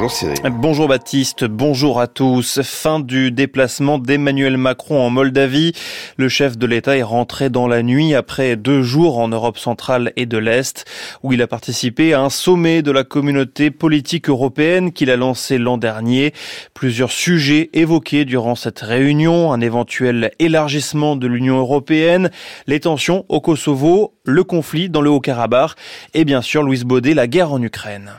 Bonjour 0.00 0.16
Cyril. 0.16 0.38
Bonjour 0.50 0.88
Baptiste, 0.88 1.44
bonjour 1.44 2.00
à 2.00 2.06
tous. 2.06 2.62
Fin 2.62 3.00
du 3.00 3.30
déplacement 3.32 3.98
d'Emmanuel 3.98 4.56
Macron 4.56 4.98
en 4.98 5.10
Moldavie. 5.10 5.74
Le 6.16 6.30
chef 6.30 6.56
de 6.56 6.66
l'État 6.66 6.96
est 6.96 7.02
rentré 7.02 7.50
dans 7.50 7.68
la 7.68 7.82
nuit 7.82 8.14
après 8.14 8.56
deux 8.56 8.80
jours 8.80 9.18
en 9.18 9.28
Europe 9.28 9.58
centrale 9.58 10.14
et 10.16 10.24
de 10.24 10.38
l'Est, 10.38 10.86
où 11.22 11.34
il 11.34 11.42
a 11.42 11.46
participé 11.46 12.14
à 12.14 12.22
un 12.22 12.30
sommet 12.30 12.80
de 12.80 12.90
la 12.90 13.04
communauté 13.04 13.70
politique 13.70 14.30
européenne 14.30 14.92
qu'il 14.92 15.10
a 15.10 15.16
lancé 15.16 15.58
l'an 15.58 15.76
dernier. 15.76 16.32
Plusieurs 16.72 17.12
sujets 17.12 17.68
évoqués 17.74 18.24
durant 18.24 18.54
cette 18.54 18.80
réunion, 18.80 19.52
un 19.52 19.60
éventuel 19.60 20.30
élargissement 20.38 21.14
de 21.14 21.26
l'Union 21.26 21.58
européenne, 21.58 22.30
les 22.66 22.80
tensions 22.80 23.26
au 23.28 23.42
Kosovo, 23.42 24.14
le 24.24 24.44
conflit 24.44 24.88
dans 24.88 25.02
le 25.02 25.10
Haut-Karabakh 25.10 25.72
et 26.14 26.24
bien 26.24 26.40
sûr, 26.40 26.62
Louise 26.62 26.84
Baudet, 26.84 27.12
la 27.12 27.26
guerre 27.26 27.52
en 27.52 27.60
Ukraine. 27.60 28.12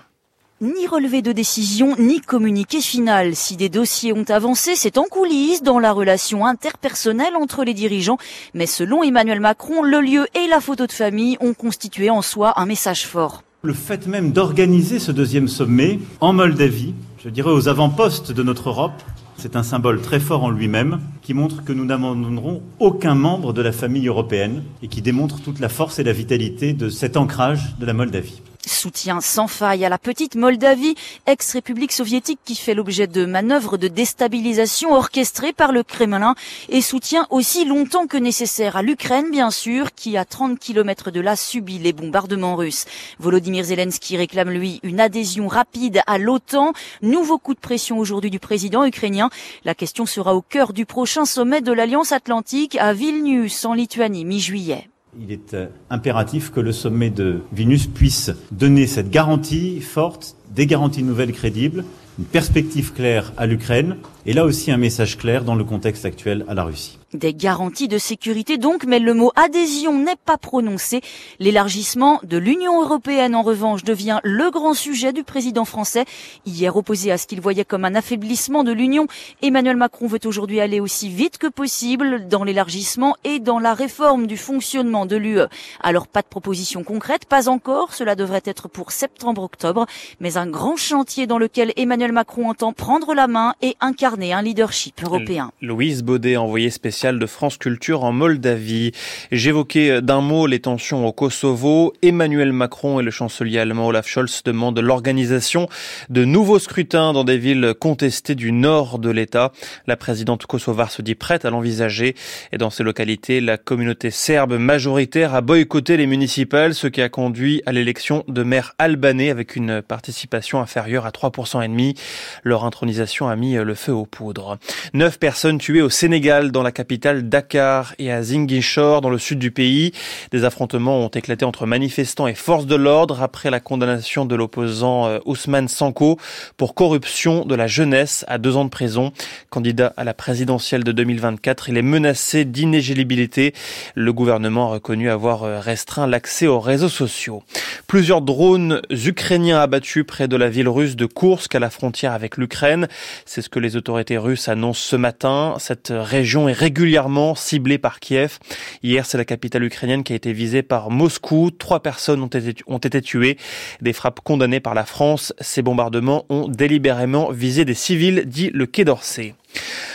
Ni 0.64 0.86
relevé 0.86 1.24
de 1.24 1.32
décision, 1.32 1.96
ni 1.98 2.22
communiqué 2.22 2.82
final. 2.82 3.36
Si 3.36 3.58
des 3.58 3.68
dossiers 3.68 4.14
ont 4.14 4.30
avancé, 4.30 4.74
c'est 4.76 5.00
en 5.00 5.06
coulisses 5.06 5.64
dans 5.64 5.80
la 5.80 5.92
relation 5.92 6.46
interpersonnelle 6.46 7.36
entre 7.36 7.64
les 7.64 7.74
dirigeants. 7.74 8.20
Mais 8.54 8.68
selon 8.68 9.02
Emmanuel 9.02 9.40
Macron, 9.40 9.82
le 9.82 10.00
lieu 10.02 10.28
et 10.36 10.48
la 10.48 10.62
photo 10.62 10.86
de 10.86 10.92
famille 10.92 11.36
ont 11.42 11.56
constitué 11.56 12.12
en 12.12 12.22
soi 12.22 12.54
un 12.60 12.68
message 12.68 13.08
fort. 13.08 13.42
Le 13.64 13.74
fait 13.74 14.06
même 14.06 14.34
d'organiser 14.34 15.00
ce 15.00 15.12
deuxième 15.12 15.48
sommet 15.48 15.98
en 16.20 16.32
Moldavie, 16.32 16.94
je 17.24 17.30
dirais 17.30 17.50
aux 17.50 17.68
avant-postes 17.68 18.32
de 18.32 18.44
notre 18.44 18.70
Europe, 18.70 19.02
c'est 19.38 19.56
un 19.56 19.64
symbole 19.64 20.00
très 20.00 20.20
fort 20.20 20.44
en 20.44 20.52
lui-même 20.52 21.00
qui 21.24 21.34
montre 21.34 21.64
que 21.64 21.74
nous 21.74 21.86
n'abandonnerons 21.86 22.62
aucun 22.78 23.16
membre 23.16 23.54
de 23.54 23.64
la 23.64 23.72
famille 23.72 24.08
européenne 24.08 24.62
et 24.84 24.88
qui 24.88 25.02
démontre 25.02 25.42
toute 25.42 25.60
la 25.60 25.70
force 25.70 25.98
et 25.98 26.04
la 26.04 26.14
vitalité 26.14 26.74
de 26.74 26.90
cet 26.90 27.18
ancrage 27.18 27.76
de 27.80 27.88
la 27.88 27.94
Moldavie. 27.94 28.44
Soutien 28.66 29.22
sans 29.22 29.48
faille 29.48 29.86
à 29.86 29.90
la 29.90 29.98
petite 29.98 30.36
Moldavie, 30.36 30.96
ex-république 31.26 31.92
soviétique 31.92 32.40
qui 32.46 32.56
fait 32.56 32.74
l'objet 32.74 33.08
de 33.08 33.26
manœuvres 33.26 33.78
de 33.78 33.88
déstabilisation 33.88 34.94
orchestrées 34.94 35.54
par 35.54 35.72
le 35.72 35.84
Kremlin 35.84 36.36
et 36.70 36.82
soutien 36.82 37.26
aussi 37.30 37.66
longtemps 37.66 38.08
que 38.08 38.18
nécessaire 38.18 38.76
à 38.76 38.82
l'Ukraine, 38.82 39.32
bien 39.32 39.52
sûr, 39.52 39.94
qui 39.94 40.18
à 40.18 40.26
30 40.26 40.60
km 40.60 41.12
de 41.12 41.20
là 41.20 41.36
subit 41.36 41.80
les 41.80 41.94
bombardements 41.94 42.56
russes. 42.56 42.86
Volodymyr 43.20 43.64
Zelensky 43.64 44.18
réclame 44.18 44.52
lui 44.52 44.80
une 44.84 45.00
adhésion 45.00 45.48
rapide 45.48 46.02
à 46.06 46.18
l'OTAN. 46.18 46.74
Nouveau 47.02 47.38
coup 47.38 47.54
de 47.54 47.60
pression 47.60 47.98
aujourd'hui 47.98 48.30
du 48.30 48.40
président 48.40 48.86
ukrainien. 48.86 49.30
La 49.66 49.76
question 49.76 50.06
sera 50.06 50.36
au 50.36 50.42
cœur 50.42 50.74
du 50.74 50.86
prochain 50.86 51.26
sommet 51.26 51.62
de 51.62 51.72
l'Alliance 51.72 52.12
Atlantique 52.12 52.78
à 52.80 52.94
Vilnius 52.94 53.66
en 53.66 53.74
Lituanie 53.74 54.26
mi-juillet. 54.26 54.91
Il 55.20 55.32
est 55.32 55.54
euh, 55.54 55.68
impératif 55.90 56.52
que 56.52 56.62
le 56.62 56.72
sommet 56.72 57.10
de 57.10 57.42
Vilnius 57.52 57.88
puisse 57.88 58.32
donner 58.52 58.88
cette 58.88 59.10
garantie 59.10 59.82
forte, 59.82 60.38
des 60.56 60.66
garanties 60.66 61.04
nouvelles 61.04 61.34
crédibles, 61.34 61.84
une 62.18 62.26
perspective 62.26 62.94
claire 62.94 63.34
à 63.36 63.46
l'Ukraine 63.46 63.98
et 64.26 64.34
là 64.34 64.46
aussi 64.46 64.72
un 64.72 64.78
message 64.78 65.18
clair 65.18 65.44
dans 65.44 65.56
le 65.56 65.66
contexte 65.66 66.06
actuel 66.06 66.46
à 66.48 66.54
la 66.54 66.64
Russie. 66.64 67.01
Des 67.14 67.34
garanties 67.34 67.90
de 67.90 67.98
sécurité 67.98 68.58
donc, 68.58 68.86
mais 68.86 69.00
le 69.00 69.14
mot 69.14 69.32
adhésion 69.36 70.00
n'est 70.00 70.16
pas 70.16 70.38
prononcé. 70.38 71.02
L'élargissement 71.40 72.22
de 72.24 72.38
l'Union 72.38 72.82
européenne, 72.82 73.36
en 73.36 73.42
revanche, 73.42 73.84
devient 73.84 74.20
le 74.24 74.50
grand 74.50 74.74
sujet 74.74 75.12
du 75.12 75.24
président 75.26 75.66
français. 75.66 76.06
Hier 76.46 76.74
opposé 76.76 77.12
à 77.12 77.18
ce 77.18 77.28
qu'il 77.28 77.42
voyait 77.42 77.66
comme 77.66 77.84
un 77.84 77.96
affaiblissement 77.96 78.64
de 78.64 78.72
l'Union, 78.72 79.08
Emmanuel 79.42 79.76
Macron 79.76 80.08
veut 80.08 80.22
aujourd'hui 80.24 80.62
aller 80.62 80.80
aussi 80.80 81.10
vite 81.10 81.38
que 81.38 81.48
possible 81.48 82.30
dans 82.30 82.46
l'élargissement 82.46 83.18
et 83.26 83.40
dans 83.40 83.60
la 83.60 83.74
réforme 83.74 84.26
du 84.26 84.38
fonctionnement 84.38 85.06
de 85.06 85.18
l'UE. 85.18 85.42
Alors 85.82 86.08
pas 86.08 86.22
de 86.22 86.28
proposition 86.28 86.84
concrète, 86.84 87.26
pas 87.26 87.50
encore, 87.50 87.94
cela 87.94 88.16
devrait 88.16 88.44
être 88.46 88.70
pour 88.70 88.94
septembre-octobre, 88.94 89.86
mais 90.22 90.38
un 90.38 90.48
grand 90.48 90.78
chantier 90.78 91.28
dans 91.28 91.38
lequel 91.40 91.74
Emmanuel 91.76 92.14
Macron 92.14 92.50
entend 92.50 92.72
prendre 92.72 93.14
la 93.14 93.28
main 93.28 93.54
et 93.62 93.76
incarner 93.82 94.32
un 94.32 94.42
leadership 94.42 95.04
européen. 95.04 95.52
Louise 95.62 96.04
Baudet, 96.04 96.38
envoyée 96.38 96.70
de 97.02 97.26
France 97.26 97.58
Culture 97.58 98.04
en 98.04 98.12
Moldavie. 98.12 98.92
J'évoquais 99.32 100.04
d'un 100.04 100.22
mot 100.22 100.46
les 100.46 100.60
tensions 100.60 101.08
au 101.08 101.12
Kosovo. 101.12 101.94
Emmanuel 102.04 102.54
Macron 102.54 103.00
et 103.00 103.04
le 103.04 103.10
chancelier 103.10 103.58
allemand 103.58 103.88
Olaf 103.88 104.08
Scholz 104.08 104.44
demandent 104.46 104.78
l'organisation 104.78 105.68
de 106.10 106.26
nouveaux 106.26 106.60
scrutins 106.60 107.12
dans 107.12 107.24
des 107.24 107.40
villes 107.40 107.74
contestées 107.80 108.36
du 108.36 108.52
nord 108.52 109.00
de 109.00 109.10
l'État. 109.10 109.52
La 109.88 109.98
présidente 109.98 110.46
kosovare 110.46 110.92
se 110.92 111.02
dit 111.02 111.16
prête 111.16 111.44
à 111.44 111.50
l'envisager. 111.50 112.16
Et 112.52 112.60
dans 112.60 112.70
ces 112.70 112.84
localités, 112.84 113.42
la 113.42 113.58
communauté 113.58 114.12
serbe 114.12 114.54
majoritaire 114.60 115.34
a 115.34 115.42
boycotté 115.42 115.98
les 115.98 116.06
municipales, 116.06 116.76
ce 116.76 116.86
qui 116.86 117.02
a 117.02 117.10
conduit 117.10 117.64
à 117.66 117.72
l'élection 117.72 118.24
de 118.28 118.44
maires 118.44 118.76
albanais 118.78 119.32
avec 119.32 119.56
une 119.56 119.82
participation 119.82 120.62
inférieure 120.62 121.08
à 121.08 121.10
3% 121.10 121.66
et 121.66 121.68
demi. 121.68 121.96
Leur 122.44 122.64
intronisation 122.64 123.28
a 123.28 123.36
mis 123.36 123.56
le 123.56 123.74
feu 123.74 123.92
aux 123.92 124.06
poudres. 124.06 124.60
Neuf 124.94 125.18
personnes 125.18 125.58
tuées 125.58 125.82
au 125.82 125.90
Sénégal 125.90 126.52
dans 126.52 126.62
la 126.62 126.72
capitale 126.72 126.91
Dakar 126.98 127.94
et 128.00 128.12
à 128.12 128.22
Ziguinchor 128.22 129.02
dans 129.02 129.10
le 129.10 129.18
sud 129.18 129.40
du 129.40 129.52
pays. 129.52 129.94
Des 130.32 130.44
affrontements 130.44 131.00
ont 131.00 131.08
éclaté 131.08 131.46
entre 131.46 131.66
manifestants 131.66 132.28
et 132.28 132.34
forces 132.34 132.66
de 132.66 132.76
l'ordre 132.76 133.22
après 133.22 133.50
la 133.50 133.60
condamnation 133.60 134.26
de 134.26 134.36
l'opposant 134.36 135.08
euh, 135.08 135.20
Ousmane 135.26 135.68
Sanko 135.68 136.18
pour 136.58 136.76
corruption 136.76 137.46
de 137.46 137.56
la 137.56 137.68
jeunesse 137.68 138.26
à 138.28 138.38
deux 138.38 138.58
ans 138.58 138.66
de 138.66 138.70
prison. 138.70 139.14
Candidat 139.50 139.94
à 139.98 140.04
la 140.04 140.14
présidentielle 140.14 140.84
de 140.84 140.92
2024, 140.92 141.70
il 141.70 141.78
est 141.78 141.82
menacé 141.82 142.46
d'inéligibilité. 142.46 143.54
Le 143.96 144.12
gouvernement 144.14 144.68
a 144.70 144.74
reconnu 144.74 145.10
avoir 145.10 145.44
euh, 145.44 145.60
restreint 145.60 146.08
l'accès 146.08 146.48
aux 146.48 146.60
réseaux 146.60 146.90
sociaux. 146.90 147.44
Plusieurs 147.88 148.22
drones 148.22 148.82
ukrainiens 148.90 149.60
abattus 149.60 150.06
près 150.06 150.28
de 150.28 150.36
la 150.36 150.50
ville 150.50 150.70
russe 150.70 150.96
de 150.96 151.06
Kursk 151.06 151.56
à 151.56 151.60
la 151.60 151.70
frontière 151.70 152.14
avec 152.14 152.38
l'Ukraine. 152.38 152.88
C'est 153.26 153.42
ce 153.42 153.50
que 153.50 153.60
les 153.60 153.76
autorités 153.76 154.18
russes 154.18 154.50
annoncent 154.50 154.82
ce 154.82 154.96
matin. 154.96 155.56
Cette 155.60 155.94
région 155.96 156.50
est 156.50 156.54
régulièrement 156.54 156.81
régulièrement 156.82 157.36
ciblée 157.36 157.78
par 157.78 158.00
Kiev. 158.00 158.40
Hier, 158.82 159.06
c'est 159.06 159.20
la 159.20 159.26
capitale 159.26 159.64
ukrainienne 159.64 160.04
qui 160.04 160.14
a 160.14 160.16
été 160.16 160.34
visée 160.34 160.64
par 160.64 160.90
Moscou. 160.90 161.52
Trois 161.52 161.82
personnes 161.82 162.24
ont 162.24 162.28
été, 162.28 162.56
ont 162.66 162.80
été 162.80 163.02
tuées. 163.04 163.38
Des 163.82 163.94
frappes 163.94 164.22
condamnées 164.22 164.60
par 164.60 164.74
la 164.74 164.84
France. 164.84 165.32
Ces 165.40 165.62
bombardements 165.62 166.26
ont 166.30 166.48
délibérément 166.48 167.32
visé 167.32 167.66
des 167.66 167.76
civils, 167.76 168.24
dit 168.26 168.50
le 168.52 168.66
Quai 168.66 168.84
d'Orsay. 168.84 169.36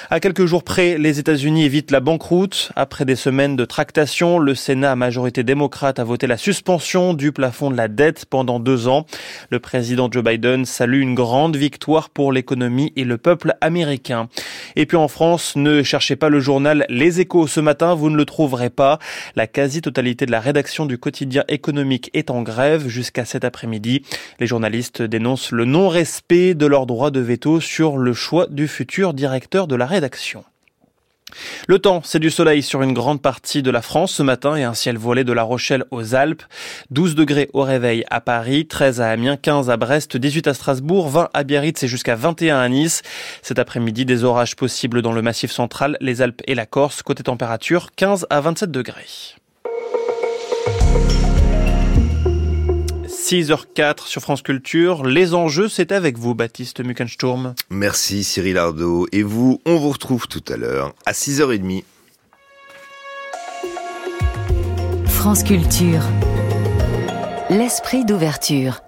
À 0.08 0.20
quelques 0.20 0.46
jours 0.46 0.62
près, 0.62 0.98
les 0.98 1.18
États-Unis 1.18 1.64
évitent 1.64 1.90
la 1.90 1.98
banqueroute. 1.98 2.70
Après 2.76 3.04
des 3.04 3.16
semaines 3.16 3.56
de 3.56 3.64
tractation, 3.64 4.38
le 4.38 4.54
Sénat 4.54 4.92
à 4.92 4.96
majorité 4.96 5.42
démocrate 5.42 5.98
a 5.98 6.04
voté 6.04 6.28
la 6.28 6.36
suspension 6.36 7.12
du 7.12 7.32
plafond 7.32 7.72
de 7.72 7.76
la 7.76 7.88
dette 7.88 8.24
pendant 8.24 8.60
deux 8.60 8.86
ans. 8.86 9.06
Le 9.50 9.58
président 9.58 10.08
Joe 10.10 10.22
Biden 10.22 10.64
salue 10.64 11.00
une 11.00 11.16
grande 11.16 11.56
victoire 11.56 12.10
pour 12.10 12.30
l'économie 12.30 12.92
et 12.94 13.02
le 13.02 13.18
peuple 13.18 13.56
américain. 13.60 14.28
Et 14.76 14.86
puis 14.86 14.96
en 14.96 15.08
France, 15.08 15.56
ne 15.56 15.82
cherchez 15.82 16.14
pas 16.14 16.28
le 16.28 16.38
journal 16.38 16.86
Les 16.88 17.20
Échos 17.20 17.48
ce 17.48 17.58
matin, 17.60 17.94
vous 17.94 18.10
ne 18.10 18.16
le 18.16 18.26
trouverez 18.26 18.70
pas. 18.70 19.00
La 19.34 19.48
quasi-totalité 19.48 20.24
de 20.24 20.30
la 20.30 20.40
rédaction 20.40 20.86
du 20.86 20.98
quotidien 20.98 21.42
économique 21.48 22.10
est 22.14 22.30
en 22.30 22.42
grève 22.42 22.86
jusqu'à 22.86 23.24
cet 23.24 23.44
après-midi. 23.44 24.02
Les 24.38 24.46
journalistes 24.46 25.02
dénoncent 25.02 25.50
le 25.50 25.64
non-respect 25.64 26.54
de 26.54 26.66
leur 26.66 26.86
droit 26.86 27.10
de 27.10 27.20
veto 27.20 27.60
sur 27.60 27.96
le 27.96 28.12
choix 28.12 28.46
du 28.48 28.68
futur 28.68 29.14
directeur 29.14 29.45
de 29.46 29.76
la 29.76 29.86
rédaction. 29.86 30.44
Le 31.66 31.80
temps, 31.80 32.02
c'est 32.04 32.20
du 32.20 32.30
soleil 32.30 32.62
sur 32.62 32.82
une 32.82 32.92
grande 32.92 33.20
partie 33.20 33.62
de 33.62 33.70
la 33.70 33.82
France 33.82 34.12
ce 34.12 34.22
matin 34.22 34.54
et 34.54 34.62
un 34.62 34.74
ciel 34.74 34.96
voilé 34.96 35.24
de 35.24 35.32
La 35.32 35.42
Rochelle 35.42 35.84
aux 35.90 36.14
Alpes. 36.14 36.42
12 36.90 37.16
degrés 37.16 37.50
au 37.52 37.62
réveil 37.62 38.04
à 38.10 38.20
Paris, 38.20 38.66
13 38.66 39.00
à 39.00 39.10
Amiens, 39.10 39.36
15 39.36 39.68
à 39.68 39.76
Brest, 39.76 40.16
18 40.16 40.46
à 40.46 40.54
Strasbourg, 40.54 41.08
20 41.08 41.30
à 41.34 41.42
Biarritz 41.42 41.82
et 41.82 41.88
jusqu'à 41.88 42.14
21 42.14 42.58
à 42.58 42.68
Nice. 42.68 43.02
Cet 43.42 43.58
après-midi, 43.58 44.04
des 44.04 44.22
orages 44.22 44.54
possibles 44.54 45.02
dans 45.02 45.12
le 45.12 45.22
massif 45.22 45.50
central, 45.50 45.96
les 46.00 46.22
Alpes 46.22 46.42
et 46.46 46.54
la 46.54 46.66
Corse. 46.66 47.02
Côté 47.02 47.24
température, 47.24 47.90
15 47.96 48.26
à 48.30 48.40
27 48.40 48.70
degrés. 48.70 49.34
6h04 53.28 54.06
sur 54.06 54.22
France 54.22 54.42
Culture. 54.42 55.04
Les 55.04 55.34
enjeux, 55.34 55.68
c'est 55.68 55.90
avec 55.90 56.16
vous, 56.16 56.36
Baptiste 56.36 56.78
Muckensturm. 56.78 57.56
Merci 57.70 58.22
Cyril 58.22 58.56
Ardo. 58.56 59.08
Et 59.10 59.24
vous, 59.24 59.60
on 59.66 59.78
vous 59.78 59.88
retrouve 59.88 60.28
tout 60.28 60.44
à 60.48 60.56
l'heure 60.56 60.94
à 61.06 61.10
6h30. 61.10 61.82
France 65.06 65.42
Culture. 65.42 66.02
L'esprit 67.50 68.04
d'ouverture. 68.04 68.78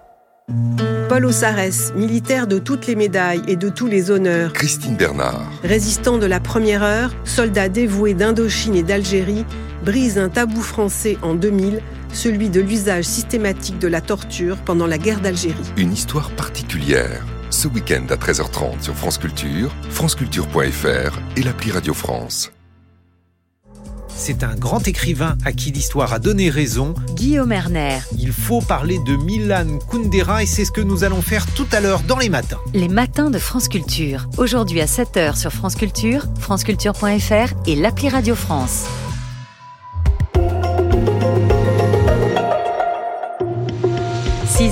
Paul 1.09 1.25
Ossarès, 1.25 1.93
militaire 1.95 2.47
de 2.47 2.59
toutes 2.59 2.87
les 2.87 2.95
médailles 2.95 3.41
et 3.49 3.57
de 3.57 3.67
tous 3.67 3.87
les 3.87 4.09
honneurs. 4.09 4.53
Christine 4.53 4.95
Bernard. 4.95 5.51
Résistant 5.63 6.17
de 6.17 6.25
la 6.25 6.39
première 6.39 6.83
heure, 6.83 7.11
soldat 7.25 7.67
dévoué 7.67 8.13
d'Indochine 8.13 8.75
et 8.75 8.83
d'Algérie, 8.83 9.43
brise 9.83 10.17
un 10.17 10.29
tabou 10.29 10.61
français 10.61 11.17
en 11.23 11.35
2000 11.35 11.81
celui 12.13 12.49
de 12.49 12.61
l'usage 12.61 13.05
systématique 13.05 13.79
de 13.79 13.87
la 13.87 14.01
torture 14.01 14.57
pendant 14.57 14.87
la 14.87 14.97
guerre 14.97 15.19
d'Algérie. 15.19 15.55
Une 15.77 15.93
histoire 15.93 16.31
particulière. 16.31 17.25
Ce 17.49 17.67
week-end 17.67 18.05
à 18.09 18.15
13h30 18.15 18.81
sur 18.81 18.95
France 18.95 19.17
Culture, 19.17 19.71
franceculture.fr 19.89 21.19
et 21.35 21.43
l'appli 21.43 21.71
Radio 21.71 21.93
France. 21.93 22.51
C'est 24.19 24.43
un 24.43 24.53
grand 24.53 24.85
écrivain 24.85 25.37
à 25.45 25.53
qui 25.53 25.71
l'histoire 25.71 26.11
a 26.11 26.19
donné 26.19 26.49
raison. 26.49 26.93
Guillaume 27.15 27.53
Erner. 27.53 27.99
Il 28.17 28.33
faut 28.33 28.59
parler 28.59 28.99
de 29.05 29.15
Milan 29.15 29.79
Kundera 29.89 30.43
et 30.43 30.45
c'est 30.45 30.65
ce 30.65 30.71
que 30.71 30.81
nous 30.81 31.05
allons 31.05 31.21
faire 31.21 31.45
tout 31.53 31.67
à 31.71 31.79
l'heure 31.79 32.01
dans 32.01 32.17
les 32.17 32.27
matins. 32.27 32.59
Les 32.73 32.89
matins 32.89 33.29
de 33.29 33.39
France 33.39 33.69
Culture. 33.69 34.27
Aujourd'hui 34.37 34.81
à 34.81 34.87
7h 34.87 35.37
sur 35.37 35.53
France 35.53 35.75
Culture, 35.75 36.25
franceculture.fr 36.37 37.53
et 37.65 37.75
l'appli 37.77 38.09
Radio 38.09 38.35
France. 38.35 38.85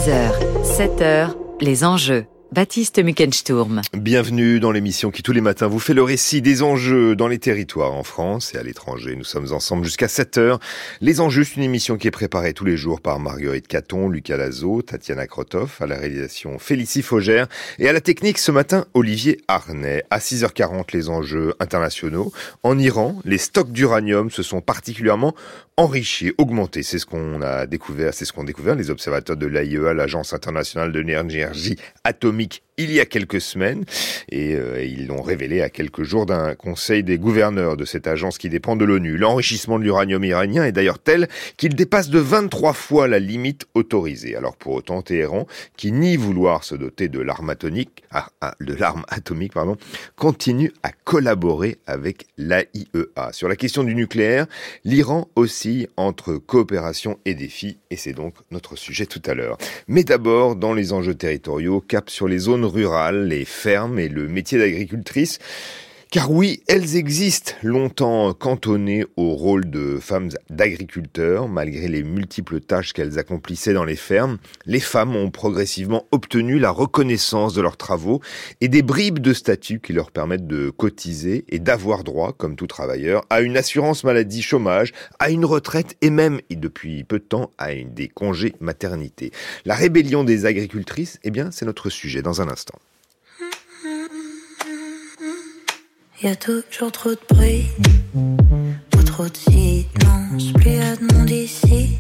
6h, 0.08 0.64
7h, 0.64 1.36
les 1.60 1.84
enjeux. 1.84 2.28
Baptiste 2.54 3.04
Muckensturm. 3.04 3.82
Bienvenue 3.94 4.62
dans 4.62 4.72
l'émission 4.72 5.12
qui 5.12 5.22
tous 5.22 5.34
les 5.34 5.42
matins 5.42 5.68
vous 5.68 5.80
fait 5.80 5.94
le 5.94 6.02
récit 6.02 6.42
des 6.42 6.64
enjeux 6.64 7.14
dans 7.14 7.28
les 7.28 7.40
territoires 7.40 7.92
en 7.92 8.04
France 8.04 8.56
et 8.56 8.58
à 8.58 8.64
l'étranger. 8.64 9.18
Nous 9.18 9.26
sommes 9.26 9.52
ensemble 9.52 9.84
jusqu'à 9.84 10.08
7 10.08 10.38
heures. 10.38 10.60
Les 11.02 11.20
enjeux, 11.20 11.44
c'est 11.44 11.58
une 11.58 11.64
émission 11.64 11.98
qui 11.98 12.08
est 12.08 12.12
préparée 12.12 12.54
tous 12.54 12.64
les 12.64 12.78
jours 12.78 13.02
par 13.02 13.20
Marguerite 13.20 13.68
Caton, 13.68 14.08
Lucas 14.08 14.38
Lazo, 14.38 14.82
Tatiana 14.82 15.28
Krotov, 15.28 15.76
à 15.82 15.88
la 15.88 15.98
réalisation 15.98 16.58
Félicie 16.58 17.02
Faugère 17.02 17.48
et 17.80 17.90
à 17.90 17.94
la 17.94 18.00
technique 18.00 18.38
ce 18.38 18.52
matin 18.52 18.86
Olivier 18.94 19.42
Arnay. 19.50 20.06
À 20.10 20.20
6h40, 20.20 20.94
les 20.94 21.10
enjeux 21.10 21.54
internationaux. 21.60 22.32
En 22.64 22.80
Iran, 22.80 23.20
les 23.26 23.40
stocks 23.40 23.74
d'uranium 23.74 24.32
se 24.32 24.42
sont 24.42 24.62
particulièrement 24.62 25.36
enrichis, 25.76 26.32
augmentés. 26.38 26.82
C'est 26.82 26.98
ce 26.98 27.06
qu'on 27.06 27.42
a 27.42 27.68
découvert, 27.68 28.14
c'est 28.14 28.26
ce 28.26 28.34
qu'ont 28.34 28.46
découvert 28.46 28.76
les 28.76 28.90
observateurs 28.90 29.38
de 29.38 29.46
l'AIEA, 29.46 29.94
l'Agence 29.94 30.34
internationale 30.34 30.92
de 30.92 31.00
l'énergie 31.00 31.76
atomique 32.04 32.37
économique 32.38 32.67
il 32.78 32.92
y 32.92 33.00
a 33.00 33.06
quelques 33.06 33.42
semaines 33.42 33.86
et 34.30 34.54
euh, 34.54 34.84
ils 34.84 35.08
l'ont 35.08 35.22
révélé 35.22 35.62
à 35.62 35.70
quelques 35.70 36.04
jours 36.04 36.26
d'un 36.26 36.56
conseil 36.56 37.04
des 37.04 37.18
gouverneurs 37.18 37.76
de 37.76 37.86
cette 37.86 38.08
agence 38.08 38.38
qui 38.38 38.50
dépend 38.50 38.76
de 38.76 38.86
l'ONU. 38.86 39.18
L'enrichissement 39.18 39.80
de 39.80 39.84
l'uranium 39.84 40.24
iranien 40.24 40.64
est 40.64 40.72
d'ailleurs 40.72 41.00
tel 41.00 41.28
qu'il 41.58 41.76
dépasse 41.76 42.10
de 42.10 42.20
23 42.20 42.74
fois 42.74 43.08
la 43.08 43.20
limite 43.20 43.66
autorisée. 43.74 44.36
Alors 44.36 44.56
pour 44.56 44.74
autant, 44.74 45.02
Téhéran, 45.02 45.48
qui 45.76 45.92
nie 45.92 46.18
vouloir 46.18 46.64
se 46.64 46.76
doter 46.76 47.08
de 47.08 47.20
l'arme 47.20 47.50
atomique, 47.50 48.04
ah, 48.12 48.30
ah, 48.42 48.56
de 48.62 48.74
l'arme 48.74 49.06
atomique, 49.10 49.54
pardon, 49.54 49.76
continue 50.16 50.72
à 50.84 50.92
collaborer 50.92 51.78
avec 51.88 52.28
l'AIEA. 52.38 53.32
Sur 53.32 53.48
la 53.48 53.56
question 53.56 53.84
du 53.84 53.96
nucléaire, 53.96 54.46
l'Iran 54.84 55.30
oscille 55.36 55.88
entre 55.98 56.36
coopération 56.36 57.18
et 57.26 57.34
défi 57.34 57.78
et 57.90 57.96
c'est 57.96 58.14
donc 58.14 58.36
notre 58.52 58.76
sujet 58.76 59.06
tout 59.06 59.22
à 59.26 59.34
l'heure. 59.34 59.58
Mais 59.88 60.04
d'abord, 60.04 60.56
dans 60.56 60.74
les 60.74 60.94
enjeux 60.94 61.16
territoriaux, 61.16 61.82
cap 61.82 62.10
sur 62.10 62.28
les 62.28 62.38
zones 62.38 62.66
rurales, 62.68 63.28
les 63.28 63.46
fermes 63.46 64.00
et 64.00 64.10
le 64.10 64.28
métier 64.28 64.58
d'agricultrice. 64.58 65.40
Car 66.10 66.32
oui, 66.32 66.64
elles 66.68 66.96
existent, 66.96 67.52
longtemps 67.64 68.34
cantonnées 68.34 69.04
au 69.18 69.32
rôle 69.32 69.70
de 69.70 70.00
femmes 70.00 70.30
d'agriculteurs, 70.50 71.50
malgré 71.50 71.90
les 71.90 72.02
multiples 72.02 72.62
tâches 72.62 72.94
qu'elles 72.94 73.20
accomplissaient 73.20 73.74
dans 73.74 73.84
les 73.84 73.98
fermes, 73.98 74.38
les 74.66 74.80
femmes 74.80 75.18
ont 75.18 75.30
progressivement 75.32 76.08
obtenu 76.12 76.60
la 76.60 76.72
reconnaissance 76.72 77.54
de 77.54 77.62
leurs 77.62 77.76
travaux 77.76 78.22
et 78.62 78.70
des 78.70 78.84
bribes 78.84 79.20
de 79.20 79.34
statut 79.34 79.82
qui 79.82 79.92
leur 79.92 80.12
permettent 80.12 80.48
de 80.48 80.70
cotiser 80.70 81.44
et 81.50 81.60
d'avoir 81.60 82.06
droit, 82.06 82.32
comme 82.32 82.56
tout 82.56 82.68
travailleur, 82.68 83.26
à 83.30 83.42
une 83.42 83.58
assurance 83.58 84.06
maladie 84.06 84.42
chômage, 84.42 84.94
à 85.20 85.30
une 85.30 85.44
retraite 85.44 85.98
et 86.00 86.10
même, 86.10 86.40
et 86.50 86.56
depuis 86.56 87.04
peu 87.04 87.20
de 87.20 87.26
temps, 87.26 87.52
à 87.58 87.74
des 87.74 88.08
congés 88.08 88.56
maternité. 88.62 89.32
La 89.66 89.76
rébellion 89.76 90.24
des 90.24 90.46
agricultrices, 90.46 91.20
eh 91.26 91.32
bien, 91.32 91.52
c'est 91.52 91.66
notre 91.66 91.90
sujet 91.90 92.22
dans 92.22 92.42
un 92.42 92.48
instant. 92.48 92.80
Y 96.20 96.28
a 96.28 96.36
toujours 96.36 96.92
trop 96.92 97.12
de 97.12 97.20
bruit, 97.30 97.68
trop 99.06 99.26
de 99.30 99.38
silence. 99.38 100.52
Plus 100.54 100.72
y 100.72 100.80
a 100.80 100.96
de 100.96 101.14
monde 101.14 101.30
ici, 101.30 102.00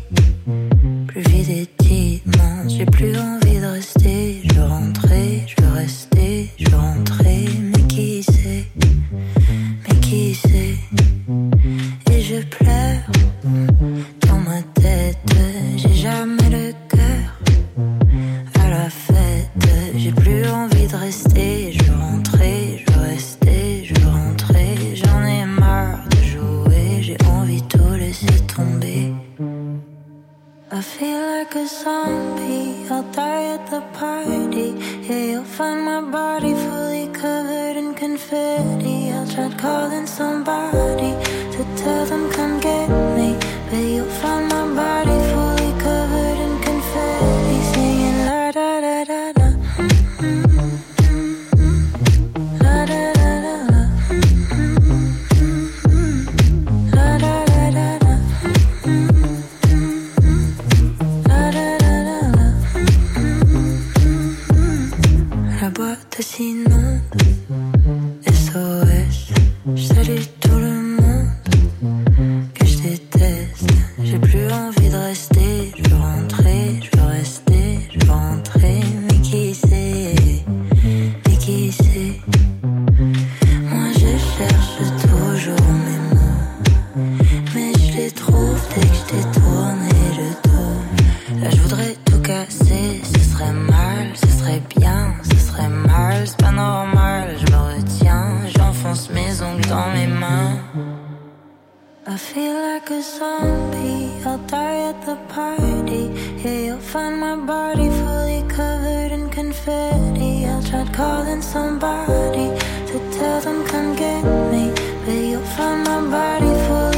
the 105.07 105.15
party. 105.29 106.11
Yeah, 106.43 106.59
you'll 106.65 106.79
find 106.79 107.17
my 107.17 107.37
body 107.37 107.87
fully 108.01 108.43
covered 108.49 109.13
in 109.13 109.29
confetti. 109.29 110.45
I 110.45 110.61
tried 110.69 110.93
calling 110.93 111.41
somebody 111.41 112.47
to 112.89 112.95
tell 113.17 113.39
them 113.39 113.65
come 113.67 113.95
get 113.95 114.21
me. 114.51 114.65
But 115.05 115.19
you'll 115.29 115.51
find 115.55 115.79
my 115.85 116.01
body 116.17 116.53
fully 116.67 116.96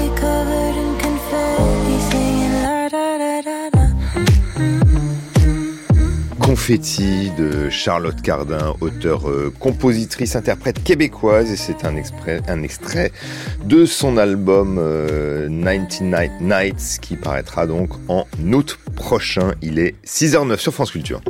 De 6.69 7.67
Charlotte 7.71 8.21
Cardin, 8.21 8.75
auteure, 8.79 9.27
euh, 9.27 9.51
compositrice, 9.59 10.35
interprète 10.35 10.83
québécoise, 10.83 11.49
et 11.49 11.55
c'est 11.55 11.83
un 11.83 11.97
extrait 12.61 13.11
de 13.65 13.87
son 13.87 14.17
album 14.17 14.77
euh, 14.77 15.47
99 15.49 16.29
Nights 16.41 16.99
qui 17.01 17.15
paraîtra 17.15 17.65
donc 17.65 17.89
en 18.07 18.27
août 18.53 18.77
prochain. 18.95 19.55
Il 19.63 19.79
est 19.79 19.95
6h09 20.05 20.57
sur 20.59 20.71
France 20.71 20.91
Culture. 20.91 21.21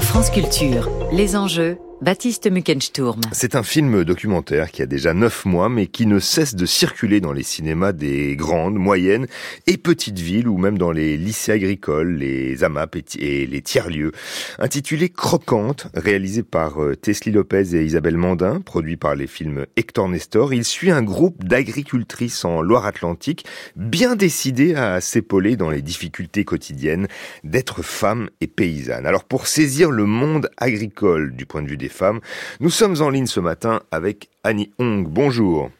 France 0.00 0.28
Culture, 0.30 0.90
les 1.12 1.36
enjeux, 1.36 1.78
Baptiste 2.02 2.50
Muckensturm. 2.50 3.20
C'est 3.30 3.54
un 3.54 3.62
film 3.62 4.02
documentaire 4.02 4.72
qui 4.72 4.82
a 4.82 4.86
déjà 4.86 5.14
9 5.14 5.44
mois, 5.44 5.68
mais 5.68 5.86
qui 5.86 6.06
ne 6.06 6.18
cesse 6.18 6.56
de 6.56 6.66
circuler 6.66 7.20
dans 7.20 7.32
les 7.32 7.44
cinémas 7.44 7.92
des 7.92 8.34
grandes, 8.34 8.74
moyennes 8.74 9.28
et 9.68 9.76
petites 9.76 10.18
villes, 10.18 10.48
ou 10.48 10.58
même 10.58 10.78
dans 10.78 10.90
les 10.90 11.16
lycées 11.16 11.52
agricoles, 11.52 12.16
les 12.16 12.64
AMAP 12.64 12.96
et 13.20 13.46
les 13.46 13.62
tiers-lieux. 13.62 14.10
Intitulé 14.58 15.10
Croquante, 15.10 15.86
réalisé 15.94 16.42
par 16.42 16.82
euh, 16.82 16.96
Teslie 16.96 17.30
Lopez 17.30 17.76
et 17.76 17.84
Isabelle 17.84 18.16
Mandin, 18.16 18.60
produit 18.60 18.96
par 18.96 19.14
les 19.14 19.28
films 19.28 19.66
Hector 19.76 20.08
Nestor, 20.08 20.52
il 20.52 20.64
suit 20.64 20.90
un 20.90 21.04
groupe 21.04 21.44
d'agricultrices 21.44 22.44
en 22.44 22.62
Loire-Atlantique, 22.62 23.44
bien 23.76 24.16
décidées 24.16 24.74
à 24.74 25.00
s'épauler 25.00 25.54
dans 25.54 25.70
les 25.70 25.82
difficultés 25.82 26.44
quotidiennes 26.44 27.06
d'être 27.44 27.82
femmes 27.82 28.28
et 28.40 28.48
paysannes. 28.48 29.06
Alors 29.06 29.22
pour 29.22 29.46
saisir 29.46 29.92
le 29.92 30.06
monde 30.06 30.50
agricole 30.56 31.36
du 31.36 31.46
point 31.46 31.62
de 31.62 31.68
vue 31.68 31.76
des 31.76 31.91
femmes, 31.92 32.20
nous 32.60 32.70
sommes 32.70 33.00
en 33.00 33.10
ligne 33.10 33.26
ce 33.26 33.40
matin 33.40 33.80
avec 33.90 34.28
Annie 34.44 34.70
Hong. 34.78 35.06
Bonjour. 35.06 35.70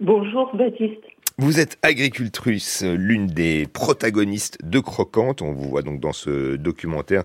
Bonjour 0.00 0.54
Baptiste. 0.54 1.04
Vous 1.40 1.60
êtes 1.60 1.78
agricultrice, 1.82 2.82
l'une 2.84 3.28
des 3.28 3.68
protagonistes 3.72 4.58
de 4.64 4.80
Croquante. 4.80 5.40
On 5.40 5.52
vous 5.52 5.68
voit 5.68 5.82
donc 5.82 6.00
dans 6.00 6.12
ce 6.12 6.56
documentaire 6.56 7.22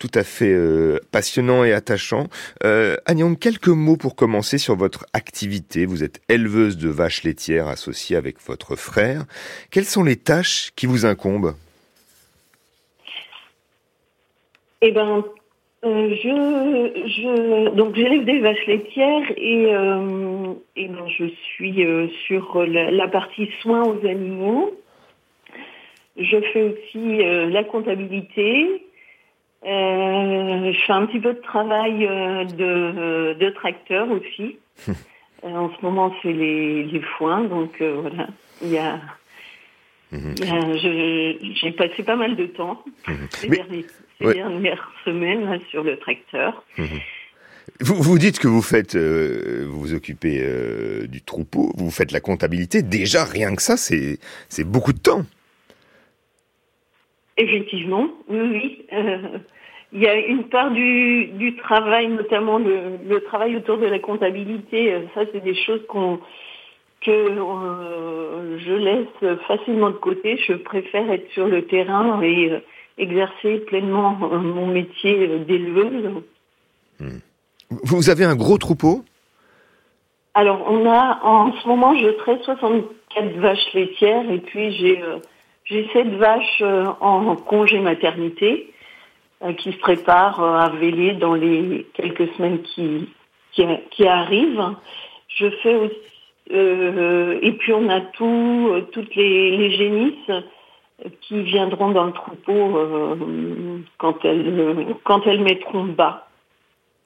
tout 0.00 0.10
à 0.12 0.24
fait 0.24 0.52
euh, 0.52 0.98
passionnant 1.12 1.62
et 1.62 1.72
attachant. 1.72 2.26
Euh, 2.64 2.96
Agnang, 3.06 3.38
quelques 3.38 3.68
mots 3.68 3.96
pour 3.96 4.16
commencer 4.16 4.58
sur 4.58 4.74
votre 4.74 5.06
activité. 5.12 5.86
Vous 5.86 6.02
êtes 6.02 6.20
éleveuse 6.28 6.76
de 6.76 6.88
vaches 6.88 7.22
laitières 7.22 7.68
associée 7.68 8.16
avec 8.16 8.42
votre 8.44 8.74
frère. 8.74 9.24
Quelles 9.70 9.84
sont 9.84 10.02
les 10.02 10.16
tâches 10.16 10.72
qui 10.74 10.86
vous 10.86 11.06
incombent? 11.06 11.54
Eh 14.82 14.90
ben, 14.90 15.24
euh, 15.84 16.14
je, 16.14 17.08
je, 17.08 17.70
donc 17.74 17.94
j'élève 17.94 18.24
des 18.24 18.38
vaches 18.38 18.66
laitières 18.66 19.30
et, 19.36 19.66
euh, 19.74 20.54
et 20.76 20.88
ben, 20.88 21.06
je 21.08 21.26
suis 21.26 21.84
euh, 21.84 22.08
sur 22.26 22.64
la, 22.64 22.90
la, 22.90 23.08
partie 23.08 23.50
soins 23.60 23.82
aux 23.82 24.06
animaux. 24.06 24.74
Je 26.16 26.40
fais 26.52 26.62
aussi 26.62 27.18
la 27.52 27.64
comptabilité. 27.64 28.86
je 29.64 30.78
fais 30.86 30.92
un 30.92 31.06
petit 31.06 31.18
peu 31.18 31.34
de 31.34 31.40
travail 31.40 32.06
de, 32.56 33.34
de 33.34 33.50
tracteur 33.50 34.08
aussi. 34.10 34.56
en 35.42 35.70
ce 35.70 35.84
moment, 35.84 36.14
c'est 36.22 36.32
les, 36.32 36.84
les 36.84 37.00
foins, 37.00 37.42
donc 37.42 37.82
voilà. 37.82 38.28
Il 38.62 38.70
y 38.70 38.78
a 38.78 39.00
mhm. 40.12 40.34
j'ai 40.76 41.72
passé 41.72 42.04
pas 42.04 42.16
mal 42.16 42.36
de 42.36 42.46
temps 42.46 42.84
mhm. 43.08 43.26
ces 43.30 43.48
derniers 43.48 43.84
ces 44.20 44.34
dernières 44.34 44.90
semaines 45.04 45.60
sur 45.70 45.82
le 45.82 45.98
tracteur. 45.98 46.64
Mhm. 46.78 47.00
Vous, 47.80 47.94
vous 47.96 48.18
dites 48.18 48.38
que 48.38 48.46
vous 48.46 48.62
faites, 48.62 48.94
euh, 48.94 49.64
vous 49.68 49.80
vous 49.80 49.94
occupez 49.94 50.40
euh, 50.42 51.06
du 51.06 51.22
troupeau, 51.22 51.72
vous 51.76 51.90
faites 51.90 52.12
la 52.12 52.20
comptabilité. 52.20 52.82
Déjà, 52.82 53.24
rien 53.24 53.54
que 53.54 53.62
ça, 53.62 53.76
c'est 53.76 54.18
c'est 54.48 54.64
beaucoup 54.64 54.92
de 54.92 54.98
temps. 54.98 55.22
Effectivement, 57.36 58.08
oui, 58.28 58.38
oui. 58.38 58.86
Euh, 58.92 59.38
il 59.92 60.02
y 60.02 60.06
a 60.06 60.16
une 60.16 60.44
part 60.44 60.72
du, 60.72 61.26
du 61.26 61.56
travail, 61.56 62.08
notamment 62.08 62.58
le, 62.58 62.98
le, 63.08 63.20
travail 63.20 63.56
autour 63.56 63.78
de 63.78 63.86
la 63.86 63.98
comptabilité. 63.98 64.92
Ça, 65.14 65.22
c'est 65.32 65.42
des 65.42 65.54
choses 65.54 65.82
qu'on 65.88 66.20
que 67.00 67.28
je 68.58 68.72
laisse 68.72 69.36
facilement 69.46 69.90
de 69.90 69.96
côté. 69.96 70.36
Je 70.48 70.54
préfère 70.54 71.10
être 71.12 71.30
sur 71.30 71.46
le 71.46 71.66
terrain 71.66 72.20
et 72.22 72.50
exercer 72.98 73.58
pleinement 73.66 74.18
euh, 74.22 74.38
mon 74.38 74.66
métier 74.66 75.38
d'éleveuse. 75.38 76.22
Hmm. 77.00 77.18
Vous 77.70 78.10
avez 78.10 78.24
un 78.24 78.36
gros 78.36 78.58
troupeau? 78.58 79.04
Alors, 80.34 80.64
on 80.68 80.88
a, 80.88 81.20
en 81.22 81.52
ce 81.52 81.68
moment, 81.68 81.96
je 81.96 82.08
traite 82.10 82.42
64 82.42 83.36
vaches 83.36 83.72
laitières 83.72 84.30
et 84.30 84.38
puis 84.38 84.72
j'ai 84.72 85.02
euh, 85.02 85.18
j'ai 85.64 85.88
7 85.92 86.08
vaches 86.16 86.62
euh, 86.62 86.84
en 87.00 87.36
congé 87.36 87.78
maternité 87.78 88.70
qui 89.58 89.72
se 89.72 89.78
préparent 89.78 90.42
à 90.42 90.70
véler 90.70 91.12
dans 91.12 91.34
les 91.34 91.86
quelques 91.92 92.32
semaines 92.34 92.62
qui, 92.62 93.10
qui, 93.52 94.06
arrivent. 94.06 94.70
Je 95.28 95.50
fais 95.62 95.74
aussi, 95.74 95.96
et 96.50 97.52
puis 97.58 97.74
on 97.74 97.90
a 97.90 98.00
tout, 98.00 98.72
toutes 98.92 99.14
les, 99.14 99.56
les 99.58 99.70
génisses 99.76 100.30
qui 101.20 101.42
viendront 101.42 101.90
dans 101.90 102.04
le 102.04 102.12
troupeau 102.12 102.78
euh, 102.78 103.78
quand, 103.98 104.24
elles, 104.24 104.94
quand 105.04 105.22
elles 105.26 105.42
mettront 105.42 105.84
bas. 105.84 106.28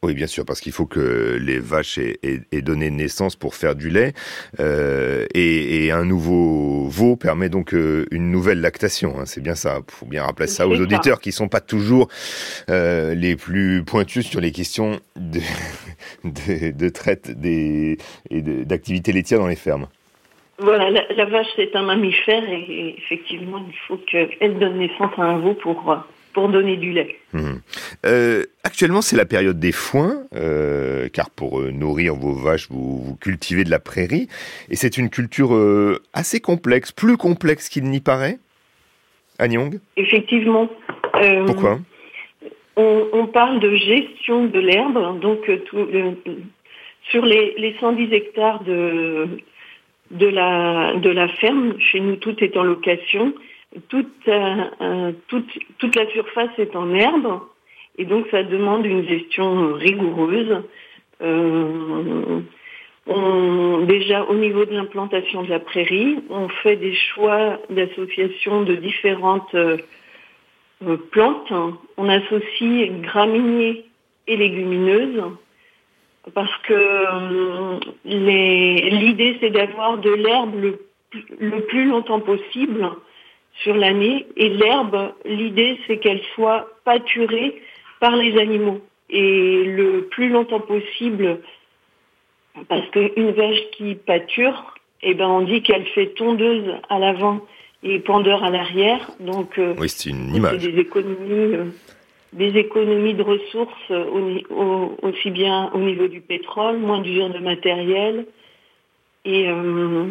Oui, 0.05 0.15
bien 0.15 0.29
sûr, 0.29 0.45
parce 0.45 0.61
qu'il 0.61 0.71
faut 0.71 0.87
que 0.87 1.39
les 1.41 1.59
vaches 1.59 1.99
aient, 1.99 2.63
donné 2.63 2.89
naissance 2.89 3.35
pour 3.35 3.57
faire 3.57 3.75
du 3.75 3.91
lait. 3.91 4.13
Euh, 4.61 5.27
et, 5.35 5.91
un 5.91 6.05
nouveau 6.05 6.87
veau 6.87 7.17
permet 7.17 7.49
donc 7.49 7.75
euh, 7.75 8.07
une 8.13 8.31
nouvelle 8.31 8.61
lactation. 8.61 9.19
Hein, 9.19 9.25
c'est 9.27 9.41
bien 9.41 9.57
ça. 9.57 9.81
Il 9.81 9.93
faut 9.93 10.07
bien 10.07 10.23
rappeler 10.23 10.47
ça 10.47 10.69
aux 10.69 10.81
auditeurs 10.81 11.21
qui 11.21 11.33
sont 11.33 11.49
pas 11.49 11.61
toujours 11.61 12.07
les 12.69 13.35
plus 13.35 13.83
pointus 13.85 14.25
sur 14.25 14.41
les 14.41 14.53
questions 14.53 15.01
de, 15.17 15.41
de, 16.25 16.71
de 16.71 16.89
traite 16.91 17.33
des, 17.33 17.99
et 18.31 18.41
d'activité 18.43 19.11
laitière 19.11 19.41
dans 19.41 19.49
les 19.49 19.57
fermes. 19.57 19.89
Voilà, 20.61 20.91
la, 20.91 21.25
vache 21.27 21.47
c'est 21.55 21.77
un 21.77 21.83
mammifère 21.83 22.43
et, 22.51 22.97
effectivement 22.99 23.65
il 23.67 23.77
faut 23.87 23.97
qu'elle 23.97 24.59
donne 24.59 24.79
naissance 24.79 25.13
à 25.17 25.23
un 25.23 25.39
veau 25.39 25.55
pour, 25.55 25.97
pour 26.33 26.49
donner 26.49 26.77
du 26.77 26.91
lait. 26.91 27.17
Mmh. 27.33 27.53
Euh, 28.07 28.45
actuellement 28.65 29.01
c'est 29.01 29.17
la 29.17 29.25
période 29.25 29.61
des 29.61 29.71
foins, 29.71 30.25
euh, 30.35 31.09
car 31.13 31.31
pour 31.31 31.61
euh, 31.61 31.71
nourrir 31.71 32.17
vos 32.17 32.33
vaches 32.33 32.67
vous, 32.71 32.99
vous, 32.99 33.17
cultivez 33.17 33.63
de 33.63 33.71
la 33.71 33.79
prairie 33.79 34.27
et 34.69 34.75
c'est 34.75 34.99
une 34.99 35.11
culture 35.11 35.57
assez 36.13 36.41
complexe, 36.41 36.91
plus 36.91 37.17
complexe 37.17 37.69
qu'il 37.69 37.85
n'y 37.85 38.01
paraît. 38.01 38.39
Agnong 39.39 39.79
Effectivement. 39.97 40.69
Pourquoi? 41.47 41.79
on, 42.77 43.07
on, 43.13 43.27
parle 43.29 43.61
de 43.61 43.77
gestion 43.77 44.47
de 44.47 44.59
l'herbe, 44.59 45.21
donc 45.21 45.49
tout, 45.67 45.87
sur 47.11 47.25
les, 47.25 47.55
les 47.59 47.77
110 47.79 48.13
hectares 48.13 48.65
de 48.65 49.29
de 50.11 50.27
la, 50.27 50.95
de 50.95 51.11
la 51.11 51.29
ferme. 51.29 51.79
Chez 51.79 52.01
nous, 52.01 52.17
tout 52.17 52.43
est 52.43 52.57
en 52.57 52.63
location. 52.63 53.35
Toute, 53.89 54.07
euh, 54.29 54.65
euh, 54.81 55.13
toute, 55.29 55.51
toute 55.79 55.95
la 55.97 56.09
surface 56.11 56.51
est 56.59 56.75
en 56.75 56.95
herbe. 56.95 57.41
Et 57.99 58.05
donc, 58.05 58.27
ça 58.31 58.43
demande 58.43 58.87
une 58.87 59.07
gestion 59.07 59.75
rigoureuse. 59.75 60.63
Euh, 61.21 62.41
déjà, 63.87 64.25
au 64.25 64.35
niveau 64.35 64.65
de 64.65 64.75
l'implantation 64.75 65.43
de 65.43 65.51
la 65.51 65.59
prairie, 65.59 66.19
on 66.31 66.49
fait 66.49 66.77
des 66.77 66.95
choix 66.95 67.59
d'association 67.71 68.63
de 68.63 68.75
différentes 68.77 69.57
plantes. 71.11 71.53
On 71.97 72.09
associe 72.09 72.91
graminées 73.01 73.85
et 74.27 74.37
légumineuses 74.37 75.23
parce 76.35 76.57
que 76.59 76.75
euh, 76.75 77.79
l'idée 78.05 79.37
c'est 79.41 79.51
d'avoir 79.51 79.99
de 79.99 80.11
l'herbe 80.11 80.55
le, 80.61 80.79
le, 81.39 81.61
plus 81.63 81.87
longtemps 81.87 82.21
possible 82.21 82.89
sur 83.63 83.75
l'année 83.75 84.27
et 84.37 84.49
l'herbe, 84.49 85.13
l'idée 85.25 85.79
c'est 85.87 85.99
qu'elle 85.99 86.23
soit 86.35 86.69
pâturée 86.85 87.61
par 88.01 88.17
les 88.17 88.39
animaux 88.39 88.81
et 89.11 89.65
le 89.65 90.07
plus 90.11 90.29
longtemps 90.29 90.61
possible 90.61 91.41
parce 92.69 92.89
qu'une 92.91 93.31
vache 93.33 93.71
qui 93.73 93.95
pâture, 93.95 94.75
eh 95.03 95.15
ben 95.15 95.29
on 95.29 95.43
dit 95.43 95.63
qu'elle 95.63 95.87
fait 95.87 96.09
tondeuse 96.09 96.75
à 96.89 96.99
l'avant 96.99 97.41
et 97.83 98.01
pendeur 98.01 98.43
à 98.43 98.51
l'arrière, 98.51 99.11
donc 99.21 99.59
euh, 99.59 99.75
oui, 99.79 99.89
c'est 99.89 100.11
une 100.11 100.35
image. 100.35 100.59
des 100.59 100.81
économies. 100.81 101.55
Euh, 101.55 101.65
des 102.33 102.59
économies 102.59 103.15
de 103.15 103.23
ressources 103.23 103.91
aussi 105.03 105.31
bien 105.31 105.71
au 105.73 105.79
niveau 105.79 106.09
du 106.09 106.21
pétrole, 106.21 106.79
moins 106.79 107.01
d'usure 107.01 107.31
de 107.31 107.39
matériel. 107.39 108.27
Et, 109.25 109.49
euh, 109.49 110.07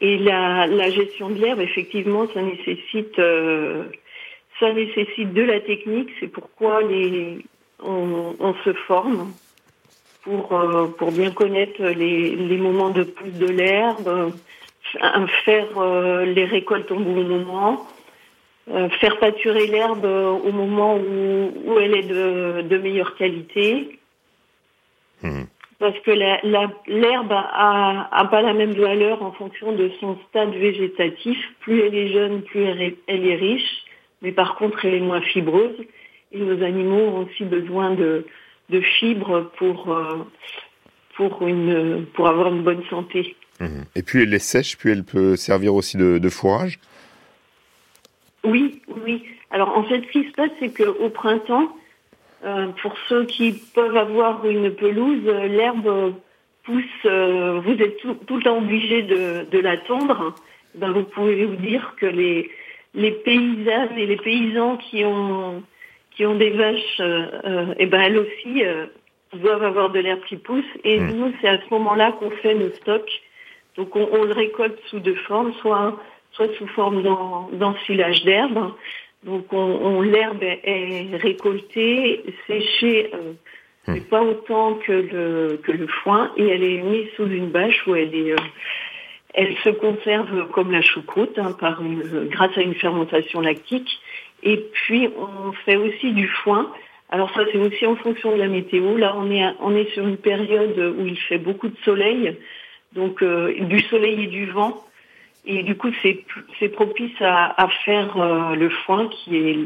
et 0.00 0.18
la, 0.18 0.90
gestion 0.90 1.30
de 1.30 1.40
l'herbe, 1.40 1.60
effectivement, 1.60 2.26
ça 2.32 2.42
nécessite, 2.42 3.18
euh, 3.18 3.84
ça 4.60 4.72
nécessite 4.72 5.32
de 5.32 5.42
la 5.42 5.60
technique. 5.60 6.10
C'est 6.20 6.28
pourquoi 6.28 6.80
on, 7.80 8.54
se 8.64 8.72
forme 8.72 9.32
pour, 10.22 10.52
euh, 10.52 10.86
pour 10.86 11.12
bien 11.12 11.30
connaître 11.30 11.82
les, 11.82 12.34
les 12.34 12.56
moments 12.56 12.90
de 12.90 13.04
pousse 13.04 13.34
de 13.34 13.46
l'herbe, 13.46 14.32
faire 15.44 16.24
les 16.24 16.44
récoltes 16.44 16.90
au 16.90 16.98
bon 16.98 17.22
moment 17.22 17.86
euh, 17.86 18.01
faire 18.68 19.18
pâturer 19.18 19.66
l'herbe 19.66 20.04
euh, 20.04 20.30
au 20.30 20.52
moment 20.52 20.96
où, 20.96 21.52
où, 21.64 21.78
elle 21.78 21.96
est 21.96 22.08
de, 22.08 22.62
de 22.62 22.78
meilleure 22.78 23.16
qualité. 23.16 23.98
Hmm. 25.22 25.44
Parce 25.78 25.98
que 26.00 26.12
l'herbe 26.12 26.72
la, 26.86 27.38
a, 27.38 28.08
a, 28.12 28.24
pas 28.26 28.40
la 28.40 28.54
même 28.54 28.72
valeur 28.72 29.22
en 29.22 29.32
fonction 29.32 29.72
de 29.72 29.90
son 29.98 30.16
stade 30.28 30.52
végétatif. 30.52 31.36
Plus 31.60 31.80
elle 31.80 31.94
est 31.94 32.12
jeune, 32.12 32.42
plus 32.42 32.62
elle 32.62 32.82
est, 32.82 32.96
elle 33.08 33.26
est 33.26 33.34
riche. 33.34 33.84
Mais 34.22 34.30
par 34.30 34.54
contre, 34.54 34.84
elle 34.84 34.94
est 34.94 35.00
moins 35.00 35.22
fibreuse. 35.22 35.76
Et 36.30 36.38
nos 36.38 36.62
animaux 36.62 37.00
ont 37.00 37.26
aussi 37.26 37.44
besoin 37.44 37.94
de, 37.94 38.26
de 38.70 38.80
fibres 38.80 39.50
pour, 39.58 39.92
euh, 39.92 40.18
pour, 41.16 41.46
une, 41.46 42.06
pour 42.14 42.28
avoir 42.28 42.46
une 42.46 42.62
bonne 42.62 42.84
santé. 42.88 43.34
Hmm. 43.58 43.82
Et 43.96 44.02
puis 44.02 44.22
elle 44.22 44.32
est 44.32 44.38
sèche, 44.38 44.78
puis 44.78 44.92
elle 44.92 45.04
peut 45.04 45.34
servir 45.34 45.74
aussi 45.74 45.96
de, 45.96 46.18
de 46.18 46.28
fourrage 46.28 46.78
oui, 48.44 48.82
oui. 49.04 49.24
Alors 49.50 49.76
en 49.76 49.84
fait, 49.84 50.02
ce 50.02 50.12
qui 50.12 50.28
se 50.28 50.32
passe, 50.32 50.50
c'est 50.58 50.72
qu'au 50.72 51.08
printemps, 51.10 51.76
euh, 52.44 52.68
pour 52.82 52.94
ceux 53.08 53.24
qui 53.24 53.52
peuvent 53.74 53.96
avoir 53.96 54.44
une 54.46 54.74
pelouse, 54.74 55.24
l'herbe 55.24 56.14
pousse, 56.64 56.84
euh, 57.04 57.60
vous 57.64 57.72
êtes 57.72 57.98
tout, 57.98 58.36
le 58.36 58.42
temps 58.42 58.58
obligé 58.58 59.02
de, 59.02 59.46
de 59.50 59.58
la 59.58 59.76
tondre. 59.76 60.34
Ben, 60.74 60.90
vous 60.90 61.04
pouvez 61.04 61.44
vous 61.44 61.56
dire 61.56 61.94
que 61.98 62.06
les, 62.06 62.50
les 62.94 63.12
paysannes 63.12 63.96
et 63.96 64.06
les 64.06 64.16
paysans 64.16 64.76
qui 64.76 65.04
ont, 65.04 65.62
qui 66.10 66.26
ont 66.26 66.34
des 66.34 66.50
vaches, 66.50 67.00
euh, 67.00 67.74
et 67.78 67.86
ben 67.86 68.00
elles 68.00 68.18
aussi 68.18 68.62
doivent 69.34 69.64
avoir 69.64 69.90
de 69.90 70.00
l'herbe 70.00 70.22
qui 70.28 70.36
pousse. 70.36 70.64
Et 70.84 70.98
mmh. 70.98 71.12
nous, 71.12 71.32
c'est 71.40 71.48
à 71.48 71.58
ce 71.58 71.74
moment-là 71.74 72.12
qu'on 72.12 72.30
fait 72.30 72.54
nos 72.54 72.70
stocks 72.70 73.22
Donc 73.76 73.94
on, 73.96 74.24
le 74.24 74.32
récolte 74.32 74.78
sous 74.86 75.00
deux 75.00 75.14
formes, 75.14 75.52
soit, 75.60 75.98
soit 76.32 76.48
sous 76.58 76.66
forme 76.68 77.02
d'ensilage 77.52 78.24
d'herbe. 78.24 78.72
Donc 79.24 79.52
on, 79.52 80.00
l'herbe 80.00 80.42
est, 80.42 81.16
récoltée, 81.16 82.24
séchée, 82.46 83.10
euh, 83.14 83.32
mais 83.86 84.00
hmm. 84.00 84.04
pas 84.04 84.22
autant 84.22 84.74
que 84.74 84.92
le, 84.92 85.60
que 85.62 85.70
le 85.70 85.86
foin, 85.86 86.32
et 86.36 86.48
elle 86.48 86.64
est 86.64 86.82
mise 86.82 87.08
sous 87.16 87.26
une 87.26 87.48
bâche 87.48 87.86
où 87.86 87.94
elle 87.94 88.14
est... 88.14 88.32
Euh, 88.32 88.36
elle 89.34 89.56
se 89.64 89.70
conserve 89.70 90.50
comme 90.50 90.70
la 90.70 90.82
choucroute 90.82 91.38
hein, 91.38 91.52
par 91.58 91.80
grâce 92.30 92.56
à 92.58 92.60
une 92.60 92.74
fermentation 92.74 93.40
lactique. 93.40 93.98
Et 94.42 94.58
puis 94.58 95.08
on 95.16 95.52
fait 95.64 95.76
aussi 95.76 96.12
du 96.12 96.28
foin. 96.28 96.70
Alors 97.08 97.32
ça 97.34 97.42
c'est 97.50 97.58
aussi 97.58 97.86
en 97.86 97.96
fonction 97.96 98.32
de 98.32 98.38
la 98.38 98.48
météo. 98.48 98.96
Là 98.96 99.14
on 99.16 99.30
est 99.30 99.44
on 99.60 99.74
est 99.74 99.90
sur 99.92 100.06
une 100.06 100.18
période 100.18 100.78
où 100.98 101.06
il 101.06 101.18
fait 101.18 101.38
beaucoup 101.38 101.68
de 101.68 101.76
soleil, 101.84 102.36
donc 102.92 103.22
euh, 103.22 103.54
du 103.60 103.80
soleil 103.80 104.24
et 104.24 104.26
du 104.26 104.46
vent. 104.46 104.84
Et 105.44 105.62
du 105.62 105.76
coup 105.76 105.90
c'est 106.02 106.24
c'est 106.58 106.68
propice 106.68 107.20
à, 107.20 107.62
à 107.62 107.68
faire 107.84 108.16
euh, 108.16 108.54
le 108.54 108.70
foin 108.70 109.08
qui 109.08 109.36
est 109.36 109.58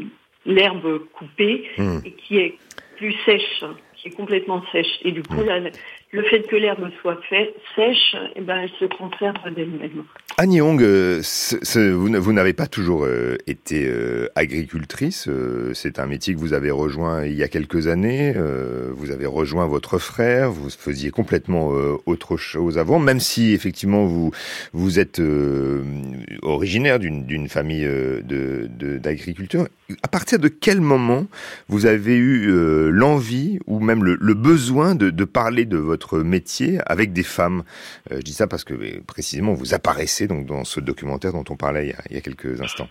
l'herbe 0.45 0.99
coupée 1.13 1.69
mmh. 1.77 1.97
et 2.05 2.11
qui 2.11 2.37
est 2.37 2.57
plus 2.97 3.13
sèche, 3.25 3.63
qui 3.95 4.07
est 4.07 4.11
complètement 4.11 4.63
sèche. 4.71 4.99
Et 5.03 5.11
du 5.11 5.21
coup 5.21 5.41
mmh. 5.41 5.45
là 5.45 5.59
le 6.11 6.23
fait 6.23 6.41
que 6.43 6.55
l'herbe 6.55 6.89
soit 7.01 7.19
sèche, 7.75 8.15
eh 8.35 8.41
ben, 8.41 8.59
elle 8.59 8.71
se 8.79 8.85
conserve 8.85 9.53
d'elle-même. 9.53 10.03
Annie 10.39 10.57
Young, 10.57 10.81
euh, 10.83 11.21
vous, 11.95 12.33
n'avez 12.33 12.53
pas 12.53 12.67
toujours 12.67 13.05
euh, 13.05 13.37
été 13.47 13.87
euh, 13.87 14.27
agricultrice. 14.35 15.27
c'est 15.73 15.99
un 15.99 16.05
métier 16.05 16.35
que 16.35 16.39
vous 16.39 16.53
avez 16.53 16.69
rejoint 16.69 17.25
il 17.25 17.33
y 17.33 17.43
a 17.43 17.47
quelques 17.47 17.87
années. 17.87 18.35
vous 18.91 19.11
avez 19.11 19.25
rejoint 19.25 19.65
votre 19.67 19.97
frère. 19.97 20.51
Vous 20.51 20.69
faisiez 20.69 21.09
complètement 21.09 21.71
autre 22.05 22.37
chose 22.37 22.77
avant, 22.77 22.99
même 22.99 23.19
si 23.19 23.53
effectivement 23.53 24.05
vous 24.05 24.31
vous 24.73 24.99
êtes 24.99 25.21
originaire 26.43 26.99
d'une 26.99 27.49
famille 27.49 27.87
d'agriculteurs. 28.23 29.67
À 30.03 30.07
partir 30.07 30.37
de 30.37 30.49
quel 30.49 30.81
moment 30.81 31.25
vous 31.67 31.85
avez 31.85 32.15
eu 32.15 32.51
l'envie 32.91 33.59
ou 33.65 33.79
même 33.79 34.03
le, 34.03 34.33
besoin 34.33 34.93
de 34.93 35.23
parler 35.25 35.65
de 35.65 35.77
votre 35.77 35.96
votre 35.97 36.19
métier 36.19 36.77
avec 36.85 37.11
des 37.11 37.23
femmes. 37.23 37.63
Euh, 38.11 38.17
je 38.17 38.21
dis 38.21 38.33
ça 38.33 38.47
parce 38.47 38.63
que 38.63 39.01
précisément 39.01 39.53
vous 39.53 39.73
apparaissez 39.73 40.27
donc 40.27 40.45
dans 40.45 40.63
ce 40.63 40.79
documentaire 40.79 41.33
dont 41.33 41.43
on 41.49 41.55
parlait 41.55 41.93
il 42.09 42.15
y 42.15 42.17
a, 42.17 42.21
quelques 42.21 42.61
instants. 42.61 42.89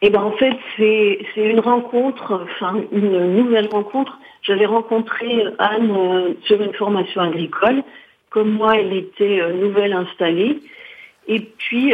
Eh 0.00 0.10
ben 0.10 0.22
en 0.22 0.32
fait 0.32 0.56
c'est 0.76 1.20
une 1.36 1.60
rencontre, 1.60 2.44
enfin 2.44 2.80
une 2.92 3.36
nouvelle 3.36 3.68
rencontre. 3.68 4.18
J'avais 4.42 4.66
rencontré 4.66 5.26
Anne 5.58 5.90
euh, 5.90 6.34
sur 6.44 6.62
une 6.62 6.72
formation 6.72 7.20
agricole. 7.20 7.82
Comme 8.30 8.50
moi, 8.50 8.76
elle 8.78 8.92
était 8.92 9.40
euh, 9.40 9.52
nouvelle 9.52 9.92
installée. 9.92 10.60
Et 11.28 11.40
puis, 11.40 11.92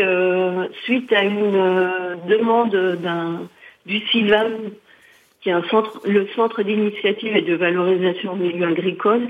suite 0.85 1.11
à 1.11 1.23
une 1.25 2.18
demande 2.28 2.76
d'un 3.02 3.49
du 3.87 3.99
CIVAM 4.09 4.73
qui 5.42 5.49
est 5.49 5.52
un 5.52 5.64
centre, 5.64 6.00
le 6.04 6.26
centre 6.37 6.62
d'initiative 6.62 7.37
et 7.37 7.42
de 7.42 7.54
valorisation 7.54 8.37
du 8.37 8.44
milieu 8.44 8.68
agricole, 8.68 9.28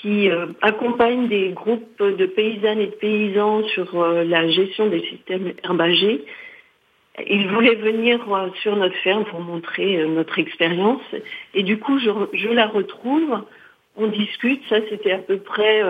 qui 0.00 0.30
euh, 0.30 0.46
accompagne 0.62 1.28
des 1.28 1.50
groupes 1.50 2.02
de 2.02 2.26
paysannes 2.26 2.80
et 2.80 2.86
de 2.86 2.92
paysans 2.92 3.62
sur 3.68 4.00
euh, 4.00 4.24
la 4.24 4.48
gestion 4.48 4.86
des 4.86 5.00
systèmes 5.00 5.52
herbagés. 5.62 6.24
Ils 7.28 7.48
voulaient 7.48 7.74
venir 7.74 8.20
euh, 8.32 8.48
sur 8.62 8.76
notre 8.76 8.94
ferme 8.96 9.24
pour 9.24 9.40
montrer 9.40 10.06
notre 10.06 10.38
expérience. 10.38 11.02
Et 11.54 11.62
du 11.62 11.78
coup, 11.78 11.98
je, 11.98 12.10
je, 12.32 12.48
la 12.48 12.66
retrouve, 12.66 13.42
on 13.96 14.06
discute, 14.06 14.62
ça 14.68 14.76
c'était 14.88 15.12
à 15.12 15.18
peu 15.18 15.38
près 15.38 15.82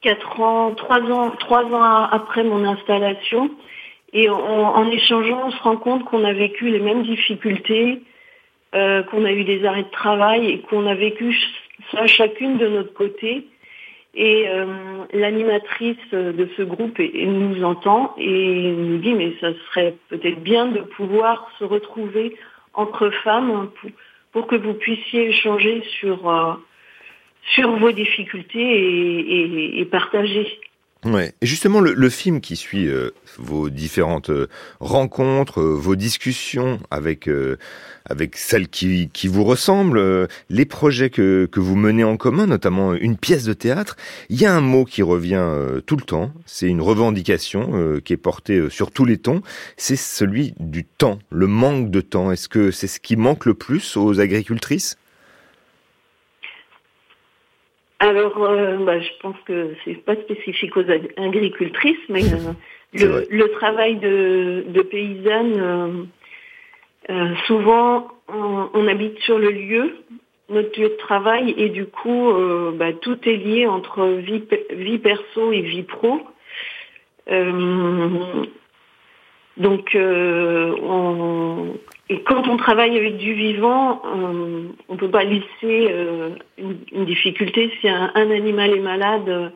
quatre 0.00 0.40
ans, 0.40 0.72
trois 0.74 1.00
ans, 1.00 1.30
trois 1.30 1.64
ans 1.64 1.82
après 1.82 2.42
mon 2.42 2.64
installation. 2.64 3.50
Et 4.12 4.30
en 4.30 4.90
échangeant, 4.90 5.42
on 5.46 5.50
se 5.50 5.62
rend 5.62 5.76
compte 5.76 6.04
qu'on 6.04 6.24
a 6.24 6.32
vécu 6.32 6.70
les 6.70 6.78
mêmes 6.80 7.02
difficultés, 7.02 8.00
euh, 8.74 9.02
qu'on 9.04 9.24
a 9.24 9.32
eu 9.32 9.44
des 9.44 9.64
arrêts 9.64 9.84
de 9.84 9.90
travail 9.90 10.50
et 10.50 10.58
qu'on 10.60 10.86
a 10.86 10.94
vécu 10.94 11.36
ça 11.92 12.06
chacune 12.06 12.58
de 12.58 12.66
notre 12.66 12.92
côté. 12.92 13.46
Et 14.14 14.48
euh, 14.48 14.64
l'animatrice 15.12 16.10
de 16.10 16.48
ce 16.56 16.62
groupe 16.62 16.98
nous 16.98 17.62
entend 17.62 18.14
et 18.18 18.72
nous 18.72 18.98
dit 18.98 19.12
mais 19.12 19.34
ça 19.40 19.48
serait 19.68 19.94
peut-être 20.08 20.42
bien 20.42 20.66
de 20.66 20.80
pouvoir 20.80 21.50
se 21.58 21.64
retrouver 21.64 22.34
entre 22.72 23.10
femmes 23.10 23.70
pour, 24.32 24.46
que 24.46 24.56
vous 24.56 24.74
puissiez 24.74 25.28
échanger 25.28 25.82
sur, 26.00 26.28
euh, 26.28 26.54
sur 27.54 27.76
vos 27.76 27.92
difficultés 27.92 28.58
et, 28.58 29.80
et 29.80 29.84
partager. 29.84 30.60
Ouais. 31.04 31.34
Et 31.40 31.46
justement, 31.46 31.80
le, 31.80 32.08
film 32.08 32.40
qui 32.40 32.56
suit 32.56 32.88
euh, 32.88 33.10
vos 33.38 33.68
différentes 33.68 34.30
euh, 34.30 34.48
rencontres, 34.80 35.60
euh, 35.60 35.74
vos 35.74 35.94
discussions 35.94 36.80
avec 36.90 37.28
avec 38.08 38.36
celles 38.36 38.68
qui, 38.68 39.10
qui 39.12 39.26
vous 39.26 39.42
ressemblent, 39.42 40.28
les 40.48 40.64
projets 40.64 41.10
que, 41.10 41.48
que 41.50 41.58
vous 41.58 41.74
menez 41.74 42.04
en 42.04 42.16
commun, 42.16 42.46
notamment 42.46 42.94
une 42.94 43.16
pièce 43.16 43.44
de 43.44 43.52
théâtre, 43.52 43.96
il 44.28 44.40
y 44.40 44.46
a 44.46 44.54
un 44.54 44.60
mot 44.60 44.84
qui 44.84 45.02
revient 45.02 45.44
tout 45.86 45.96
le 45.96 46.04
temps. 46.04 46.32
C'est 46.46 46.68
une 46.68 46.80
revendication 46.80 48.00
qui 48.04 48.12
est 48.12 48.16
portée 48.16 48.70
sur 48.70 48.92
tous 48.92 49.04
les 49.04 49.18
tons. 49.18 49.42
C'est 49.76 49.96
celui 49.96 50.54
du 50.60 50.84
temps, 50.84 51.18
le 51.30 51.48
manque 51.48 51.90
de 51.90 52.00
temps. 52.00 52.30
Est-ce 52.30 52.48
que 52.48 52.70
c'est 52.70 52.86
ce 52.86 53.00
qui 53.00 53.16
manque 53.16 53.44
le 53.44 53.54
plus 53.54 53.96
aux 53.96 54.20
agricultrices? 54.20 54.96
Alors, 57.98 58.42
euh, 58.42 58.76
bah, 58.84 59.00
je 59.00 59.08
pense 59.20 59.36
que 59.46 59.74
c'est 59.84 59.94
pas 60.04 60.16
spécifique 60.16 60.76
aux 60.76 60.84
agricultrices, 61.16 61.96
mais 62.10 62.24
euh, 62.24 62.52
le, 63.30 63.46
travail 63.52 63.96
de, 63.96 64.64
de 64.68 64.82
paysanne, 64.82 66.08
euh, 67.08 67.34
souvent 67.46 68.08
on, 68.28 68.86
habite 68.88 69.18
sur 69.20 69.38
le 69.38 69.50
lieu, 69.50 69.96
notre 70.50 70.78
lieu 70.78 70.90
de 70.90 70.96
travail, 70.96 71.54
et 71.56 71.70
du 71.70 71.86
coup, 71.86 72.32
bah, 72.74 72.92
tout 72.92 73.18
est 73.26 73.36
lié 73.36 73.66
entre 73.66 74.04
vie, 74.06 74.44
vie 74.72 74.98
perso 74.98 75.52
et 75.52 75.62
vie 75.62 75.84
pro. 75.84 76.20
donc, 79.56 79.96
on, 79.96 81.74
et 82.08 82.22
quand 82.22 82.46
on 82.46 82.56
travaille 82.56 82.96
avec 82.96 83.16
du 83.16 83.34
vivant, 83.34 84.00
on 84.04 84.92
ne 84.92 84.96
peut 84.96 85.10
pas 85.10 85.24
laisser 85.24 85.44
euh, 85.64 86.36
une, 86.56 87.04
difficulté. 87.04 87.72
Si 87.80 87.88
un, 87.88 88.12
animal 88.14 88.76
est 88.76 88.80
malade, 88.80 89.28
euh, 89.28 89.48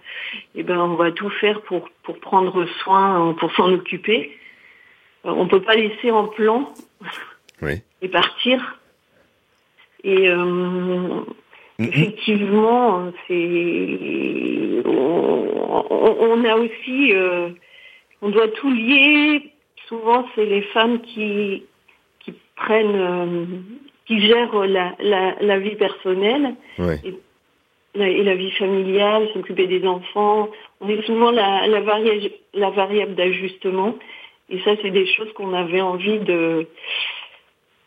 eh 0.56 0.64
ben 0.64 0.78
on 0.78 0.94
va 0.94 1.12
tout 1.12 1.30
faire 1.30 1.62
pour, 1.62 1.88
pour 2.02 2.18
prendre 2.18 2.66
soin, 2.82 3.36
pour 3.38 3.52
s'en 3.54 3.72
occuper. 3.72 4.36
Euh, 5.26 5.30
on 5.30 5.44
ne 5.44 5.48
peut 5.48 5.62
pas 5.62 5.76
laisser 5.76 6.10
en 6.10 6.26
plan 6.26 6.74
et 8.02 8.08
partir. 8.08 8.80
Et 10.02 10.28
mm-hmm. 10.28 11.24
effectivement, 11.78 13.12
c'est 13.28 14.82
on, 14.86 16.44
a 16.44 16.56
aussi, 16.56 17.12
on 18.22 18.30
doit 18.30 18.48
tout 18.48 18.72
lier. 18.72 19.52
Souvent, 19.86 20.26
c'est 20.34 20.46
les 20.46 20.62
femmes 20.62 21.00
qui 21.02 21.64
prennent, 22.60 22.96
euh, 22.96 23.44
qui 24.06 24.20
gèrent 24.20 24.54
la, 24.66 24.94
la, 25.40 25.58
vie 25.58 25.76
personnelle 25.76 26.54
et, 26.78 27.14
la, 27.94 28.34
vie 28.34 28.52
familiale, 28.52 29.28
s'occuper 29.34 29.66
des 29.66 29.86
enfants. 29.86 30.48
On 30.80 30.88
est 30.88 31.02
souvent 31.02 31.30
la, 31.30 31.66
la, 31.66 31.80
variable, 31.80 32.30
la 32.54 32.70
variable 32.70 33.14
d'ajustement. 33.14 33.96
Et 34.48 34.60
ça, 34.60 34.72
c'est 34.82 34.90
des 34.90 35.06
choses 35.06 35.32
qu'on 35.34 35.54
avait 35.54 35.80
envie 35.80 36.18
de 36.18 36.66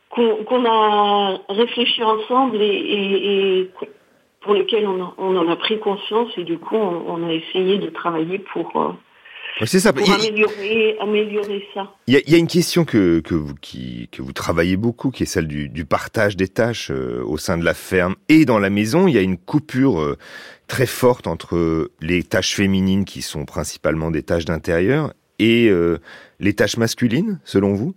qu'on 0.09 0.65
a 0.65 1.39
réfléchi 1.49 2.03
ensemble 2.03 2.57
et, 2.61 3.67
pour 4.41 4.53
lesquelles 4.53 4.87
on, 4.87 5.11
on, 5.17 5.35
en 5.35 5.47
a 5.47 5.55
pris 5.55 5.79
conscience 5.79 6.29
et 6.37 6.43
du 6.43 6.59
coup 6.59 6.75
on, 6.75 7.27
a 7.27 7.33
essayé 7.33 7.79
de 7.79 7.89
travailler 7.89 8.37
pour 8.37 8.69
euh, 8.75 8.91
c'est 9.65 9.79
ça. 9.79 9.93
Pour 9.93 10.09
améliorer, 10.09 10.97
améliorer 10.99 11.67
ça. 11.73 11.93
Il 12.07 12.13
y, 12.13 12.35
a, 12.35 12.37
une 12.37 12.47
question 12.47 12.85
que, 12.85 13.19
que, 13.19 13.35
vous, 13.35 13.53
qui, 13.61 14.09
que 14.11 14.21
vous 14.21 14.33
travaillez 14.33 14.77
beaucoup, 14.77 15.11
qui 15.11 15.23
est 15.23 15.27
celle 15.27 15.47
du, 15.47 15.69
du 15.69 15.85
partage 15.85 16.35
des 16.35 16.47
tâches 16.47 16.91
euh, 16.91 17.23
au 17.25 17.37
sein 17.37 17.57
de 17.57 17.63
la 17.63 17.73
ferme 17.73 18.15
et 18.29 18.45
dans 18.45 18.59
la 18.59 18.69
maison. 18.69 19.07
Il 19.07 19.13
y 19.13 19.17
a 19.17 19.21
une 19.21 19.37
coupure 19.37 19.99
euh, 19.99 20.17
très 20.67 20.87
forte 20.87 21.27
entre 21.27 21.89
les 22.01 22.23
tâches 22.23 22.55
féminines, 22.55 23.05
qui 23.05 23.21
sont 23.21 23.45
principalement 23.45 24.11
des 24.11 24.23
tâches 24.23 24.45
d'intérieur, 24.45 25.13
et 25.39 25.69
euh, 25.69 25.99
les 26.39 26.53
tâches 26.53 26.77
masculines, 26.77 27.39
selon 27.43 27.73
vous? 27.73 27.93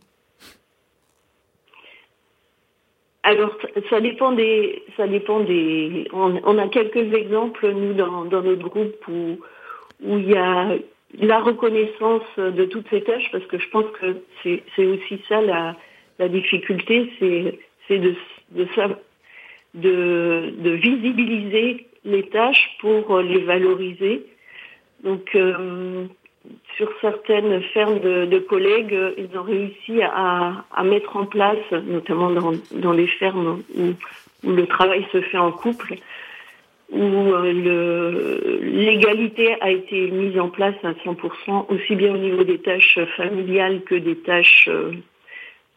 Alors, 3.22 3.56
ça 3.90 4.00
dépend 4.00 4.32
des, 4.32 4.84
ça 4.96 5.08
dépend 5.08 5.40
des. 5.40 6.06
On, 6.12 6.40
on 6.44 6.58
a 6.58 6.68
quelques 6.68 7.12
exemples 7.12 7.72
nous 7.72 7.94
dans, 7.94 8.24
dans 8.24 8.42
notre 8.42 8.68
groupe 8.68 9.08
où 9.08 9.38
où 10.04 10.18
il 10.18 10.30
y 10.30 10.36
a 10.36 10.76
la 11.20 11.40
reconnaissance 11.40 12.22
de 12.36 12.64
toutes 12.64 12.88
ces 12.90 13.02
tâches, 13.02 13.30
parce 13.32 13.44
que 13.46 13.58
je 13.58 13.68
pense 13.70 13.86
que 14.00 14.16
c'est 14.42 14.86
aussi 14.86 15.22
ça 15.28 15.40
la, 15.40 16.28
difficulté, 16.28 17.10
c'est 17.18 17.98
de, 17.98 18.14
de, 19.74 20.70
visibiliser 20.70 21.86
les 22.04 22.28
tâches 22.28 22.76
pour 22.80 23.20
les 23.20 23.40
valoriser. 23.40 24.26
Donc, 25.04 25.34
euh, 25.34 26.06
sur 26.76 26.90
certaines 27.00 27.62
fermes 27.74 28.00
de, 28.00 28.38
collègues, 28.38 28.96
ils 29.18 29.36
ont 29.38 29.42
réussi 29.42 30.00
à, 30.02 30.64
mettre 30.84 31.16
en 31.16 31.26
place, 31.26 31.70
notamment 31.70 32.30
dans, 32.72 32.92
les 32.92 33.06
fermes 33.06 33.62
où, 33.74 33.94
le 34.44 34.66
travail 34.66 35.04
se 35.12 35.20
fait 35.22 35.38
en 35.38 35.50
couple, 35.50 35.96
où 36.90 37.02
euh, 37.02 38.58
l'égalité 38.62 39.56
a 39.60 39.70
été 39.70 40.10
mise 40.10 40.38
en 40.38 40.48
place 40.48 40.76
à 40.84 40.92
100%, 40.92 41.66
aussi 41.68 41.96
bien 41.96 42.14
au 42.14 42.18
niveau 42.18 42.44
des 42.44 42.58
tâches 42.58 42.98
familiales 43.16 43.82
que 43.82 43.96
des 43.96 44.16
tâches 44.16 44.68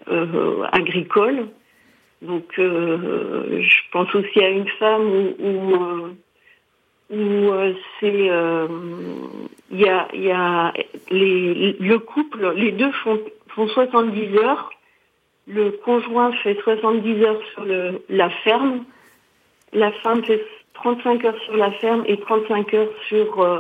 euh, 0.08 0.64
agricoles. 0.72 1.48
Donc, 2.22 2.44
je 2.58 3.80
pense 3.92 4.14
aussi 4.14 4.44
à 4.44 4.50
une 4.50 4.68
femme 4.68 5.34
où 5.40 6.10
où 7.10 7.16
euh, 7.16 7.74
c'est 8.00 8.30
euh, 8.30 8.68
il 9.72 9.80
y 9.80 9.90
a 9.90 10.08
y 10.14 10.32
a 10.32 10.74
les 11.10 11.74
le 11.80 11.98
couple 11.98 12.54
les 12.56 12.72
deux 12.72 12.92
font 12.92 13.20
font 13.50 13.68
70 13.68 14.38
heures 14.38 14.70
le 15.48 15.72
conjoint 15.72 16.32
fait 16.44 16.58
70 16.64 17.24
heures 17.24 17.42
sur 17.54 17.66
le 17.66 18.04
la 18.10 18.30
ferme 18.30 18.84
la 19.74 19.92
femme 19.92 20.24
fait 20.24 20.46
35 20.82 21.26
heures 21.26 21.42
sur 21.46 21.58
la 21.58 21.72
ferme 21.72 22.04
et 22.08 22.18
35 22.18 22.74
heures 22.74 22.88
sur 23.08 23.42
euh, 23.42 23.60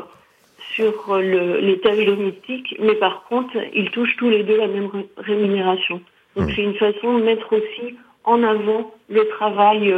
sur 0.74 1.18
le, 1.18 1.60
les 1.60 1.80
tâches 1.80 2.06
domestiques 2.06 2.76
mais 2.80 2.96
par 2.96 3.24
contre 3.24 3.58
ils 3.74 3.90
touchent 3.92 4.18
tous 4.18 4.30
les 4.30 4.44
deux 4.44 4.58
la 4.58 4.68
même 4.68 4.90
rémunération 5.18 6.02
donc 6.36 6.50
mmh. 6.50 6.54
c'est 6.56 6.64
une 6.64 6.76
façon 6.76 7.18
de 7.18 7.24
mettre 7.24 7.54
aussi 7.54 7.96
en 8.24 8.44
avant 8.44 8.94
le 9.10 9.28
travail 9.30 9.94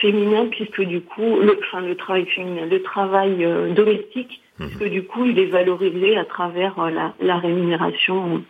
féminin 0.00 0.46
puisque 0.50 0.82
du 0.82 1.00
coup, 1.00 1.38
le, 1.40 1.58
enfin 1.60 1.80
le 1.80 1.94
travail 1.96 2.26
féminin, 2.26 2.66
le 2.66 2.82
travail 2.82 3.44
euh, 3.44 3.72
domestique, 3.72 4.40
mhm. 4.58 4.68
puisque 4.68 4.90
du 4.90 5.04
coup 5.04 5.24
il 5.24 5.38
est 5.38 5.46
valorisé 5.46 6.16
à 6.16 6.24
travers 6.24 6.78
euh, 6.78 6.90
la, 6.90 7.14
la, 7.20 7.38
rémunération 7.38 8.42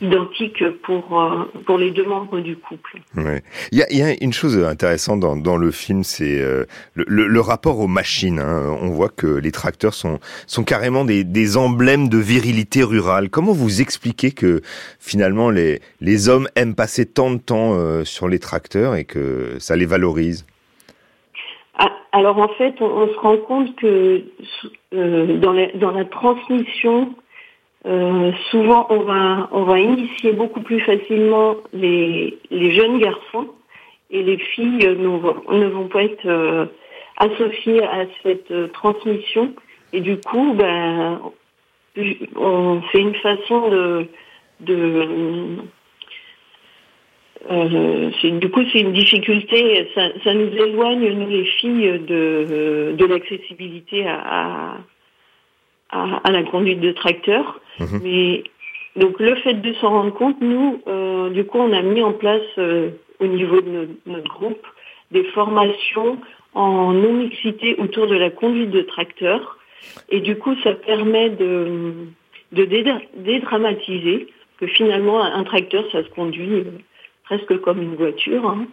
identique 0.00 0.62
pour 0.82 1.20
euh, 1.20 1.44
pour 1.66 1.78
les 1.78 1.90
deux 1.90 2.04
membres 2.04 2.40
du 2.40 2.56
couple. 2.56 3.00
Ouais. 3.16 3.42
Il, 3.72 3.78
y 3.78 3.82
a, 3.82 3.90
il 3.90 3.98
y 3.98 4.02
a 4.02 4.14
une 4.20 4.32
chose 4.32 4.58
intéressante 4.58 5.20
dans, 5.20 5.36
dans 5.36 5.56
le 5.56 5.70
film, 5.70 6.02
c'est 6.02 6.40
le, 6.40 6.66
le, 7.06 7.40
rapport 7.40 7.78
aux 7.78 7.86
machines. 7.86 8.40
Hein. 8.40 8.76
On 8.80 8.88
voit 8.88 9.08
que 9.08 9.26
les 9.26 9.52
tracteurs 9.52 9.94
sont 9.94 10.18
sont 10.46 10.64
carrément 10.64 11.04
des, 11.04 11.24
des 11.24 11.56
emblèmes 11.56 12.08
de 12.08 12.18
virilité 12.18 12.82
rurale. 12.82 13.30
Comment 13.30 13.52
vous 13.52 13.80
expliquez 13.80 14.32
que 14.32 14.62
finalement 14.98 15.50
les 15.50 15.80
les 16.00 16.28
hommes 16.28 16.48
aiment 16.56 16.74
passer 16.74 17.06
tant 17.06 17.30
de 17.30 17.38
temps 17.38 18.04
sur 18.04 18.28
les 18.28 18.38
tracteurs 18.38 18.96
et 18.96 19.04
que 19.04 19.56
ça 19.58 19.76
les 19.76 19.86
valorise? 19.86 20.44
Ah, 21.76 21.90
alors 22.12 22.38
en 22.38 22.48
fait, 22.48 22.74
on, 22.80 23.08
se 23.08 23.18
rend 23.18 23.36
compte 23.38 23.74
que 23.76 24.22
euh, 24.92 25.38
dans, 25.38 25.52
la, 25.52 25.72
dans, 25.72 25.90
la, 25.90 26.04
transmission, 26.04 27.14
euh, 27.86 28.32
souvent 28.50 28.86
on 28.90 29.00
va, 29.00 29.48
on 29.52 29.64
va 29.64 29.78
initier 29.78 30.32
beaucoup 30.32 30.60
plus 30.60 30.80
facilement 30.80 31.56
les, 31.72 32.38
les 32.50 32.72
jeunes 32.72 32.98
garçons 32.98 33.48
et 34.10 34.22
les 34.22 34.38
filles 34.38 34.86
ne 34.86 35.08
vont, 35.08 35.42
ne 35.50 35.66
vont 35.66 35.88
pas 35.88 36.04
être 36.04 36.26
euh, 36.26 36.66
associées 37.18 37.82
à 37.84 38.06
cette 38.22 38.72
transmission. 38.72 39.54
Et 39.92 40.00
du 40.00 40.16
coup, 40.18 40.54
ben, 40.54 41.20
on 42.36 42.80
fait 42.90 43.00
une 43.00 43.14
façon 43.16 43.68
de, 43.68 44.06
de 44.60 45.58
euh, 47.50 48.10
du 48.22 48.50
coup, 48.50 48.62
c'est 48.72 48.80
une 48.80 48.92
difficulté. 48.92 49.88
Ça, 49.94 50.34
nous 50.34 50.52
éloigne, 50.56 51.12
nous 51.12 51.28
les 51.28 51.44
filles, 51.44 52.00
de, 52.00 52.94
de 52.96 53.06
l'accessibilité 53.06 54.06
à, 54.06 54.78
à, 55.94 56.30
la 56.30 56.42
conduite 56.42 56.80
de 56.80 56.92
tracteur. 56.92 57.60
Mhm. 57.78 58.00
Mais 58.02 58.44
donc, 58.96 59.18
le 59.18 59.34
fait 59.36 59.54
de 59.54 59.72
s'en 59.74 59.90
rendre 59.90 60.12
compte, 60.12 60.40
nous, 60.40 60.80
euh, 60.86 61.30
du 61.30 61.44
coup, 61.44 61.58
on 61.58 61.72
a 61.72 61.82
mis 61.82 62.02
en 62.02 62.12
place 62.12 62.42
euh, 62.58 62.90
au 63.20 63.26
niveau 63.26 63.60
de 63.60 63.88
notre, 64.06 64.28
groupe 64.28 64.66
des 65.10 65.24
formations 65.24 66.18
en 66.54 66.92
non-mixité 66.92 67.76
autour 67.78 68.06
de 68.06 68.14
la 68.14 68.30
conduite 68.30 68.70
de 68.70 68.82
tracteur. 68.82 69.58
Et 70.08 70.20
du 70.20 70.36
coup, 70.36 70.54
ça 70.62 70.72
permet 70.72 71.30
de, 71.30 71.92
de 72.52 72.64
dédramatiser 73.16 74.28
que 74.58 74.66
finalement, 74.66 75.22
un 75.22 75.44
tracteur, 75.44 75.84
ça 75.90 76.02
se 76.04 76.08
conduit 76.10 76.60
euh, 76.60 76.64
presque 77.24 77.58
comme 77.60 77.82
une 77.82 77.96
voiture. 77.96 78.46
Hein. 78.46 78.66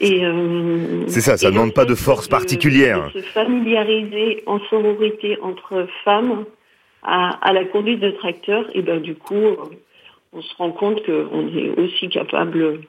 Et 0.00 0.24
euh, 0.24 1.06
c'est 1.08 1.20
ça, 1.20 1.36
ça 1.36 1.48
ne 1.48 1.52
demande 1.54 1.74
pas 1.74 1.84
de 1.84 1.94
force 1.94 2.26
particulière. 2.26 3.10
se 3.12 3.20
familiariser 3.20 4.42
en 4.46 4.58
sororité 4.70 5.38
entre 5.42 5.86
femmes 6.04 6.44
à, 7.02 7.38
à, 7.46 7.52
la 7.52 7.64
conduite 7.66 8.00
de 8.00 8.10
tracteur, 8.10 8.64
et 8.74 8.82
ben 8.82 9.00
du 9.00 9.14
coup, 9.14 9.56
on 10.32 10.40
se 10.40 10.54
rend 10.56 10.70
compte 10.70 11.04
qu'on 11.04 11.48
est 11.48 11.78
aussi 11.78 12.08
capable 12.08 12.80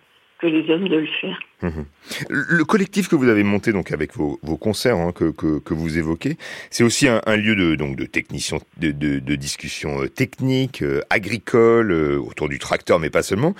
que 0.41 0.47
les 0.47 0.69
hommes 0.73 0.87
de 0.87 0.97
le 0.97 1.07
faire. 1.21 1.39
Mhm. 1.61 1.85
Le 2.29 2.63
collectif 2.63 3.07
que 3.07 3.15
vous 3.15 3.29
avez 3.29 3.43
monté 3.43 3.71
donc 3.71 3.91
avec 3.91 4.15
vos, 4.15 4.37
concerts 4.57 4.97
hein, 4.97 5.11
que, 5.11 5.31
que, 5.31 5.73
vous 5.73 5.97
évoquez, 5.97 6.37
c'est 6.71 6.83
aussi 6.83 7.07
un, 7.07 7.35
lieu 7.35 7.55
de 7.55 7.75
donc 7.75 7.95
de 7.95 9.35
discussion 9.35 10.01
euh, 10.01 10.07
technique, 10.07 10.81
euh, 10.81 11.01
agricole 11.09 11.91
euh, 11.91 12.17
autour 12.19 12.49
du 12.49 12.57
tracteur, 12.57 12.99
mais 12.99 13.09
pas 13.09 13.23
seulement. 13.23 13.53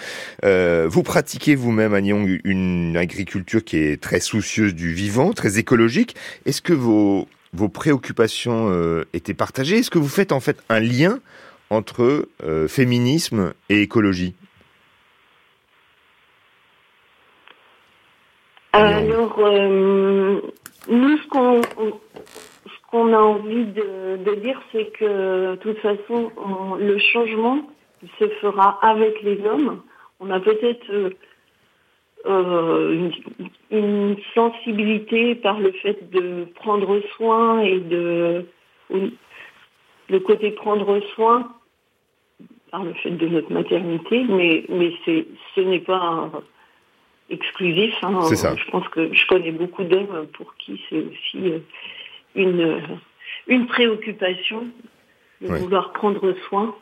Vous 0.44 1.04
pratiquez 1.04 1.56
vous-même 1.56 1.94
à 1.94 2.02
Nyon 2.02 2.26
une 2.44 2.98
agriculture 2.98 3.64
qui 3.64 3.78
est 3.78 4.02
très 4.02 4.20
soucieuse 4.20 4.74
du 4.74 4.94
vivant, 4.94 5.34
très 5.34 5.60
écologique. 5.60 6.16
Est-ce 6.46 6.62
que 6.62 6.74
vos 6.74 7.28
vos 7.54 7.68
préoccupations 7.68 9.04
étaient 9.14 9.34
partagées? 9.34 9.80
Est-ce 9.80 9.92
que 9.92 10.00
vous 10.00 10.08
faites 10.08 10.32
en 10.32 10.40
fait 10.40 10.58
un 10.70 10.80
lien 10.80 11.20
entre 11.70 12.28
féminisme 12.68 13.54
et 13.70 13.82
écologie? 13.82 14.34
Alors, 18.74 19.38
euh, 19.40 20.40
nous, 20.88 21.18
ce 21.18 21.28
qu'on 21.28 21.62
qu'on 22.92 23.14
a 23.14 23.18
envie 23.18 23.66
de, 23.68 24.36
dire, 24.42 24.62
c'est 24.72 24.92
que 24.92 25.52
de 25.52 25.56
toute 25.62 25.78
façon, 25.80 26.30
le 26.78 26.98
changement 26.98 27.62
se 28.20 28.28
fera 28.42 28.78
avec 28.82 29.22
les 29.24 29.40
hommes. 29.46 29.82
On 30.20 30.30
a 30.30 30.40
peut-être 30.42 30.92
euh, 30.92 31.10
euh 32.26 33.10
une, 33.72 34.18
sensibilité 34.36 35.36
par 35.36 35.58
le 35.60 35.72
fait 35.72 36.12
de 36.12 36.46
prendre 36.56 37.00
soin 37.16 37.62
et 37.62 37.80
de 37.80 38.46
le 38.90 40.20
côté 40.20 40.52
prendre 40.52 41.00
soin 41.16 41.50
par 42.72 42.84
le 42.84 42.94
fait 42.96 43.12
de 43.12 43.28
notre 43.28 43.52
maternité, 43.54 44.26
mais 44.28 44.66
mais 44.68 44.92
ce 45.06 45.62
n'est 45.62 45.80
pas 45.80 46.30
exclusif. 47.32 47.96
Hein. 48.04 48.20
Je 48.30 48.72
pense 48.72 48.88
que 48.90 49.14
je 49.14 49.28
connais 49.28 49.52
beaucoup 49.52 49.84
d'hommes 49.84 50.28
pour 50.34 50.56
qui 50.56 50.82
c'est 50.90 51.00
aussi 51.00 51.52
euh, 51.52 51.60
une, 52.36 52.82
une 53.48 53.68
préoccupation 53.68 54.68
de 55.42 55.48
vouloir 55.48 55.94
prendre 55.94 56.34
soin 56.48 56.76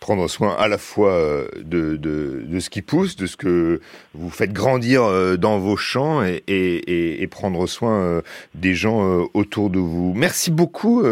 prendre 0.00 0.28
soin 0.28 0.54
à 0.58 0.68
la 0.68 0.78
fois 0.78 1.12
euh, 1.12 1.48
de, 1.62 1.96
de, 1.96 2.44
de, 2.46 2.60
ce 2.60 2.70
qui 2.70 2.82
pousse, 2.82 3.16
de 3.16 3.26
ce 3.26 3.36
que 3.36 3.80
vous 4.14 4.30
faites 4.30 4.52
grandir 4.52 5.02
euh, 5.02 5.36
dans 5.36 5.58
vos 5.58 5.76
champs 5.76 6.24
et, 6.24 6.42
et, 6.46 7.22
et 7.22 7.26
prendre 7.26 7.66
soin 7.66 8.00
euh, 8.00 8.22
des 8.54 8.74
gens 8.74 8.98
autour 9.34 9.70
de 9.70 9.78
vous. 9.78 10.12
Merci 10.14 10.50
beaucoup 10.50 11.04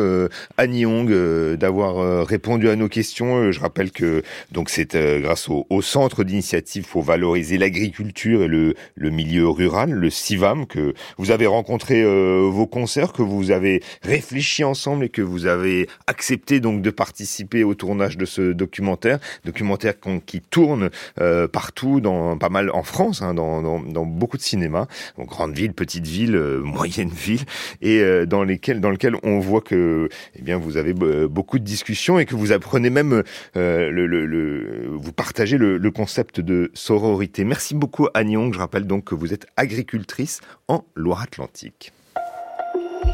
Annie 0.57 0.87
Hong 0.87 1.11
d'avoir 1.57 2.27
répondu 2.27 2.68
à 2.68 2.77
nos 2.77 2.88
questions. 2.88 3.51
Je 3.51 3.61
rappelle 3.61 3.90
que 3.90 4.22
donc 4.53 4.70
c'est 4.70 4.96
grâce 5.20 5.49
au, 5.49 5.66
au 5.70 5.83
centre 5.83 6.25
d'initiative 6.25 6.87
pour 6.87 7.03
valoriser 7.03 7.59
l'agriculture 7.59 8.42
et 8.42 8.49
le, 8.49 8.75
le 8.94 9.11
milieu 9.11 9.49
rural, 9.49 9.90
le 9.90 10.11
CIVAM, 10.11 10.66
que 10.66 10.94
vous 11.18 11.31
avez 11.31 11.46
rencontré 11.46 12.05
vos 12.05 12.66
concerts, 12.66 13.12
que 13.12 13.22
vous 13.22 13.51
avez 13.51 13.83
réfléchi 14.03 14.64
ensemble 14.64 15.05
et 15.05 15.09
que 15.09 15.22
vous 15.22 15.46
avez 15.46 15.88
accepté 16.07 16.61
donc 16.61 16.83
de 16.83 16.90
participer 16.90 17.64
au 17.64 17.75
tournage 17.75 18.16
de 18.16 18.25
ce 18.25 18.53
documentaire 18.53 18.76
documentaire, 18.77 19.19
documentaire 19.45 19.95
qui 20.27 20.41
tourne 20.43 20.91
euh, 21.21 21.49
partout, 21.49 22.01
dans 22.01 22.37
pas 22.37 22.51
mal 22.51 22.71
en 22.71 22.83
France, 22.83 23.23
hein, 23.23 23.33
dans, 23.33 23.62
dans, 23.62 24.05
beaucoup 24.05 24.37
de 24.37 24.43
cinémas, 24.43 24.87
grandes 25.19 25.55
villes, 25.55 25.73
petites 25.73 26.07
villes, 26.07 26.37
euh, 26.37 26.61
moyennes 26.61 27.09
villes, 27.11 27.45
et 27.81 28.01
euh, 28.01 28.27
dans 28.27 28.45
lesquelles, 28.45 28.81
dans 28.81 28.91
lequel 28.91 29.17
on 29.23 29.41
voit 29.41 29.62
que, 29.62 30.09
eh 30.35 30.43
bien, 30.43 30.59
vous 30.59 30.77
avez 30.77 30.93
beaucoup 30.93 31.59
de 31.59 31.65
discussions 31.65 32.19
et 32.19 32.27
que 32.27 32.35
vous 32.35 32.53
apprenez 32.53 32.91
même, 32.91 33.23
le, 33.55 34.89
vous 34.93 35.12
partagez 35.12 35.57
le, 35.57 35.79
le, 35.79 35.91
concept 35.91 36.41
de 36.41 36.71
sororité. 36.75 37.45
Merci 37.45 37.75
beaucoup 37.75 38.09
Annie 38.12 38.37
Je 38.53 38.59
rappelle 38.59 38.87
donc 38.87 39.05
que 39.05 39.15
vous 39.15 39.33
êtes 39.33 39.47
agricultrice 39.57 40.41
en 40.69 40.85
Loire-Atlantique. 40.95 41.93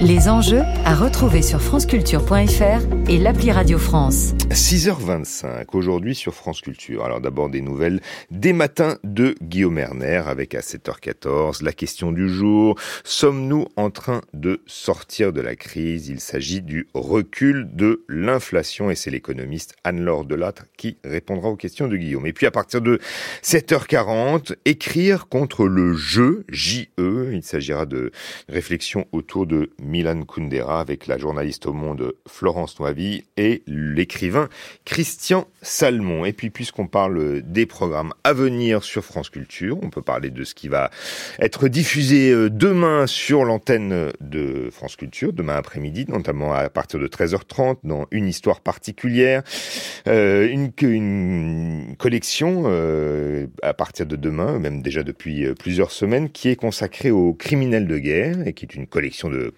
Les 0.00 0.28
enjeux 0.28 0.62
à 0.84 0.94
retrouver 0.94 1.42
sur 1.42 1.60
franceculture.fr 1.60 3.08
et 3.08 3.18
l'appli 3.18 3.52
Radio 3.52 3.78
France. 3.78 4.32
6h25 4.50 5.66
aujourd'hui 5.72 6.14
sur 6.14 6.34
France 6.34 6.60
Culture. 6.60 7.04
Alors 7.04 7.20
d'abord 7.20 7.48
des 7.48 7.60
nouvelles 7.60 8.00
des 8.30 8.52
matins 8.52 8.98
de 9.04 9.34
Guillaume 9.42 9.78
Erner 9.78 10.22
avec 10.26 10.54
à 10.54 10.60
7h14 10.60 11.62
la 11.62 11.72
question 11.72 12.10
du 12.10 12.28
jour. 12.28 12.76
Sommes-nous 13.04 13.66
en 13.76 13.90
train 13.90 14.22
de 14.34 14.62
sortir 14.66 15.32
de 15.32 15.40
la 15.40 15.56
crise? 15.56 16.08
Il 16.08 16.20
s'agit 16.20 16.62
du 16.62 16.88
recul 16.94 17.68
de 17.72 18.04
l'inflation 18.08 18.90
et 18.90 18.96
c'est 18.96 19.10
l'économiste 19.10 19.76
Anne-Laure 19.84 20.24
Delattre 20.24 20.64
qui 20.76 20.98
répondra 21.04 21.48
aux 21.48 21.56
questions 21.56 21.88
de 21.88 21.96
Guillaume. 21.96 22.26
Et 22.26 22.32
puis 22.32 22.46
à 22.46 22.50
partir 22.50 22.80
de 22.80 22.98
7h40, 23.42 24.54
écrire 24.64 25.28
contre 25.28 25.66
le 25.66 25.94
jeu, 25.94 26.44
J-E. 26.48 27.30
Il 27.32 27.42
s'agira 27.42 27.86
de 27.86 28.10
réflexions 28.48 29.06
autour 29.12 29.46
de 29.46 29.70
Milan 29.82 30.22
Kundera 30.22 30.80
avec 30.80 31.06
la 31.06 31.18
journaliste 31.18 31.66
au 31.66 31.72
Monde 31.72 32.14
Florence 32.26 32.78
Noivy 32.80 33.24
et 33.36 33.62
l'écrivain 33.66 34.48
Christian 34.84 35.46
Salmon. 35.60 36.24
Et 36.24 36.32
puis 36.32 36.50
puisqu'on 36.50 36.86
parle 36.86 37.42
des 37.42 37.66
programmes 37.66 38.14
à 38.24 38.32
venir 38.32 38.82
sur 38.82 39.04
France 39.04 39.30
Culture, 39.30 39.78
on 39.82 39.90
peut 39.90 40.02
parler 40.02 40.30
de 40.30 40.44
ce 40.44 40.54
qui 40.54 40.68
va 40.68 40.90
être 41.38 41.68
diffusé 41.68 42.30
euh, 42.30 42.50
demain 42.50 43.06
sur 43.06 43.44
l'antenne 43.44 44.12
de 44.20 44.68
France 44.70 44.96
Culture, 44.96 45.32
demain 45.32 45.56
après-midi, 45.56 46.06
notamment 46.08 46.52
à 46.52 46.68
partir 46.68 47.00
de 47.00 47.06
13h30 47.06 47.78
dans 47.84 48.06
Une 48.10 48.28
histoire 48.28 48.60
particulière, 48.60 49.42
euh, 50.08 50.48
une, 50.48 50.72
collection 51.98 52.64
euh, 52.66 53.46
à 53.62 53.74
partir 53.74 54.06
de 54.06 54.16
demain, 54.16 54.58
même 54.58 54.82
déjà 54.82 55.02
depuis 55.02 55.46
plusieurs 55.58 55.90
semaines, 55.90 56.30
qui 56.30 56.48
est 56.48 56.56
consacrée 56.56 57.10
aux 57.10 57.34
criminels 57.34 57.86
de 57.86 57.98
guerre 57.98 58.46
et 58.46 58.52
qui 58.52 58.64
est 58.64 58.74
une 58.74 58.86
collection 58.86 59.28
de 59.28 59.52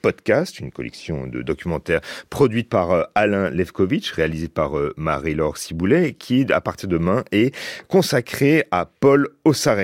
une 0.60 0.70
collection 0.70 1.26
de 1.26 1.42
documentaires 1.42 2.00
produite 2.30 2.68
par 2.68 2.92
euh, 2.92 3.02
Alain 3.14 3.50
Levkovitch, 3.50 4.12
réalisée 4.12 4.48
par 4.48 4.78
euh, 4.78 4.92
Marie-Laure 4.96 5.56
Ciboulet, 5.56 6.14
qui, 6.14 6.46
à 6.50 6.60
partir 6.60 6.88
de 6.88 6.94
demain, 6.96 7.24
est 7.32 7.54
consacrée 7.88 8.64
à 8.70 8.86
Paul 8.86 9.28
Ossares, 9.44 9.78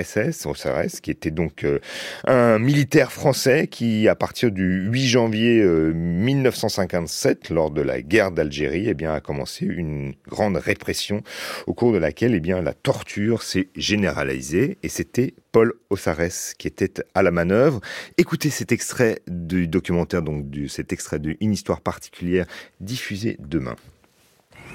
Ossares 0.45 1.01
qui 1.01 1.11
était 1.11 1.31
donc 1.31 1.63
euh, 1.63 1.79
un 2.25 2.59
militaire 2.59 3.11
français 3.11 3.67
qui, 3.67 4.07
à 4.07 4.15
partir 4.15 4.51
du 4.51 4.87
8 4.89 5.07
janvier 5.07 5.63
1957, 5.63 7.49
lors 7.49 7.71
de 7.71 7.81
la 7.81 8.01
guerre 8.01 8.31
d'Algérie, 8.31 8.85
eh 8.87 8.93
bien, 8.93 9.13
a 9.13 9.19
commencé 9.19 9.65
une 9.65 10.13
grande 10.27 10.57
répression 10.57 11.21
au 11.67 11.73
cours 11.73 11.91
de 11.91 11.97
laquelle, 11.97 12.33
eh 12.33 12.39
bien, 12.39 12.61
la 12.61 12.73
torture 12.73 13.43
s'est 13.43 13.69
généralisée. 13.75 14.77
Et 14.83 14.89
c'était 14.89 15.33
Paul 15.51 15.73
Ossares 15.89 16.55
qui 16.57 16.67
était 16.67 16.93
à 17.13 17.21
la 17.21 17.31
manœuvre. 17.31 17.81
Écoutez 18.17 18.49
cet 18.49 18.71
extrait 18.71 19.19
du 19.27 19.67
documentaire, 19.67 20.21
donc 20.21 20.49
du, 20.49 20.69
cet 20.69 20.93
extrait 20.93 21.19
d'une 21.19 21.51
histoire 21.51 21.81
particulière 21.81 22.45
diffusé 22.79 23.37
demain. 23.39 23.75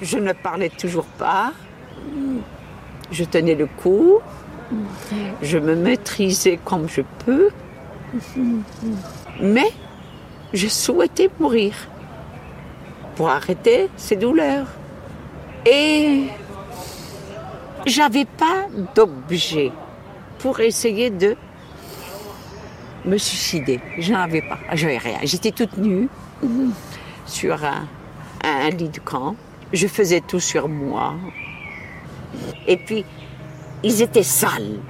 Je 0.03 0.19
ne 0.19 0.33
parlais 0.33 0.69
toujours 0.69 1.07
pas. 1.07 1.53
Je 3.11 3.25
tenais 3.25 3.55
le 3.55 3.67
coup. 3.67 4.19
Je 5.43 5.59
me 5.59 5.75
maîtrisais 5.75 6.59
comme 6.63 6.89
je 6.89 7.03
peux. 7.25 7.51
Mais 9.41 9.71
je 10.53 10.69
souhaitais 10.69 11.31
mourir 11.39 11.75
pour 13.15 13.31
arrêter 13.31 13.89
ces 13.97 14.17
douleurs. 14.17 14.67
Et 15.65 16.25
j'avais 17.87 18.25
pas 18.25 18.67
d'objet 18.95 19.73
pour 20.39 20.61
essayer 20.61 21.11
de 21.11 21.37
me 23.05 23.19
suicider. 23.19 23.81
Je 23.99 24.13
avais 24.13 24.43
pas. 24.43 24.59
J'avais 24.73 24.99
rien. 24.99 25.19
J'étais 25.23 25.53
toute 25.53 25.77
nue 25.79 26.09
sur 27.27 27.59
un, 27.65 28.71
lit 28.71 28.89
de 28.89 29.01
camp. 29.01 29.37
Je 29.73 29.87
faisais 29.87 30.21
tout 30.21 30.41
sur 30.41 30.69
moi. 30.69 31.15
Et 32.67 32.77
puis, 32.77 33.05
ils 33.83 34.03
étaient 34.03 34.23
sales 34.23 34.81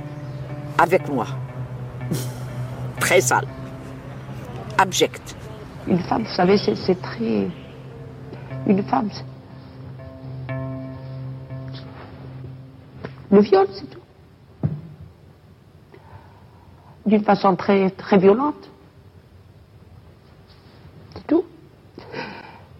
avec 0.78 1.09
moi. 1.09 1.26
très 3.00 3.20
sales. 3.20 3.48
Abjects. 4.78 5.37
Une 5.87 6.00
femme, 6.00 6.24
vous 6.24 6.35
savez, 6.35 6.59
c'est 6.59 7.00
très. 7.00 7.48
Une 8.66 8.82
femme. 8.85 9.09
Le 13.30 13.40
viol, 13.40 13.66
c'est 13.72 13.90
tout. 13.90 14.06
D'une 17.07 17.23
façon 17.23 17.55
très, 17.57 17.90
très 17.90 18.19
violente. 18.19 18.69
C'est 21.14 21.27
tout. 21.27 21.45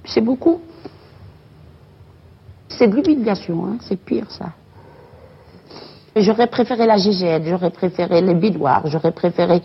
C'est 0.05 0.21
beaucoup. 0.21 0.61
C'est 2.69 2.89
de 2.89 2.97
l'humiliation, 2.97 3.65
hein, 3.65 3.77
c'est 3.81 3.97
pire 3.97 4.31
ça. 4.31 4.53
J'aurais 6.17 6.47
préféré 6.47 6.87
la 6.87 6.97
GGN, 6.97 7.45
j'aurais 7.45 7.71
préféré 7.71 8.21
les 8.23 8.35
bidoirs, 8.35 8.87
j'aurais 8.87 9.13
préféré, 9.13 9.63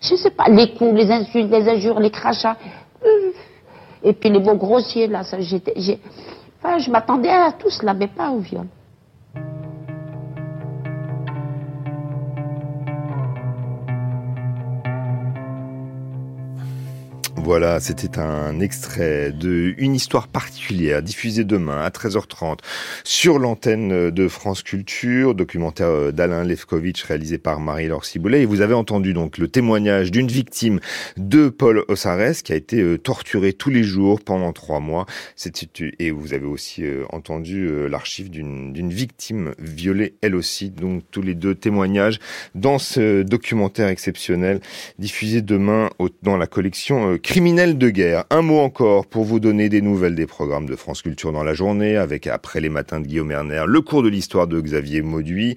je 0.00 0.16
sais 0.16 0.30
pas, 0.30 0.48
les 0.48 0.74
coups, 0.74 0.92
les 0.92 1.10
insultes, 1.10 1.50
les 1.50 1.68
injures, 1.68 2.00
les 2.00 2.10
crachats. 2.10 2.56
Et 4.02 4.12
puis 4.12 4.28
les 4.28 4.40
mots 4.40 4.56
grossiers, 4.56 5.06
là, 5.06 5.22
ça, 5.22 5.38
enfin, 5.38 6.78
je 6.78 6.90
m'attendais 6.90 7.30
à 7.30 7.52
tout 7.52 7.70
cela, 7.70 7.94
mais 7.94 8.08
pas 8.08 8.30
au 8.30 8.38
viol. 8.38 8.66
Voilà, 17.44 17.78
c'était 17.78 18.18
un 18.18 18.58
extrait 18.60 19.30
de 19.30 19.74
Une 19.76 19.94
histoire 19.94 20.28
particulière 20.28 21.02
diffusée 21.02 21.44
demain 21.44 21.82
à 21.82 21.90
13h30 21.90 22.60
sur 23.04 23.38
l'antenne 23.38 24.10
de 24.10 24.28
France 24.28 24.62
Culture, 24.62 25.34
documentaire 25.34 26.10
d'Alain 26.10 26.44
Levkovitch 26.44 27.02
réalisé 27.02 27.36
par 27.36 27.60
Marie-Laure 27.60 28.06
Ciboulet. 28.06 28.40
Et 28.40 28.46
vous 28.46 28.62
avez 28.62 28.72
entendu 28.72 29.12
donc 29.12 29.36
le 29.36 29.48
témoignage 29.48 30.10
d'une 30.10 30.28
victime 30.28 30.80
de 31.18 31.50
Paul 31.50 31.84
Ossares 31.88 32.42
qui 32.42 32.54
a 32.54 32.56
été 32.56 32.80
euh, 32.80 32.96
torturé 32.96 33.52
tous 33.52 33.68
les 33.68 33.82
jours 33.82 34.22
pendant 34.22 34.54
trois 34.54 34.80
mois. 34.80 35.04
Et 35.98 36.10
vous 36.12 36.32
avez 36.32 36.46
aussi 36.46 36.82
euh, 36.82 37.04
entendu 37.10 37.66
euh, 37.66 37.88
l'archive 37.88 38.30
d'une 38.30 38.90
victime 38.90 39.52
violée 39.58 40.14
elle 40.22 40.34
aussi. 40.34 40.70
Donc 40.70 41.02
tous 41.10 41.20
les 41.20 41.34
deux 41.34 41.54
témoignages 41.54 42.20
dans 42.54 42.78
ce 42.78 43.22
documentaire 43.22 43.88
exceptionnel 43.88 44.62
diffusé 44.98 45.42
demain 45.42 45.90
dans 46.22 46.38
la 46.38 46.46
collection 46.46 47.18
Criminel 47.34 47.78
de 47.78 47.90
guerre. 47.90 48.26
Un 48.30 48.42
mot 48.42 48.60
encore 48.60 49.06
pour 49.06 49.24
vous 49.24 49.40
donner 49.40 49.68
des 49.68 49.82
nouvelles 49.82 50.14
des 50.14 50.24
programmes 50.24 50.66
de 50.66 50.76
France 50.76 51.02
Culture 51.02 51.32
dans 51.32 51.42
la 51.42 51.52
journée, 51.52 51.96
avec 51.96 52.28
après 52.28 52.60
les 52.60 52.68
matins 52.68 53.00
de 53.00 53.08
Guillaume 53.08 53.32
Erner, 53.32 53.64
le 53.66 53.80
cours 53.80 54.04
de 54.04 54.08
l'histoire 54.08 54.46
de 54.46 54.60
Xavier 54.60 55.02
Mauduit, 55.02 55.56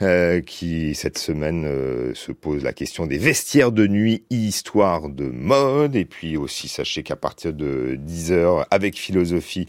euh, 0.00 0.40
qui 0.40 0.94
cette 0.94 1.18
semaine 1.18 1.66
euh, 1.66 2.14
se 2.14 2.32
pose 2.32 2.64
la 2.64 2.72
question 2.72 3.04
des 3.04 3.18
vestiaires 3.18 3.72
de 3.72 3.86
nuit, 3.86 4.22
histoire 4.30 5.10
de 5.10 5.24
mode, 5.24 5.96
et 5.96 6.06
puis 6.06 6.38
aussi 6.38 6.66
sachez 6.66 7.02
qu'à 7.02 7.16
partir 7.16 7.52
de 7.52 7.98
10 8.00 8.32
heures, 8.32 8.66
avec 8.70 8.98
philosophie, 8.98 9.66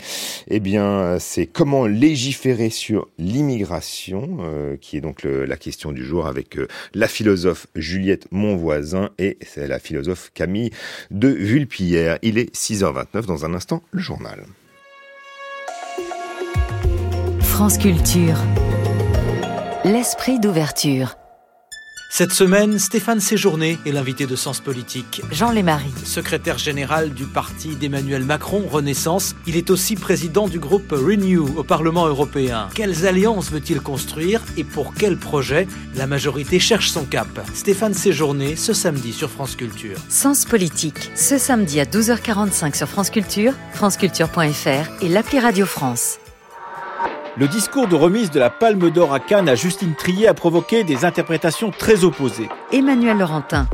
eh 0.48 0.62
bien 0.62 1.20
c'est 1.20 1.46
comment 1.46 1.86
légiférer 1.86 2.70
sur 2.70 3.10
l'immigration, 3.18 4.38
euh, 4.40 4.78
qui 4.78 4.96
est 4.96 5.02
donc 5.02 5.24
la 5.26 5.58
question 5.58 5.92
du 5.92 6.06
jour 6.06 6.26
avec 6.26 6.58
la 6.94 7.10
philosophe 7.10 7.68
Juliette 7.76 8.32
Monvoisin 8.32 9.10
et 9.20 9.38
la 9.58 9.80
philosophe 9.80 10.32
Camille 10.34 10.72
de 11.12 11.49
Vulpillère. 11.50 12.20
Il 12.22 12.38
est 12.38 12.54
6h29 12.56 13.26
dans 13.26 13.44
un 13.44 13.56
instant, 13.56 13.82
le 13.90 14.00
journal. 14.00 14.46
France 17.42 17.80
Culture. 17.80 18.38
L'esprit 19.84 20.40
d'ouverture. 20.40 21.16
Cette 22.12 22.34
semaine, 22.34 22.80
Stéphane 22.80 23.20
Séjourné 23.20 23.78
est 23.86 23.92
l'invité 23.92 24.26
de 24.26 24.36
Sens 24.36 24.62
Politique. 24.62 25.22
Jean 25.32 25.52
Lémarie. 25.52 25.94
Secrétaire 26.04 26.58
général 26.58 27.14
du 27.14 27.26
parti 27.26 27.76
d'Emmanuel 27.76 28.24
Macron, 28.26 28.64
Renaissance, 28.68 29.36
il 29.46 29.56
est 29.56 29.70
aussi 29.70 29.94
président 29.96 30.48
du 30.48 30.58
groupe 30.58 30.92
Renew 30.92 31.56
au 31.56 31.64
Parlement 31.64 32.08
européen. 32.08 32.68
Quelles 32.74 33.06
alliances 33.06 33.52
veut-il 33.52 33.80
construire 33.80 34.42
et 34.58 34.64
pour 34.64 34.96
quel 34.96 35.18
projet? 35.18 35.68
La 35.96 36.08
majorité 36.08 36.60
cherche 36.60 36.90
son 36.90 37.06
cap. 37.06 37.28
Stéphane 37.54 37.94
Séjourné, 37.94 38.56
ce 38.56 38.74
samedi 38.74 39.14
sur 39.14 39.30
France 39.30 39.56
Culture. 39.56 40.00
Sens 40.10 40.46
Politique, 40.46 41.12
ce 41.14 41.38
samedi 41.38 41.80
à 41.80 41.86
12h45 41.86 42.76
sur 42.76 42.88
France 42.88 43.12
Culture, 43.12 43.54
franceculture.fr 43.74 45.04
et 45.04 45.10
l'appli 45.10 45.40
Radio 45.40 45.68
France. 45.68 46.18
Le 47.38 47.48
discours 47.48 47.88
de 47.88 47.96
remise 47.96 48.32
de 48.32 48.40
la 48.40 48.50
Palme 48.50 48.90
d'Or 48.90 49.14
à 49.14 49.20
Cannes 49.20 49.48
à 49.48 49.56
Justine 49.56 49.94
Trier 49.96 50.28
a 50.28 50.34
provoqué 50.34 50.84
des 50.84 51.06
interprétations 51.06 51.72
très 51.72 52.04
opposées. 52.04 52.50
Emmanuel 52.72 53.18
Laurentin 53.18 53.68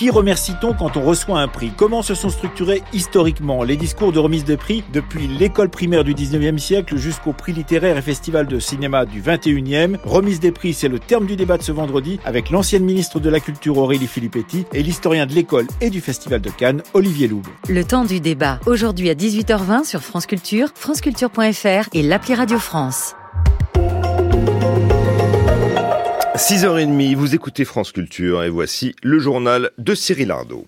Qui 0.00 0.08
remercie-t-on 0.08 0.72
quand 0.72 0.96
on 0.96 1.02
reçoit 1.02 1.40
un 1.40 1.46
prix? 1.46 1.72
Comment 1.76 2.00
se 2.00 2.14
sont 2.14 2.30
structurés 2.30 2.82
historiquement 2.94 3.62
les 3.62 3.76
discours 3.76 4.12
de 4.12 4.18
remise 4.18 4.46
de 4.46 4.56
prix? 4.56 4.82
Depuis 4.94 5.26
l'école 5.26 5.68
primaire 5.68 6.04
du 6.04 6.14
19e 6.14 6.56
siècle 6.56 6.96
jusqu'au 6.96 7.34
prix 7.34 7.52
littéraire 7.52 7.98
et 7.98 8.00
festival 8.00 8.46
de 8.46 8.58
cinéma 8.58 9.04
du 9.04 9.20
21e 9.20 9.98
Remise 10.02 10.40
des 10.40 10.52
prix, 10.52 10.72
c'est 10.72 10.88
le 10.88 11.00
terme 11.00 11.26
du 11.26 11.36
débat 11.36 11.58
de 11.58 11.62
ce 11.62 11.72
vendredi 11.72 12.18
avec 12.24 12.48
l'ancienne 12.48 12.82
ministre 12.82 13.20
de 13.20 13.28
la 13.28 13.40
Culture 13.40 13.76
Aurélie 13.76 14.06
Filippetti 14.06 14.64
et 14.72 14.82
l'historien 14.82 15.26
de 15.26 15.34
l'école 15.34 15.66
et 15.82 15.90
du 15.90 16.00
festival 16.00 16.40
de 16.40 16.48
Cannes 16.48 16.82
Olivier 16.94 17.28
Loub. 17.28 17.44
Le 17.68 17.84
temps 17.84 18.06
du 18.06 18.20
débat, 18.20 18.58
aujourd'hui 18.64 19.10
à 19.10 19.14
18h20 19.14 19.84
sur 19.84 20.00
France 20.00 20.24
Culture, 20.24 20.68
franceculture.fr 20.76 21.90
et 21.92 22.02
l'appli 22.02 22.34
Radio 22.34 22.58
France. 22.58 23.16
6h30, 26.36 27.16
vous 27.16 27.34
écoutez 27.34 27.64
France 27.64 27.90
Culture 27.90 28.44
et 28.44 28.50
voici 28.50 28.94
le 29.02 29.18
journal 29.18 29.70
de 29.78 29.94
Cyril 29.94 30.30
Ardo. 30.30 30.64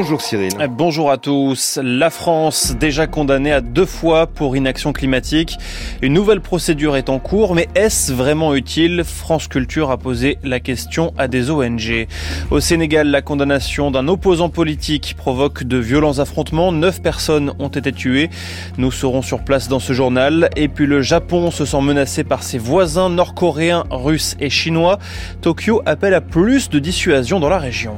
Bonjour 0.00 0.20
Cyril. 0.20 0.52
Bonjour 0.70 1.10
à 1.10 1.18
tous. 1.18 1.76
La 1.82 2.08
France, 2.08 2.76
déjà 2.78 3.08
condamnée 3.08 3.50
à 3.50 3.60
deux 3.60 3.84
fois 3.84 4.28
pour 4.28 4.56
inaction 4.56 4.92
climatique. 4.92 5.56
Une 6.02 6.12
nouvelle 6.12 6.40
procédure 6.40 6.94
est 6.94 7.08
en 7.08 7.18
cours, 7.18 7.56
mais 7.56 7.66
est-ce 7.74 8.12
vraiment 8.12 8.54
utile? 8.54 9.02
France 9.04 9.48
Culture 9.48 9.90
a 9.90 9.96
posé 9.98 10.38
la 10.44 10.60
question 10.60 11.12
à 11.18 11.26
des 11.26 11.50
ONG. 11.50 12.06
Au 12.52 12.60
Sénégal, 12.60 13.08
la 13.08 13.22
condamnation 13.22 13.90
d'un 13.90 14.06
opposant 14.06 14.50
politique 14.50 15.16
provoque 15.18 15.64
de 15.64 15.78
violents 15.78 16.20
affrontements. 16.20 16.70
Neuf 16.70 17.02
personnes 17.02 17.52
ont 17.58 17.66
été 17.66 17.90
tuées. 17.90 18.30
Nous 18.76 18.92
serons 18.92 19.22
sur 19.22 19.40
place 19.40 19.66
dans 19.66 19.80
ce 19.80 19.94
journal. 19.94 20.48
Et 20.54 20.68
puis 20.68 20.86
le 20.86 21.02
Japon 21.02 21.50
se 21.50 21.64
sent 21.64 21.80
menacé 21.82 22.22
par 22.22 22.44
ses 22.44 22.58
voisins 22.58 23.10
nord-coréens, 23.10 23.82
russes 23.90 24.36
et 24.38 24.48
chinois. 24.48 25.00
Tokyo 25.40 25.82
appelle 25.86 26.14
à 26.14 26.20
plus 26.20 26.70
de 26.70 26.78
dissuasion 26.78 27.40
dans 27.40 27.48
la 27.48 27.58
région. 27.58 27.96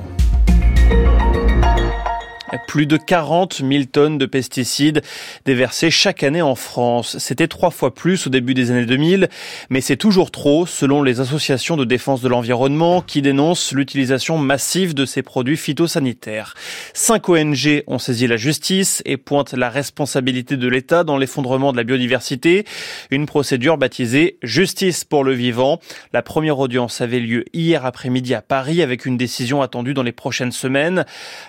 Plus 2.66 2.86
de 2.86 2.96
40 2.96 3.62
000 3.66 3.84
tonnes 3.84 4.18
de 4.18 4.26
pesticides 4.26 5.02
déversés 5.44 5.90
chaque 5.90 6.22
année 6.22 6.42
en 6.42 6.54
France. 6.54 7.18
C'était 7.18 7.48
trois 7.48 7.70
fois 7.70 7.94
plus 7.94 8.26
au 8.26 8.30
début 8.30 8.54
des 8.54 8.70
années 8.70 8.86
2000, 8.86 9.28
mais 9.68 9.80
c'est 9.80 9.96
toujours 9.96 10.30
trop 10.30 10.66
selon 10.66 11.02
les 11.02 11.20
associations 11.20 11.76
de 11.76 11.84
défense 11.84 12.20
de 12.22 12.28
l'environnement 12.28 13.02
qui 13.02 13.22
dénoncent 13.22 13.72
l'utilisation 13.72 14.38
massive 14.38 14.94
de 14.94 15.04
ces 15.04 15.22
produits 15.22 15.56
phytosanitaires. 15.56 16.54
Cinq 16.92 17.28
ONG 17.28 17.84
ont 17.86 17.98
saisi 17.98 18.26
la 18.26 18.36
justice 18.36 19.02
et 19.04 19.16
pointent 19.16 19.52
la 19.52 19.70
responsabilité 19.70 20.56
de 20.56 20.68
l'État 20.68 21.04
dans 21.04 21.18
l'effondrement 21.18 21.72
de 21.72 21.76
la 21.76 21.84
biodiversité. 21.84 22.64
Une 23.10 23.26
procédure 23.26 23.78
baptisée 23.78 24.38
Justice 24.42 25.04
pour 25.04 25.24
le 25.24 25.32
vivant. 25.32 25.80
La 26.12 26.22
première 26.22 26.58
audience 26.58 27.00
avait 27.00 27.20
lieu 27.20 27.44
hier 27.52 27.84
après-midi 27.84 28.34
à 28.34 28.42
Paris 28.42 28.82
avec 28.82 29.06
une 29.06 29.16
décision 29.16 29.62
attendue 29.62 29.94
dans 29.94 30.02
les 30.02 30.12
prochaines 30.12 30.52
semaines. 30.52 31.04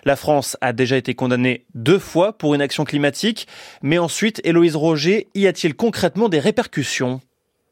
La 0.05 0.15
France 0.15 0.57
a 0.61 0.73
déjà 0.73 0.90
été 0.97 1.15
condamné 1.15 1.65
deux 1.73 1.99
fois 1.99 2.37
pour 2.37 2.53
une 2.55 2.61
action 2.61 2.83
climatique, 2.83 3.47
mais 3.81 3.97
ensuite, 3.97 4.41
Héloïse 4.43 4.75
Roger, 4.75 5.29
y 5.35 5.47
a-t-il 5.47 5.75
concrètement 5.75 6.29
des 6.29 6.39
répercussions? 6.39 7.21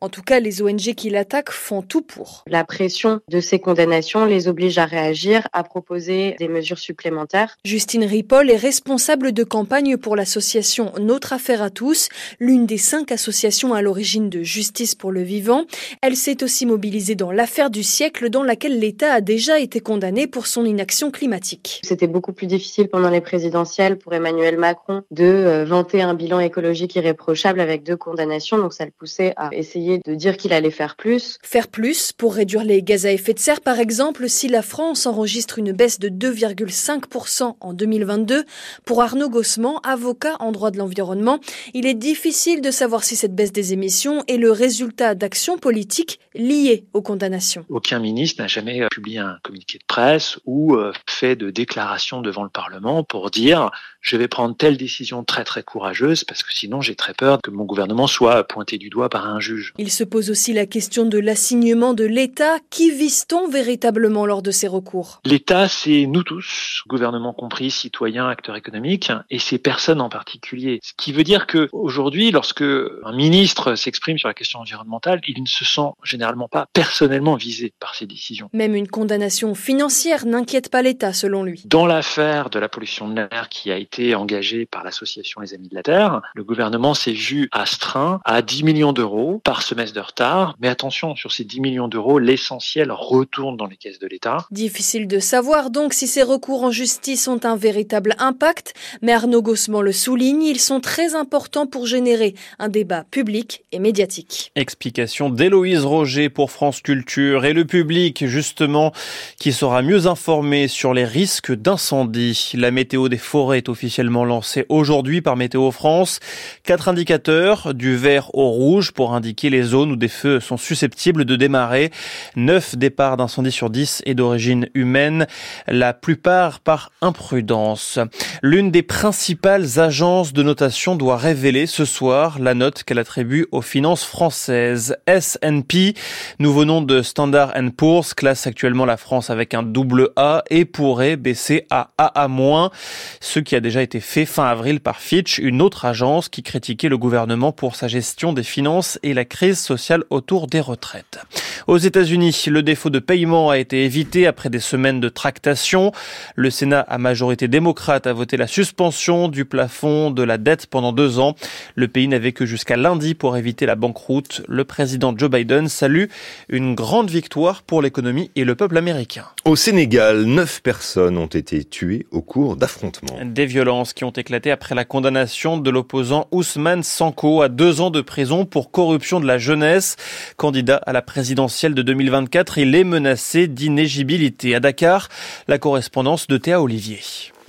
En 0.01 0.07
tout 0.07 0.21
cas, 0.21 0.39
les 0.39 0.61
ONG 0.61 0.93
qui 0.95 1.09
l'attaquent 1.09 1.51
font 1.51 1.81
tout 1.81 2.01
pour. 2.01 2.45
La 2.47 2.63
pression 2.63 3.19
de 3.27 3.41
ces 3.41 3.59
condamnations 3.59 4.23
les 4.25 4.47
oblige 4.47 4.77
à 4.77 4.85
réagir, 4.85 5.47
à 5.51 5.63
proposer 5.63 6.35
des 6.39 6.47
mesures 6.47 6.79
supplémentaires. 6.79 7.57
Justine 7.65 8.05
Ripoll 8.05 8.49
est 8.49 8.55
responsable 8.55 9.33
de 9.33 9.43
campagne 9.43 9.97
pour 9.97 10.15
l'association 10.15 10.93
Notre 10.99 11.33
Affaire 11.33 11.61
à 11.61 11.69
tous, 11.69 12.07
l'une 12.39 12.65
des 12.65 12.77
cinq 12.77 13.11
associations 13.11 13.73
à 13.73 13.81
l'origine 13.81 14.29
de 14.29 14.41
Justice 14.41 14.95
pour 14.95 15.11
le 15.11 15.21
vivant. 15.21 15.65
Elle 16.01 16.15
s'est 16.15 16.43
aussi 16.43 16.65
mobilisée 16.65 17.15
dans 17.15 17.31
l'affaire 17.31 17.69
du 17.69 17.83
siècle 17.83 18.29
dans 18.29 18.43
laquelle 18.43 18.79
l'État 18.79 19.13
a 19.13 19.21
déjà 19.21 19.59
été 19.59 19.81
condamné 19.81 20.27
pour 20.27 20.47
son 20.47 20.63
inaction 20.63 21.11
climatique. 21.11 21.81
C'était 21.83 22.07
beaucoup 22.07 22.31
plus 22.31 22.47
difficile 22.47 22.87
pendant 22.87 23.09
les 23.09 23.21
présidentielles 23.21 23.97
pour 23.97 24.13
Emmanuel 24.13 24.57
Macron 24.57 25.01
de 25.11 25.25
euh, 25.25 25.65
vanter 25.65 26.01
un 26.01 26.13
bilan 26.13 26.39
écologique 26.39 26.95
irréprochable 26.95 27.59
avec 27.59 27.83
deux 27.83 27.97
condamnations, 27.97 28.57
donc 28.57 28.73
ça 28.73 28.85
le 28.85 28.91
poussait 28.91 29.33
à 29.35 29.49
essayer 29.51 29.88
de 29.97 30.13
dire 30.13 30.37
qu'il 30.37 30.53
allait 30.53 30.71
faire 30.71 30.95
plus. 30.95 31.39
Faire 31.41 31.67
plus 31.67 32.11
pour 32.11 32.35
réduire 32.35 32.63
les 32.63 32.83
gaz 32.83 33.05
à 33.05 33.11
effet 33.11 33.33
de 33.33 33.39
serre, 33.39 33.61
par 33.61 33.79
exemple, 33.79 34.29
si 34.29 34.47
la 34.47 34.61
France 34.61 35.05
enregistre 35.05 35.59
une 35.59 35.71
baisse 35.71 35.99
de 35.99 36.09
2,5% 36.09 37.55
en 37.59 37.73
2022. 37.73 38.45
Pour 38.85 39.01
Arnaud 39.01 39.29
Gossement, 39.29 39.79
avocat 39.79 40.35
en 40.39 40.51
droit 40.51 40.71
de 40.71 40.77
l'environnement, 40.77 41.39
il 41.73 41.85
est 41.85 41.93
difficile 41.93 42.61
de 42.61 42.71
savoir 42.71 43.03
si 43.03 43.15
cette 43.15 43.35
baisse 43.35 43.51
des 43.51 43.73
émissions 43.73 44.23
est 44.27 44.37
le 44.37 44.51
résultat 44.51 45.15
d'actions 45.15 45.57
politiques 45.57 46.19
liées 46.35 46.85
aux 46.93 47.01
condamnations. 47.01 47.65
Aucun 47.69 47.99
ministre 47.99 48.41
n'a 48.41 48.47
jamais 48.47 48.87
publié 48.91 49.19
un 49.19 49.37
communiqué 49.43 49.77
de 49.77 49.83
presse 49.87 50.37
ou 50.45 50.75
euh, 50.75 50.93
fait 51.07 51.35
de 51.35 51.49
déclaration 51.49 52.21
devant 52.21 52.43
le 52.43 52.49
Parlement 52.49 53.03
pour 53.03 53.31
dire 53.31 53.71
je 54.01 54.15
vais 54.15 54.27
prendre 54.27 54.55
telle 54.55 54.77
décision 54.77 55.23
très 55.23 55.43
très 55.43 55.63
courageuse 55.63 56.23
parce 56.23 56.43
que 56.43 56.53
sinon 56.53 56.81
j'ai 56.81 56.95
très 56.95 57.13
peur 57.13 57.39
que 57.41 57.51
mon 57.51 57.65
gouvernement 57.65 58.07
soit 58.07 58.43
pointé 58.45 58.77
du 58.77 58.89
doigt 58.89 59.09
par 59.09 59.27
un 59.27 59.39
juge. 59.39 59.73
Il 59.81 59.91
se 59.91 60.03
pose 60.03 60.29
aussi 60.29 60.51
la 60.51 60.65
question 60.65 61.05
de 61.05 61.17
l'assignement 61.17 61.93
de 61.93 62.03
l'État. 62.03 62.57
Qui 62.69 62.91
vise-t-on 62.91 63.47
véritablement 63.47 64.25
lors 64.25 64.41
de 64.41 64.51
ces 64.51 64.67
recours? 64.67 65.21
L'État, 65.23 65.69
c'est 65.69 66.05
nous 66.05 66.23
tous, 66.23 66.83
gouvernement 66.85 67.31
compris, 67.31 67.71
citoyens, 67.71 68.27
acteurs 68.27 68.57
économiques, 68.57 69.09
et 69.29 69.39
ces 69.39 69.57
personnes 69.57 70.01
en 70.01 70.09
particulier. 70.09 70.81
Ce 70.83 70.91
qui 70.97 71.13
veut 71.13 71.23
dire 71.23 71.47
que 71.47 71.69
aujourd'hui, 71.71 72.29
lorsque 72.29 72.61
un 72.61 73.13
ministre 73.13 73.75
s'exprime 73.75 74.17
sur 74.17 74.27
la 74.27 74.33
question 74.33 74.59
environnementale, 74.59 75.21
il 75.25 75.41
ne 75.41 75.47
se 75.47 75.63
sent 75.63 75.91
généralement 76.03 76.49
pas 76.49 76.67
personnellement 76.73 77.37
visé 77.37 77.71
par 77.79 77.95
ces 77.95 78.05
décisions. 78.05 78.49
Même 78.51 78.75
une 78.75 78.89
condamnation 78.89 79.55
financière 79.55 80.25
n'inquiète 80.25 80.69
pas 80.69 80.81
l'État, 80.81 81.13
selon 81.13 81.41
lui. 81.41 81.63
Dans 81.63 81.85
l'affaire 81.85 82.49
de 82.49 82.59
la 82.59 82.67
pollution 82.67 83.07
de 83.07 83.15
l'air 83.15 83.47
qui 83.47 83.71
a 83.71 83.77
été 83.77 84.13
engagée 84.13 84.65
par 84.65 84.83
l'association 84.83 85.39
Les 85.39 85.53
Amis 85.53 85.69
de 85.69 85.75
la 85.75 85.83
Terre, 85.83 86.21
le 86.35 86.43
gouvernement 86.43 86.93
s'est 86.93 87.13
vu 87.13 87.47
astreint 87.53 88.19
à 88.25 88.41
10 88.41 88.63
millions 88.63 88.91
d'euros 88.91 89.39
par 89.45 89.68
semestre 89.69 89.95
de 89.95 90.01
retard. 90.01 90.55
Mais 90.59 90.67
attention, 90.67 91.15
sur 91.15 91.31
ces 91.31 91.43
10 91.43 91.61
millions 91.61 91.87
d'euros, 91.87 92.19
l'essentiel 92.19 92.91
retourne 92.91 93.55
dans 93.55 93.67
les 93.67 93.77
caisses 93.77 93.99
de 93.99 94.07
l'État. 94.07 94.47
Difficile 94.51 95.07
de 95.07 95.19
savoir 95.19 95.69
donc 95.69 95.93
si 95.93 96.07
ces 96.07 96.23
recours 96.23 96.63
en 96.63 96.71
justice 96.71 97.27
ont 97.27 97.39
un 97.43 97.55
véritable 97.55 98.15
impact, 98.19 98.73
mais 99.01 99.13
Arnaud 99.13 99.41
Gossement 99.41 99.81
le 99.81 99.91
souligne, 99.91 100.43
ils 100.43 100.59
sont 100.59 100.79
très 100.79 101.15
importants 101.15 101.67
pour 101.67 101.85
générer 101.85 102.33
un 102.57 102.69
débat 102.69 103.03
public 103.03 103.63
et 103.71 103.79
médiatique. 103.79 104.51
Explication 104.55 105.29
d'Héloïse 105.29 105.85
Roger 105.85 106.29
pour 106.29 106.51
France 106.51 106.81
Culture 106.81 107.45
et 107.45 107.53
le 107.53 107.65
public 107.65 108.25
justement 108.25 108.91
qui 109.39 109.53
sera 109.53 109.81
mieux 109.81 110.07
informé 110.07 110.67
sur 110.67 110.93
les 110.93 111.05
risques 111.05 111.53
d'incendie. 111.53 112.53
La 112.55 112.71
météo 112.71 113.07
des 113.07 113.17
forêts 113.17 113.59
est 113.59 113.69
officiellement 113.69 114.25
lancée 114.25 114.65
aujourd'hui 114.69 115.21
par 115.21 115.35
Météo 115.35 115.69
France. 115.71 116.19
Quatre 116.63 116.89
indicateurs 116.89 117.73
du 117.73 117.95
vert 117.95 118.33
au 118.33 118.49
rouge 118.49 118.91
pour 118.91 119.13
indiquer 119.13 119.49
les 119.49 119.58
zones 119.63 119.91
où 119.91 119.95
des 119.95 120.07
feux 120.07 120.39
sont 120.39 120.57
susceptibles 120.57 121.25
de 121.25 121.35
démarrer. 121.35 121.91
9 122.35 122.77
départs 122.77 123.17
d'incendie 123.17 123.51
sur 123.51 123.69
10 123.69 124.03
est 124.05 124.15
d'origine 124.15 124.67
humaine, 124.73 125.27
la 125.67 125.93
plupart 125.93 126.59
par 126.59 126.91
imprudence. 127.01 127.99
L'une 128.41 128.71
des 128.71 128.83
principales 128.83 129.79
agences 129.79 130.33
de 130.33 130.43
notation 130.43 130.95
doit 130.95 131.17
révéler 131.17 131.65
ce 131.65 131.85
soir 131.85 132.39
la 132.39 132.53
note 132.53 132.83
qu'elle 132.83 132.99
attribue 132.99 133.47
aux 133.51 133.61
finances 133.61 134.03
françaises. 134.03 134.95
S&P, 135.07 135.93
nouveau 136.39 136.65
nom 136.65 136.81
de 136.81 137.01
Standard 137.01 137.53
Poor's, 137.75 138.13
classe 138.13 138.47
actuellement 138.47 138.85
la 138.85 138.97
France 138.97 139.29
avec 139.29 139.53
un 139.53 139.63
double 139.63 140.09
A 140.15 140.43
et 140.49 140.65
pourrait 140.65 141.15
baisser 141.15 141.65
à 141.69 141.89
AA-, 141.97 142.71
ce 143.19 143.39
qui 143.39 143.55
a 143.55 143.59
déjà 143.59 143.81
été 143.81 143.99
fait 143.99 144.25
fin 144.25 144.45
avril 144.45 144.79
par 144.79 144.99
Fitch, 144.99 145.39
une 145.39 145.61
autre 145.61 145.85
agence 145.85 146.29
qui 146.29 146.43
critiquait 146.43 146.89
le 146.89 146.97
gouvernement 146.97 147.51
pour 147.51 147.75
sa 147.75 147.87
gestion 147.87 148.33
des 148.33 148.43
finances 148.43 148.99
et 149.03 149.13
la 149.13 149.25
crise 149.25 149.48
sociale 149.55 150.03
autour 150.09 150.47
des 150.47 150.59
retraites. 150.59 151.19
Aux 151.67 151.77
États-Unis, 151.77 152.45
le 152.47 152.63
défaut 152.63 152.89
de 152.89 152.99
paiement 152.99 153.49
a 153.49 153.57
été 153.57 153.85
évité 153.85 154.27
après 154.27 154.49
des 154.49 154.59
semaines 154.59 154.99
de 154.99 155.09
tractation. 155.09 155.91
Le 156.35 156.49
Sénat 156.49 156.79
à 156.81 156.97
majorité 156.97 157.47
démocrate 157.47 158.07
a 158.07 158.13
voté 158.13 158.37
la 158.37 158.47
suspension 158.47 159.27
du 159.27 159.45
plafond 159.45 160.11
de 160.11 160.23
la 160.23 160.37
dette 160.37 160.67
pendant 160.67 160.93
deux 160.93 161.19
ans. 161.19 161.35
Le 161.75 161.87
pays 161.87 162.07
n'avait 162.07 162.31
que 162.31 162.45
jusqu'à 162.45 162.77
lundi 162.77 163.13
pour 163.13 163.37
éviter 163.37 163.65
la 163.65 163.75
banqueroute. 163.75 164.41
Le 164.47 164.63
président 164.63 165.13
Joe 165.15 165.29
Biden 165.29 165.67
salue 165.67 166.05
une 166.49 166.75
grande 166.75 167.09
victoire 167.09 167.61
pour 167.63 167.81
l'économie 167.81 168.31
et 168.35 168.43
le 168.43 168.55
peuple 168.55 168.77
américain. 168.77 169.25
Au 169.49 169.55
Sénégal, 169.55 170.25
neuf 170.25 170.61
personnes 170.61 171.17
ont 171.17 171.25
été 171.25 171.63
tuées 171.63 172.05
au 172.11 172.21
cours 172.21 172.55
d'affrontements. 172.55 173.17
Des 173.25 173.47
violences 173.47 173.93
qui 173.93 174.03
ont 174.03 174.11
éclaté 174.11 174.51
après 174.51 174.75
la 174.75 174.85
condamnation 174.85 175.57
de 175.57 175.71
l'opposant 175.71 176.27
Ousmane 176.31 176.83
Sanko 176.83 177.41
à 177.41 177.49
deux 177.49 177.81
ans 177.81 177.89
de 177.89 178.01
prison 178.01 178.45
pour 178.45 178.69
corruption 178.69 179.19
de 179.19 179.25
la 179.25 179.39
jeunesse. 179.39 179.95
Candidat 180.37 180.75
à 180.75 180.93
la 180.93 181.01
présidentielle 181.01 181.73
de 181.73 181.81
2024, 181.81 182.59
il 182.59 182.75
est 182.75 182.83
menacé 182.83 183.47
d'inégibilité. 183.47 184.53
À 184.53 184.59
Dakar, 184.59 185.09
la 185.47 185.57
correspondance 185.57 186.27
de 186.27 186.37
Théa 186.37 186.61
Olivier. 186.61 186.99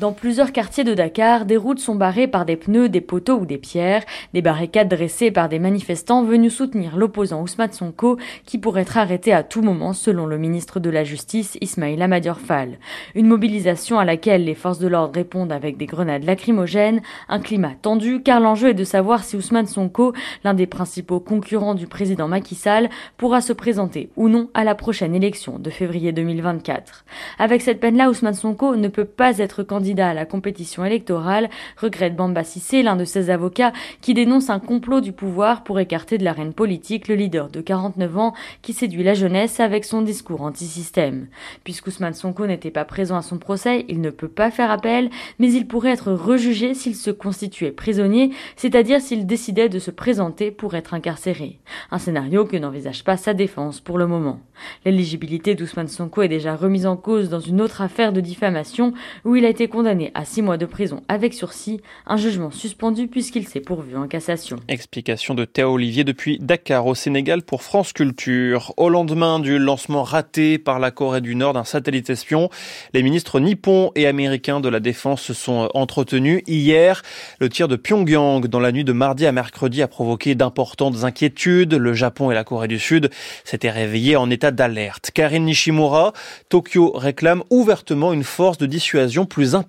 Dans 0.01 0.13
plusieurs 0.13 0.53
quartiers 0.53 0.83
de 0.83 0.95
Dakar, 0.95 1.45
des 1.45 1.59
routes 1.59 1.79
sont 1.79 1.95
barrées 1.95 2.27
par 2.27 2.47
des 2.47 2.57
pneus, 2.57 2.89
des 2.89 3.03
poteaux 3.03 3.41
ou 3.41 3.45
des 3.45 3.59
pierres, 3.59 4.03
des 4.33 4.41
barricades 4.41 4.89
dressées 4.89 5.31
par 5.31 5.51
des 5.51 5.59
manifestants 5.59 6.25
venus 6.25 6.55
soutenir 6.55 6.97
l'opposant 6.97 7.43
Ousmane 7.43 7.73
Sonko 7.73 8.17
qui 8.47 8.57
pourrait 8.57 8.81
être 8.81 8.97
arrêté 8.97 9.35
à 9.35 9.43
tout 9.43 9.61
moment 9.61 9.93
selon 9.93 10.25
le 10.25 10.39
ministre 10.39 10.81
de 10.81 10.89
la 10.89 11.05
Justice 11.05 11.59
Ismaïla 11.61 12.09
Madior 12.09 12.41
Fall. 12.41 12.79
Une 13.15 13.27
mobilisation 13.27 13.99
à 13.99 14.07
laquelle 14.07 14.47
les 14.47 14.55
forces 14.55 14.79
de 14.79 14.89
l'ordre 14.89 15.17
répondent 15.17 15.53
avec 15.53 15.77
des 15.77 15.85
grenades 15.85 16.25
lacrymogènes, 16.25 17.03
un 17.29 17.39
climat 17.39 17.75
tendu 17.83 18.23
car 18.23 18.41
l'enjeu 18.41 18.71
est 18.71 18.75
de 18.75 18.85
savoir 18.85 19.23
si 19.23 19.37
Ousmane 19.37 19.67
Sonko, 19.67 20.15
l'un 20.45 20.55
des 20.55 20.67
principaux 20.67 21.21
concurrents 21.21 21.75
du 21.75 21.87
président 21.87 22.27
Macky 22.27 22.55
Sall, 22.55 22.89
pourra 23.19 23.43
se 23.43 23.53
présenter 23.53 24.09
ou 24.17 24.31
non 24.31 24.49
à 24.55 24.65
la 24.65 24.75
prochaine 24.75 25.15
élection 25.15 25.59
de 25.59 25.69
février 25.69 26.13
2024. 26.13 27.05
Avec 27.39 27.61
cette 27.61 27.81
peine-là, 27.81 28.09
Ousmane 28.09 28.33
Sonko 28.33 28.77
ne 28.77 28.89
peut 28.89 29.05
pas 29.05 29.37
être 29.37 29.63
candidat 29.63 29.90
à 29.99 30.15
la 30.15 30.27
compétition 30.27 30.85
électorale, 30.85 31.51
regrette 31.77 32.15
Bamba 32.15 32.45
Sissé, 32.45 32.83
l'un 32.83 32.95
de 32.95 33.05
ses 33.05 33.31
avocats, 33.31 33.73
qui 34.01 34.15
dénonce 34.15 34.51
un 34.51 34.61
complot 34.61 35.01
du 35.01 35.13
pouvoir 35.13 35.65
pour 35.65 35.81
écarter 35.81 36.19
de 36.19 36.25
l'arène 36.25 36.53
politique 36.53 37.09
le 37.09 37.17
leader 37.17 37.49
de 37.49 37.61
49 37.61 38.19
ans 38.19 38.35
qui 38.63 38.73
séduit 38.73 39.03
la 39.03 39.15
jeunesse 39.15 39.59
avec 39.59 39.85
son 39.85 40.03
discours 40.03 40.43
anti-système. 40.43 41.27
Puisqu'Ousmane 41.65 42.15
Sonko 42.15 42.47
n'était 42.47 42.71
pas 42.71 42.85
présent 42.85 43.17
à 43.17 43.23
son 43.23 43.39
procès, 43.39 43.85
il 43.89 44.01
ne 44.01 44.11
peut 44.11 44.29
pas 44.29 44.51
faire 44.51 44.71
appel, 44.71 45.11
mais 45.39 45.51
il 45.53 45.67
pourrait 45.67 45.91
être 45.91 46.13
rejugé 46.13 46.75
s'il 46.75 46.95
se 46.95 47.11
constituait 47.11 47.73
prisonnier, 47.73 48.31
c'est-à-dire 48.57 49.01
s'il 49.01 49.27
décidait 49.27 49.69
de 49.69 49.79
se 49.79 49.91
présenter 49.91 50.51
pour 50.51 50.75
être 50.75 50.95
incarcéré. 50.95 51.59
Un 51.91 51.99
scénario 51.99 52.45
que 52.45 52.57
n'envisage 52.57 53.03
pas 53.03 53.17
sa 53.17 53.35
défense 53.35 53.81
pour 53.81 53.99
le 53.99 54.07
moment. 54.07 54.41
L'éligibilité 54.85 55.55
d'Ousmane 55.55 55.89
Sonko 55.89 56.23
est 56.23 56.29
déjà 56.29 56.55
remise 56.55 56.87
en 56.87 56.97
cause 56.97 57.31
dans 57.31 57.41
une 57.41 57.61
autre 57.61 57.81
affaire 57.81 58.13
de 58.13 58.21
diffamation 58.21 58.93
où 59.25 59.37
il 59.37 59.45
a 59.45 59.49
été 59.49 59.69
condamné 59.69 59.80
à 59.87 60.25
six 60.27 60.43
mois 60.43 60.59
de 60.59 60.67
prison 60.67 61.03
avec 61.09 61.33
sursis, 61.33 61.81
un 62.07 62.19
jugement 62.19 62.51
suspendu 62.51 63.07
puisqu'il 63.09 63.49
s'est 63.49 63.61
pourvu 63.61 63.97
en 63.97 64.09
cassation. 64.09 64.57
Explication 64.69 65.35
de 65.35 65.47
Théo 65.47 65.73
Olivier 65.73 66.05
depuis 66.05 66.39
Dakar 66.39 66.87
au 66.87 66.95
Sénégal 66.95 67.41
pour 67.41 67.63
France 67.63 67.95
Culture. 67.95 68.75
Au 68.77 68.91
lendemain 68.91 69.39
du 69.39 69.59
lancement 69.59 70.03
raté 70.03 70.59
par 70.59 70.81
la 70.81 70.91
Corée 70.91 71.23
du 71.23 71.35
Nord 71.35 71.55
d'un 71.55 71.65
satellite 71.65 72.11
espion, 72.11 72.51
les 72.93 73.03
ministres 73.03 73.41
nippons 73.41 73.91
et 73.95 74.07
américains 74.07 74.61
de 74.61 74.69
la 74.69 74.81
défense 74.81 75.23
se 75.23 75.33
sont 75.33 75.71
entretenus 75.73 76.43
hier. 76.47 77.01
Le 77.39 77.49
tir 77.49 77.67
de 77.67 77.77
Pyongyang 77.77 78.47
dans 78.49 78.61
la 78.61 78.73
nuit 78.73 78.85
de 78.85 78.93
mardi 78.93 79.25
à 79.25 79.33
mercredi 79.33 79.81
a 79.81 79.89
provoqué 79.89 80.35
d'importantes 80.35 81.05
inquiétudes. 81.05 81.73
Le 81.73 81.95
Japon 81.95 82.31
et 82.31 82.35
la 82.35 82.45
Corée 82.45 82.69
du 82.69 82.79
Sud 82.79 83.09
s'étaient 83.45 83.71
réveillés 83.71 84.17
en 84.17 84.29
état 84.29 84.51
d'alerte. 84.51 85.11
Karine 85.15 85.47
Nishimura, 85.47 86.13
Tokyo 86.51 86.93
réclame 86.95 87.43
ouvertement 87.49 88.13
une 88.13 88.25
force 88.25 88.59
de 88.59 88.67
dissuasion 88.67 89.25
plus 89.25 89.55
importante 89.55 89.60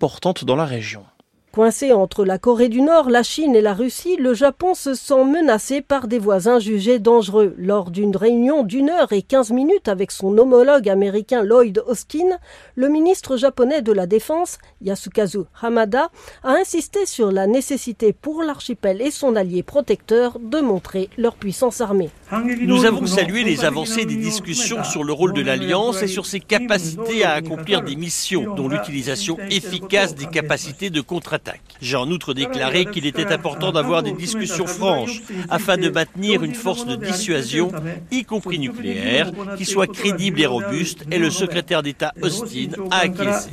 dans 0.46 0.56
la 0.56 0.66
région. 0.66 1.04
Coincé 1.52 1.92
entre 1.92 2.24
la 2.24 2.38
Corée 2.38 2.70
du 2.70 2.82
Nord, 2.82 3.10
la 3.10 3.24
Chine 3.24 3.58
et 3.58 3.62
la 3.62 3.74
Russie, 3.74 4.16
le 4.16 4.34
Japon 4.34 4.74
se 4.74 4.94
sent 4.94 5.26
menacé 5.26 5.82
par 5.82 6.08
des 6.08 6.18
voisins 6.18 6.60
jugés 6.60 6.98
dangereux. 6.98 7.54
Lors 7.58 7.92
d'une 7.92 8.16
réunion 8.16 8.64
d'une 8.64 8.90
heure 8.90 9.12
et 9.12 9.22
quinze 9.22 9.52
minutes 9.52 9.90
avec 9.90 10.12
son 10.12 10.38
homologue 10.38 10.88
américain 10.88 11.44
Lloyd 11.44 11.84
Austin, 11.88 12.38
le 12.76 12.88
ministre 12.88 13.36
japonais 13.36 13.82
de 13.82 13.92
la 13.92 14.08
Défense, 14.08 14.60
Yasukazu 14.82 15.40
Hamada, 15.62 16.10
a 16.44 16.54
insisté 16.54 17.06
sur 17.06 17.34
la 17.34 17.48
nécessité 17.48 18.14
pour 18.14 18.44
l'archipel 18.44 19.02
et 19.02 19.12
son 19.12 19.36
allié 19.36 19.62
protecteur 19.62 20.40
de 20.40 20.62
montrer 20.62 21.10
leur 21.18 21.36
puissance 21.36 21.82
armée. 21.82 22.12
Nous 22.62 22.86
avons 22.86 23.06
salué 23.08 23.44
les 23.44 23.66
avancées 23.66 24.06
des 24.06 24.16
discussions 24.16 24.86
sur 24.86 25.04
le 25.04 25.12
rôle 25.12 25.34
de 25.34 25.42
l'Alliance 25.42 26.02
et 26.02 26.08
sur 26.08 26.26
ses 26.26 26.40
capacités 26.40 27.26
à 27.26 27.34
accomplir 27.34 27.82
des 27.82 27.98
missions, 27.98 28.56
dont 28.56 28.70
l'utilisation 28.70 29.38
efficace 29.50 30.16
des 30.16 30.28
capacités 30.28 30.90
de 30.90 31.02
J'ai 31.82 31.98
en 31.98 32.10
outre 32.12 32.34
déclaré 32.34 32.86
qu'il 32.86 33.08
était 33.08 33.26
important 33.26 33.72
d'avoir 33.72 34.04
des 34.04 34.12
discussions 34.12 34.68
franches 34.68 35.22
afin 35.50 35.78
de 35.78 35.90
maintenir 35.90 36.44
une 36.44 36.54
force 36.54 36.86
de 36.86 36.96
dissuasion, 36.96 37.72
y 38.12 38.24
compris 38.24 38.60
nucléaire, 38.60 39.32
qui 39.58 39.66
soit 39.66 39.88
crédible 39.88 40.42
et 40.42 40.46
robuste, 40.46 41.06
et 41.10 41.18
le 41.18 41.32
secrétaire 41.32 41.82
d'État 41.82 42.14
Austin 42.22 42.70
a 42.92 43.00
acquiescé. 43.00 43.50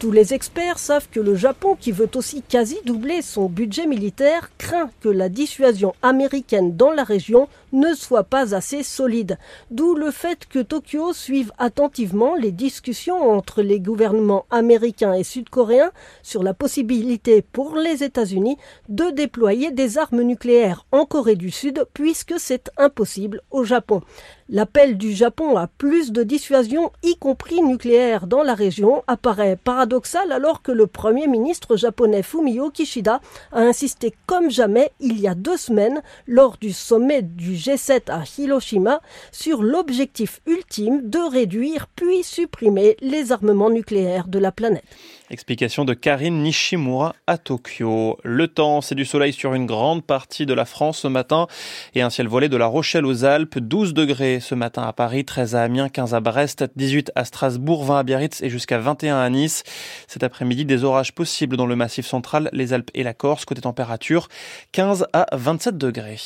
Tous 0.00 0.10
les 0.10 0.34
experts 0.34 0.78
savent 0.78 1.08
que 1.10 1.20
le 1.20 1.36
Japon, 1.36 1.76
qui 1.78 1.92
veut 1.92 2.10
aussi 2.14 2.42
quasi 2.42 2.78
doubler 2.84 3.22
son 3.22 3.48
budget 3.48 3.86
militaire, 3.86 4.50
craint 4.58 4.90
que 5.00 5.08
la 5.08 5.28
dissuasion 5.28 5.94
américaine 6.02 6.76
dans 6.76 6.90
la 6.90 7.04
région 7.04 7.48
ne 7.72 7.94
soit 7.94 8.24
pas 8.24 8.54
assez 8.54 8.82
solide. 8.82 9.38
D'où 9.70 9.94
le 9.94 10.10
fait 10.10 10.46
que 10.48 10.58
Tokyo 10.58 11.12
suive 11.12 11.52
attentivement 11.58 12.34
les 12.34 12.52
discussions 12.52 13.30
entre 13.30 13.62
les 13.62 13.80
gouvernements 13.80 14.46
américains 14.50 15.12
et 15.12 15.24
sud-coréens 15.24 15.92
sur 16.22 16.42
la 16.42 16.47
possibilité 16.54 17.42
pour 17.42 17.76
les 17.76 18.04
États-Unis 18.04 18.56
de 18.88 19.10
déployer 19.10 19.70
des 19.70 19.98
armes 19.98 20.22
nucléaires 20.22 20.86
en 20.92 21.04
Corée 21.04 21.36
du 21.36 21.50
Sud 21.50 21.86
puisque 21.94 22.34
c'est 22.38 22.70
impossible 22.76 23.42
au 23.50 23.64
Japon. 23.64 24.02
L'appel 24.50 24.96
du 24.96 25.12
Japon 25.12 25.58
à 25.58 25.66
plus 25.66 26.10
de 26.10 26.22
dissuasion, 26.22 26.90
y 27.02 27.16
compris 27.16 27.60
nucléaire, 27.60 28.26
dans 28.26 28.42
la 28.42 28.54
région 28.54 29.04
apparaît 29.06 29.56
paradoxal 29.62 30.32
alors 30.32 30.62
que 30.62 30.72
le 30.72 30.86
Premier 30.86 31.26
ministre 31.26 31.76
japonais 31.76 32.22
Fumio 32.22 32.70
Kishida 32.70 33.20
a 33.52 33.60
insisté 33.60 34.14
comme 34.24 34.50
jamais 34.50 34.90
il 35.00 35.20
y 35.20 35.28
a 35.28 35.34
deux 35.34 35.58
semaines 35.58 36.02
lors 36.26 36.56
du 36.56 36.72
sommet 36.72 37.20
du 37.20 37.56
G7 37.56 38.10
à 38.10 38.22
Hiroshima 38.38 39.02
sur 39.32 39.62
l'objectif 39.62 40.40
ultime 40.46 41.10
de 41.10 41.18
réduire 41.18 41.86
puis 41.94 42.22
supprimer 42.22 42.96
les 43.00 43.32
armements 43.32 43.70
nucléaires 43.70 44.28
de 44.28 44.38
la 44.38 44.50
planète. 44.50 44.84
Explication 45.30 45.84
de 45.84 45.92
Karine 45.92 46.42
Nishimura 46.42 47.14
à 47.26 47.36
Tokyo. 47.36 48.18
Le 48.24 48.48
temps, 48.48 48.80
c'est 48.80 48.94
du 48.94 49.04
soleil 49.04 49.34
sur 49.34 49.52
une 49.52 49.66
grande 49.66 50.02
partie 50.02 50.46
de 50.46 50.54
la 50.54 50.64
France 50.64 51.00
ce 51.00 51.08
matin 51.08 51.46
et 51.94 52.00
un 52.00 52.08
ciel 52.08 52.28
voilé 52.28 52.48
de 52.48 52.56
la 52.56 52.66
Rochelle 52.66 53.04
aux 53.04 53.26
Alpes, 53.26 53.58
12 53.58 53.92
degrés 53.92 54.40
ce 54.40 54.54
matin 54.54 54.84
à 54.84 54.94
Paris, 54.94 55.26
13 55.26 55.54
à 55.54 55.62
Amiens, 55.64 55.90
15 55.90 56.14
à 56.14 56.20
Brest, 56.20 56.64
18 56.76 57.12
à 57.14 57.26
Strasbourg, 57.26 57.84
20 57.84 57.98
à 57.98 58.02
Biarritz 58.04 58.40
et 58.42 58.48
jusqu'à 58.48 58.78
21 58.78 59.18
à 59.18 59.28
Nice. 59.28 59.64
Cet 60.06 60.22
après-midi, 60.22 60.64
des 60.64 60.82
orages 60.82 61.12
possibles 61.12 61.58
dans 61.58 61.66
le 61.66 61.76
massif 61.76 62.06
central, 62.06 62.48
les 62.54 62.72
Alpes 62.72 62.90
et 62.94 63.02
la 63.02 63.12
Corse. 63.12 63.44
Côté 63.44 63.60
température, 63.60 64.28
15 64.72 65.08
à 65.12 65.26
27 65.32 65.76
degrés. 65.76 66.20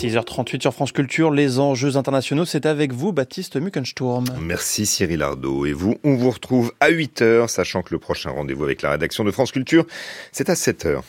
6h38 0.00 0.62
sur 0.62 0.72
France 0.72 0.92
Culture, 0.92 1.30
les 1.30 1.58
enjeux 1.58 1.98
internationaux, 1.98 2.46
c'est 2.46 2.64
avec 2.64 2.94
vous, 2.94 3.12
Baptiste 3.12 3.56
Muckensturm. 3.56 4.24
Merci 4.40 4.86
Cyril 4.86 5.20
Ardo. 5.20 5.66
Et 5.66 5.74
vous, 5.74 5.96
on 6.04 6.14
vous 6.14 6.30
retrouve 6.30 6.72
à 6.80 6.90
8h, 6.90 7.48
sachant 7.48 7.82
que 7.82 7.92
le 7.92 7.98
prochain 7.98 8.30
rendez-vous 8.30 8.64
avec 8.64 8.80
la 8.80 8.92
rédaction 8.92 9.24
de 9.24 9.30
France 9.30 9.52
Culture, 9.52 9.84
c'est 10.32 10.48
à 10.48 10.54
7h. 10.54 11.02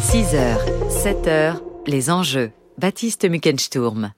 6h, 0.00 0.56
7h, 0.88 1.56
les 1.86 2.08
enjeux. 2.08 2.50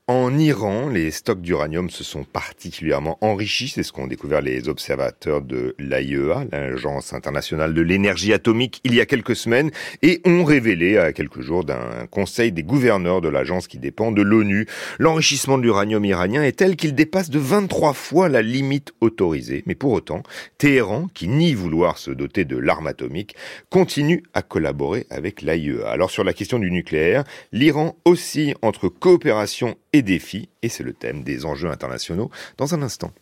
En 0.09 0.37
Iran, 0.37 0.89
les 0.89 1.13
stocks 1.13 1.41
d'uranium 1.41 1.91
se 1.91 2.03
sont 2.03 2.25
particulièrement 2.25 3.17
enrichis. 3.21 3.69
C'est 3.69 3.85
ce 3.85 3.93
qu'ont 3.93 4.09
découvert 4.09 4.41
les 4.41 4.69
observateurs 4.69 5.43
de 5.43 5.77
l'AIEA, 5.79 6.45
l'Agence 6.51 7.13
internationale 7.13 7.73
de 7.73 7.83
l'énergie 7.83 8.33
atomique, 8.33 8.81
il 8.83 8.97
y 8.97 9.01
a 9.01 9.07
quelques 9.07 9.37
semaines, 9.37 9.71
et 10.03 10.21
ont 10.25 10.43
révélé 10.43 10.99
à 10.99 11.13
quelques 11.13 11.41
jours 11.41 11.63
d'un 11.63 12.07
conseil 12.11 12.51
des 12.51 12.65
gouverneurs 12.65 13.21
de 13.21 13.29
l'agence 13.29 13.69
qui 13.69 13.79
dépend 13.79 14.11
de 14.11 14.23
l'ONU. 14.23 14.67
L'enrichissement 14.99 15.57
de 15.57 15.63
l'uranium 15.63 16.05
iranien 16.05 16.43
est 16.43 16.59
tel 16.59 16.75
qu'il 16.75 16.97
dépasse 16.97 17.31
de 17.31 17.39
23 17.39 17.93
fois 17.93 18.29
la 18.29 18.43
limite 18.43 18.93
autorisée. 19.01 19.63
Mais 19.67 19.77
pour 19.77 19.93
autant, 19.93 20.25
Téhéran, 20.59 21.07
qui 21.15 21.29
nie 21.29 21.55
vouloir 21.55 21.97
se 21.97 22.11
doter 22.11 22.45
de 22.45 22.57
l'arme 22.57 22.89
atomique, 22.89 23.37
continue 23.71 24.25
à 24.35 24.43
collaborer 24.43 25.07
avec 25.11 25.43
l'AIEA. 25.43 25.89
Alors 25.89 26.11
sur 26.11 26.25
la 26.25 26.33
question 26.33 26.59
du 26.59 26.73
nucléaire, 26.73 27.23
l'Iran 27.53 27.97
aussi 28.05 28.48
entre 28.63 28.89
coopération 28.89 29.77
et 29.93 30.03
défi, 30.03 30.49
et 30.63 30.69
c'est 30.69 30.85
le 30.85 30.93
thème 30.93 31.23
des 31.23 31.45
enjeux 31.45 31.71
internationaux 31.71 32.31
dans 32.57 32.75
un 32.75 32.83
instant. 32.83 33.13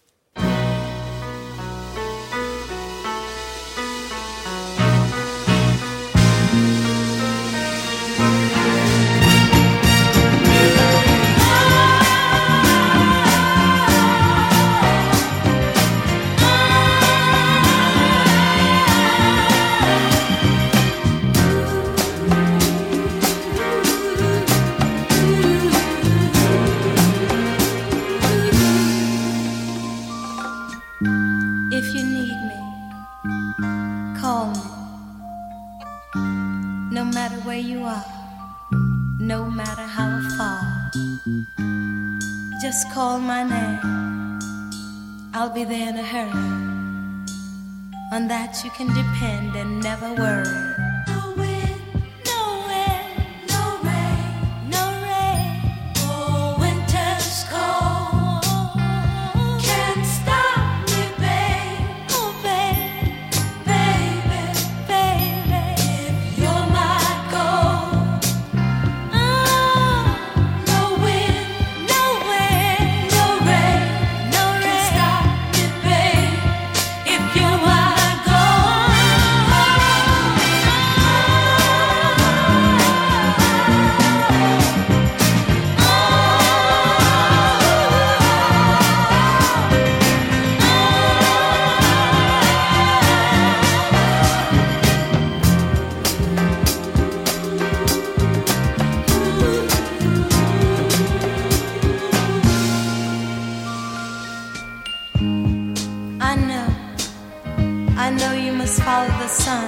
the 109.26 109.60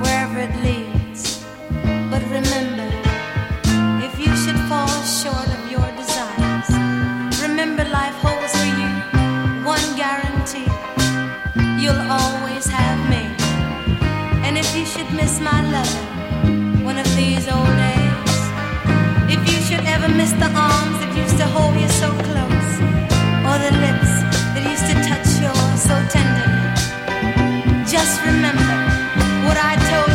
wherever 0.00 0.38
it 0.38 0.54
leads. 0.62 1.44
But 2.08 2.22
remember, 2.30 2.88
if 4.06 4.16
you 4.16 4.30
should 4.36 4.58
fall 4.70 4.86
short 5.02 5.48
of 5.48 5.70
your 5.72 5.90
desires, 5.96 6.70
remember 7.42 7.84
life 7.90 8.14
holds 8.22 8.54
for 8.54 8.70
you 8.80 8.90
one 9.66 9.86
guarantee 9.96 10.70
you'll 11.82 12.06
always 12.08 12.66
have 12.66 13.00
me. 13.10 13.24
And 14.46 14.56
if 14.56 14.76
you 14.76 14.86
should 14.86 15.10
miss 15.14 15.40
my 15.40 15.60
love 15.72 16.84
one 16.84 16.98
of 16.98 17.08
these 17.16 17.48
old 17.48 17.74
days, 17.84 18.38
if 19.34 19.40
you 19.50 19.58
should 19.66 19.84
ever 19.84 20.08
miss 20.08 20.30
the 20.32 20.50
arms 20.54 20.96
that 21.00 21.12
used 21.16 21.38
to 21.38 21.46
hold 21.46 21.74
you 21.74 21.88
so 21.88 22.08
close. 22.22 22.39
just 28.00 28.24
remember 28.24 28.76
what 29.44 29.58
I 29.58 29.76
told 29.90 30.06
you. 30.06 30.09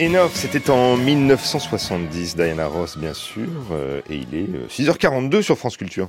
Enough, 0.00 0.30
c'était 0.32 0.70
en 0.70 0.96
1970, 0.96 2.34
Diana 2.34 2.66
Ross 2.68 2.96
bien 2.96 3.12
sûr, 3.12 3.50
euh, 3.70 4.00
et 4.08 4.16
il 4.16 4.34
est 4.34 4.48
6h42 4.70 5.34
euh, 5.34 5.42
sur 5.42 5.58
France 5.58 5.76
Culture. 5.76 6.08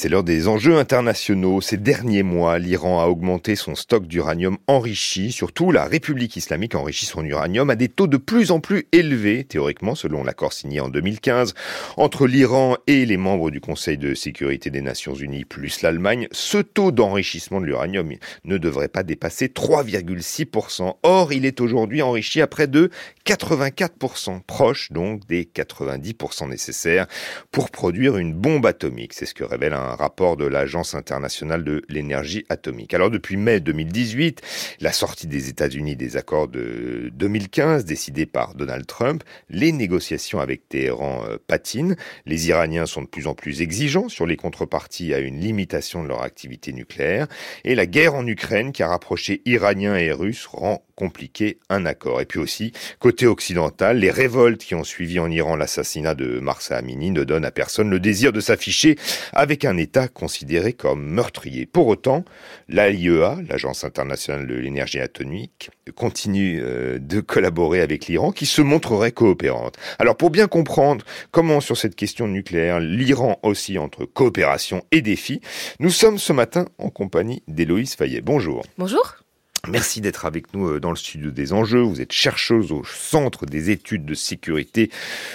C'est 0.00 0.08
l'heure 0.08 0.22
des 0.22 0.46
enjeux 0.46 0.76
internationaux. 0.76 1.60
Ces 1.60 1.76
derniers 1.76 2.22
mois, 2.22 2.60
l'Iran 2.60 3.00
a 3.00 3.06
augmenté 3.06 3.56
son 3.56 3.74
stock 3.74 4.06
d'uranium 4.06 4.56
enrichi. 4.68 5.32
Surtout, 5.32 5.72
la 5.72 5.86
République 5.86 6.36
islamique 6.36 6.76
enrichit 6.76 7.06
son 7.06 7.24
uranium 7.24 7.68
à 7.68 7.74
des 7.74 7.88
taux 7.88 8.06
de 8.06 8.16
plus 8.16 8.52
en 8.52 8.60
plus 8.60 8.86
élevés, 8.92 9.42
théoriquement, 9.42 9.96
selon 9.96 10.22
l'accord 10.22 10.52
signé 10.52 10.78
en 10.78 10.88
2015 10.88 11.52
entre 11.96 12.28
l'Iran 12.28 12.76
et 12.86 13.06
les 13.06 13.16
membres 13.16 13.50
du 13.50 13.60
Conseil 13.60 13.98
de 13.98 14.14
sécurité 14.14 14.70
des 14.70 14.82
Nations 14.82 15.14
Unies 15.14 15.44
plus 15.44 15.82
l'Allemagne. 15.82 16.28
Ce 16.30 16.58
taux 16.58 16.92
d'enrichissement 16.92 17.60
de 17.60 17.66
l'uranium 17.66 18.08
ne 18.44 18.56
devrait 18.56 18.86
pas 18.86 19.02
dépasser 19.02 19.48
3,6%. 19.48 20.94
Or, 21.02 21.32
il 21.32 21.44
est 21.44 21.60
aujourd'hui 21.60 22.02
enrichi 22.02 22.40
à 22.40 22.46
près 22.46 22.68
de 22.68 22.90
84%, 23.26 24.42
proche 24.46 24.92
donc 24.92 25.26
des 25.26 25.42
90% 25.42 26.48
nécessaires 26.48 27.08
pour 27.50 27.72
produire 27.72 28.16
une 28.16 28.32
bombe 28.32 28.64
atomique. 28.64 29.12
C'est 29.12 29.26
ce 29.26 29.34
que 29.34 29.42
révèle 29.42 29.72
un 29.72 29.87
un 29.88 29.94
rapport 29.94 30.36
de 30.36 30.44
l'Agence 30.44 30.94
internationale 30.94 31.64
de 31.64 31.82
l'énergie 31.88 32.44
atomique. 32.48 32.94
Alors 32.94 33.10
depuis 33.10 33.36
mai 33.36 33.60
2018, 33.60 34.42
la 34.80 34.92
sortie 34.92 35.26
des 35.26 35.48
États-Unis 35.48 35.96
des 35.96 36.16
accords 36.16 36.48
de 36.48 37.10
2015 37.14 37.84
décidés 37.84 38.26
par 38.26 38.54
Donald 38.54 38.86
Trump, 38.86 39.24
les 39.48 39.72
négociations 39.72 40.40
avec 40.40 40.68
Téhéran 40.68 41.24
euh, 41.28 41.36
patinent. 41.46 41.96
Les 42.26 42.48
Iraniens 42.48 42.86
sont 42.86 43.02
de 43.02 43.06
plus 43.06 43.26
en 43.26 43.34
plus 43.34 43.62
exigeants 43.62 44.08
sur 44.08 44.26
les 44.26 44.36
contreparties 44.36 45.14
à 45.14 45.18
une 45.18 45.40
limitation 45.40 46.02
de 46.02 46.08
leur 46.08 46.22
activité 46.22 46.72
nucléaire. 46.72 47.26
Et 47.64 47.74
la 47.74 47.86
guerre 47.86 48.14
en 48.14 48.26
Ukraine 48.26 48.72
qui 48.72 48.82
a 48.82 48.88
rapproché 48.88 49.42
Iraniens 49.44 49.96
et 49.96 50.12
Russes 50.12 50.46
rend 50.46 50.82
compliqué 50.98 51.60
un 51.68 51.86
accord. 51.86 52.20
Et 52.20 52.24
puis 52.24 52.40
aussi, 52.40 52.72
côté 52.98 53.28
occidental, 53.28 53.98
les 53.98 54.10
révoltes 54.10 54.64
qui 54.64 54.74
ont 54.74 54.82
suivi 54.82 55.20
en 55.20 55.30
Iran 55.30 55.54
l'assassinat 55.54 56.16
de 56.16 56.40
Marsa 56.40 56.76
Amini 56.76 57.12
ne 57.12 57.22
donnent 57.22 57.44
à 57.44 57.52
personne 57.52 57.88
le 57.88 58.00
désir 58.00 58.32
de 58.32 58.40
s'afficher 58.40 58.96
avec 59.32 59.64
un 59.64 59.76
État 59.76 60.08
considéré 60.08 60.72
comme 60.72 61.06
meurtrier. 61.08 61.66
Pour 61.66 61.86
autant, 61.86 62.24
l'AIEA, 62.68 63.36
l'Agence 63.48 63.84
internationale 63.84 64.48
de 64.48 64.54
l'énergie 64.56 64.98
atomique, 64.98 65.70
continue 65.94 66.60
euh, 66.64 66.98
de 66.98 67.20
collaborer 67.20 67.80
avec 67.80 68.06
l'Iran 68.06 68.32
qui 68.32 68.46
se 68.46 68.60
montrerait 68.60 69.12
coopérante. 69.12 69.76
Alors 70.00 70.16
pour 70.16 70.30
bien 70.30 70.48
comprendre 70.48 71.04
comment 71.30 71.60
sur 71.60 71.76
cette 71.76 71.94
question 71.94 72.26
nucléaire, 72.26 72.80
l'Iran 72.80 73.38
aussi 73.44 73.78
entre 73.78 74.04
coopération 74.04 74.82
et 74.90 75.00
défi, 75.00 75.40
nous 75.78 75.90
sommes 75.90 76.18
ce 76.18 76.32
matin 76.32 76.66
en 76.78 76.90
compagnie 76.90 77.44
d'Héloïse 77.46 77.94
Fayet. 77.94 78.20
Bonjour. 78.20 78.64
Bonjour. 78.78 79.18
Merci 79.66 80.00
d'être 80.00 80.24
avec 80.24 80.54
nous 80.54 80.68
euh, 80.68 80.80
dans 80.80 80.90
le 80.90 80.96
studio 80.96 81.30
des 81.30 81.52
enjeux. 81.52 81.80
Vous 81.80 82.00
êtes 82.00 82.12
chercheuse 82.12 82.70
au 82.70 82.84
Centre 82.84 83.44
des 83.44 83.70
études 83.70 84.06
de 84.06 84.14
sécurité 84.14 84.90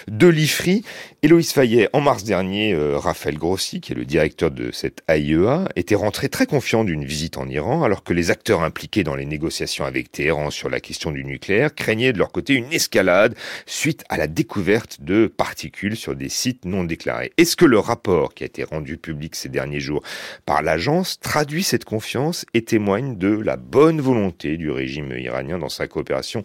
de 0.08 0.28
l'IFRI. 0.28 0.84
Héloïse 1.24 1.52
Fayet, 1.52 1.90
en 1.94 2.02
mars 2.02 2.24
dernier, 2.24 2.74
euh, 2.74 2.98
Raphaël 2.98 3.38
Grossi, 3.38 3.82
qui 3.82 3.92
est 3.92 3.96
le 3.96 4.06
directeur 4.06 4.50
de 4.50 4.72
cette 4.72 5.04
AIEA, 5.08 5.68
était 5.76 5.96
rentré 5.96 6.30
très 6.30 6.46
confiant 6.46 6.84
d'une 6.86 7.04
visite 7.04 7.38
en 7.38 7.48
Iran, 7.50 7.84
alors 7.84 8.04
que 8.04 8.14
les 8.14 8.32
acteurs 8.32 8.64
impliqués 8.64 9.04
dans 9.04 9.16
les 9.16 9.26
négociations 9.26 9.86
avec 9.86 10.12
Téhéran 10.12 10.52
sur 10.52 10.70
la 10.70 10.80
question 10.80 11.12
du 11.12 11.26
nucléaire 11.26 11.76
craignaient 11.76 12.14
de 12.14 12.18
leur 12.18 12.32
côté 12.32 12.54
une 12.54 12.72
escalade 12.72 13.36
suite 13.66 14.04
à 14.10 14.18
la 14.18 14.28
découverte 14.28 15.02
de 15.02 15.28
particules 15.28 15.98
sur 15.98 16.16
des 16.16 16.30
sites 16.30 16.66
non 16.66 16.86
déclarés. 16.86 17.34
Est-ce 17.38 17.56
que 17.56 17.66
le 17.66 17.80
rapport 17.80 18.34
qui 18.34 18.44
a 18.44 18.48
été 18.48 18.64
rendu 18.64 18.98
public 18.98 19.36
ces 19.36 19.50
derniers 19.50 19.82
jours 19.82 20.02
par 20.46 20.62
l'agence 20.62 21.20
traduit 21.20 21.64
cette 21.64 21.86
confiance 21.86 22.46
et 22.54 22.64
témoigne 22.64 23.18
de 23.18 23.30
la 23.30 23.58
bonne 23.58 24.00
volonté 24.00 24.13
du 24.58 24.72
régime 24.72 25.12
iranien 25.18 25.58
dans 25.58 25.70
sa 25.70 25.88
coopération 25.88 26.44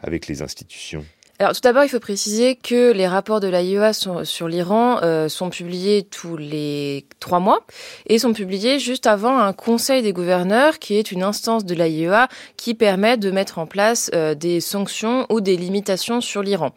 avec 0.00 0.26
les 0.26 0.42
institutions 0.42 1.04
alors 1.38 1.54
tout 1.54 1.60
d'abord, 1.62 1.82
il 1.82 1.88
faut 1.88 1.98
préciser 1.98 2.54
que 2.54 2.92
les 2.92 3.08
rapports 3.08 3.40
de 3.40 3.48
l'AIEA 3.48 3.92
sur 3.92 4.46
l'Iran 4.46 4.98
euh, 5.02 5.28
sont 5.28 5.50
publiés 5.50 6.04
tous 6.04 6.36
les 6.36 7.06
trois 7.18 7.40
mois 7.40 7.66
et 8.06 8.20
sont 8.20 8.32
publiés 8.32 8.78
juste 8.78 9.08
avant 9.08 9.38
un 9.38 9.52
conseil 9.52 10.02
des 10.02 10.12
gouverneurs 10.12 10.78
qui 10.78 10.94
est 10.94 11.10
une 11.10 11.24
instance 11.24 11.64
de 11.64 11.74
l'AIEA 11.74 12.28
qui 12.56 12.74
permet 12.74 13.16
de 13.16 13.30
mettre 13.30 13.58
en 13.58 13.66
place 13.66 14.08
euh, 14.14 14.34
des 14.36 14.60
sanctions 14.60 15.26
ou 15.30 15.40
des 15.40 15.56
limitations 15.56 16.20
sur 16.20 16.42
l'Iran. 16.42 16.70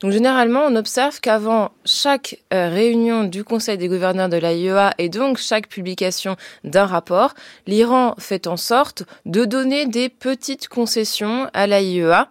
Donc 0.00 0.12
généralement, 0.12 0.66
on 0.66 0.76
observe 0.76 1.18
qu'avant 1.18 1.72
chaque 1.84 2.38
euh, 2.52 2.68
réunion 2.68 3.24
du 3.24 3.42
conseil 3.42 3.78
des 3.78 3.88
gouverneurs 3.88 4.28
de 4.28 4.36
l'AIEA 4.36 4.92
et 4.98 5.08
donc 5.08 5.38
chaque 5.38 5.68
publication 5.68 6.36
d'un 6.62 6.86
rapport, 6.86 7.34
l'Iran 7.66 8.14
fait 8.18 8.46
en 8.46 8.56
sorte 8.56 9.04
de 9.26 9.44
donner 9.46 9.86
des 9.86 10.08
petites 10.08 10.68
concessions 10.68 11.48
à 11.54 11.66
l'AIEA 11.66 12.28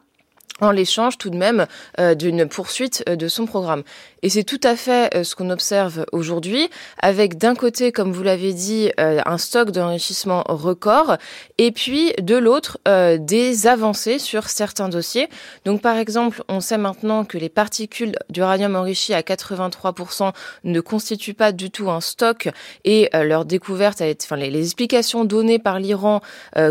en 0.61 0.71
l'échange 0.71 1.17
tout 1.17 1.29
de 1.29 1.37
même 1.37 1.65
euh, 1.99 2.15
d'une 2.15 2.47
poursuite 2.47 3.03
euh, 3.09 3.15
de 3.15 3.27
son 3.27 3.45
programme. 3.45 3.83
Et 4.23 4.29
c'est 4.29 4.43
tout 4.43 4.59
à 4.63 4.75
fait 4.75 5.15
euh, 5.15 5.23
ce 5.23 5.35
qu'on 5.35 5.49
observe 5.49 6.05
aujourd'hui, 6.11 6.69
avec 7.01 7.37
d'un 7.37 7.55
côté, 7.55 7.91
comme 7.91 8.11
vous 8.11 8.23
l'avez 8.23 8.53
dit, 8.53 8.91
un 8.97 9.37
stock 9.37 9.71
d'enrichissement 9.71 10.43
record, 10.47 11.17
et 11.57 11.71
puis 11.71 12.13
de 12.21 12.35
l'autre, 12.35 12.77
des 13.17 13.67
avancées 13.67 14.19
sur 14.19 14.49
certains 14.49 14.89
dossiers. 14.89 15.27
Donc 15.65 15.81
par 15.81 15.97
exemple, 15.97 16.43
on 16.47 16.59
sait 16.59 16.77
maintenant 16.77 17.25
que 17.25 17.37
les 17.37 17.49
particules 17.49 18.15
d'uranium 18.29 18.75
enrichi 18.75 19.13
à 19.13 19.21
83% 19.21 20.31
ne 20.63 20.79
constituent 20.81 21.33
pas 21.33 21.51
du 21.51 21.71
tout 21.71 21.89
un 21.89 22.01
stock, 22.01 22.49
et 22.83 23.09
leur 23.13 23.45
découverte, 23.45 24.01
a 24.01 24.07
été, 24.07 24.25
enfin 24.25 24.35
les, 24.35 24.61
explications 24.61 25.25
données 25.25 25.59
par 25.59 25.79
l'Iran 25.79 26.21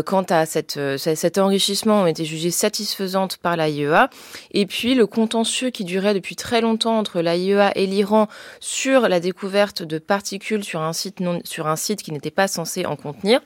quant 0.05 0.25
à 0.29 0.45
cet 0.45 1.37
enrichissement 1.37 2.03
ont 2.03 2.07
été 2.07 2.25
jugées 2.25 2.51
satisfaisantes 2.51 3.37
par 3.37 3.57
la 3.57 3.69
et 4.51 4.65
puis 4.65 4.95
le 4.95 5.07
contentieux 5.07 5.69
qui 5.69 5.83
durait 5.83 6.13
depuis 6.13 6.35
très 6.35 6.61
longtemps 6.61 6.97
entre 6.97 7.21
l'AIEA 7.21 7.40
et 7.75 7.85
l'Iran 7.85 8.27
sur 8.59 9.07
la 9.07 9.19
découverte 9.19 9.83
de 9.83 9.97
particules 9.97 10.63
sur 10.63 10.81
un 10.81 10.93
site, 10.93 11.19
non, 11.19 11.41
sur 11.43 11.67
un 11.67 11.75
site 11.75 12.01
qui 12.01 12.11
n'était 12.11 12.31
pas 12.31 12.47
censé 12.47 12.85
en 12.85 12.95
contenir. 12.95 13.41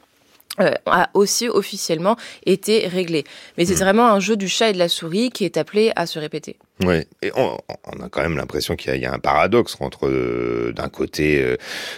Euh, 0.61 0.71
a 0.85 1.09
aussi 1.13 1.49
officiellement 1.49 2.15
été 2.45 2.87
réglé. 2.87 3.25
Mais 3.57 3.65
c'est 3.65 3.73
mmh. 3.73 3.77
vraiment 3.77 4.07
un 4.07 4.21
jeu 4.21 4.37
du 4.37 4.47
chat 4.47 4.69
et 4.69 4.73
de 4.73 4.77
la 4.77 4.87
souris 4.87 5.29
qui 5.29 5.43
est 5.43 5.57
appelé 5.57 5.91
à 5.97 6.05
se 6.05 6.17
répéter. 6.17 6.55
Oui, 6.83 7.03
et 7.21 7.31
on, 7.37 7.57
on, 7.85 8.03
a 8.03 8.09
quand 8.09 8.21
même 8.21 8.35
l'impression 8.35 8.75
qu'il 8.75 8.93
y, 8.93 8.99
y, 8.99 9.05
a 9.05 9.13
un 9.13 9.19
paradoxe 9.19 9.77
entre 9.79 10.07
euh, 10.07 10.73
d'un 10.75 10.89
côté 10.89 11.41
euh, 11.41 11.55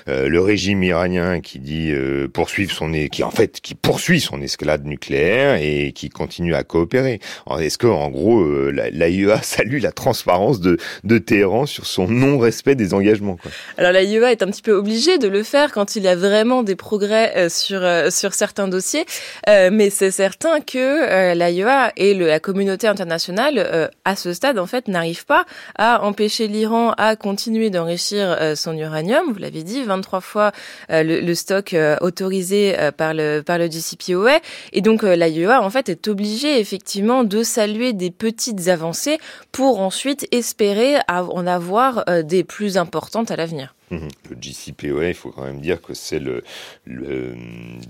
euh, 0.07 0.29
le 0.29 0.39
régime 0.39 0.83
iranien 0.83 1.41
qui 1.41 1.57
dit 1.57 1.91
poursuivre 2.31 2.71
son 2.71 2.91
qui 3.11 3.23
en 3.23 3.31
fait 3.31 3.59
qui 3.59 3.73
poursuit 3.73 4.21
son 4.21 4.39
escalade 4.39 4.85
nucléaire 4.85 5.55
et 5.59 5.93
qui 5.93 6.09
continue 6.09 6.53
à 6.53 6.63
coopérer. 6.63 7.19
Est-ce 7.59 7.79
que 7.79 7.87
en 7.87 8.09
gros 8.09 8.45
l'AIEA 8.69 9.41
salue 9.41 9.81
la 9.81 9.91
transparence 9.91 10.59
de, 10.59 10.77
de 11.03 11.17
Téhéran 11.17 11.65
sur 11.65 11.87
son 11.87 12.07
non-respect 12.07 12.75
des 12.75 12.93
engagements 12.93 13.37
quoi? 13.37 13.49
Alors 13.79 13.91
l'AIEA 13.91 14.31
est 14.31 14.43
un 14.43 14.47
petit 14.47 14.61
peu 14.61 14.73
obligée 14.73 15.17
de 15.17 15.27
le 15.27 15.41
faire 15.41 15.71
quand 15.71 15.95
il 15.95 16.03
y 16.03 16.07
a 16.07 16.15
vraiment 16.15 16.61
des 16.61 16.75
progrès 16.75 17.49
sur 17.49 17.81
sur 18.11 18.35
certains 18.35 18.67
dossiers, 18.67 19.05
mais 19.47 19.89
c'est 19.89 20.11
certain 20.11 20.61
que 20.61 21.33
l'AIEA 21.33 21.93
et 21.97 22.13
le, 22.13 22.27
la 22.27 22.39
communauté 22.39 22.85
internationale 22.87 23.89
à 24.05 24.15
ce 24.15 24.33
stade 24.33 24.59
en 24.59 24.66
fait 24.67 24.87
n'arrive 24.87 25.25
pas 25.25 25.45
à 25.75 26.03
empêcher 26.03 26.47
l'Iran 26.47 26.91
à 26.97 27.15
continuer 27.15 27.69
d'enrichir 27.69 28.35
euh, 28.39 28.55
son 28.55 28.77
uranium. 28.77 29.31
Vous 29.31 29.39
l'avez 29.39 29.63
dit, 29.63 29.83
23 29.83 30.21
fois 30.21 30.51
euh, 30.91 31.03
le, 31.03 31.35
stock 31.35 31.73
euh, 31.73 31.97
autorisé 32.01 32.75
par 32.97 33.13
le 33.13 33.41
par 33.41 33.57
le 33.57 33.69
JCPOA. 33.69 34.39
Et 34.73 34.81
donc 34.81 35.03
l'AIEA 35.03 35.61
en 35.61 35.69
fait 35.69 35.89
est 35.89 36.07
obligée 36.07 36.59
effectivement 36.59 37.23
de 37.23 37.43
saluer 37.43 37.93
des 37.93 38.11
petites 38.11 38.67
avancées 38.67 39.19
pour 39.51 39.79
ensuite 39.79 40.27
espérer 40.31 40.97
en 41.07 41.47
avoir 41.47 42.05
des 42.23 42.43
plus 42.43 42.77
importantes 42.77 43.31
à 43.31 43.35
l'avenir. 43.35 43.76
Le 43.89 44.35
JCPOA, 44.39 45.07
il 45.07 45.13
faut 45.13 45.31
quand 45.31 45.43
même 45.43 45.61
dire 45.61 45.81
que 45.81 45.93
c'est 45.93 46.19
le, 46.19 46.43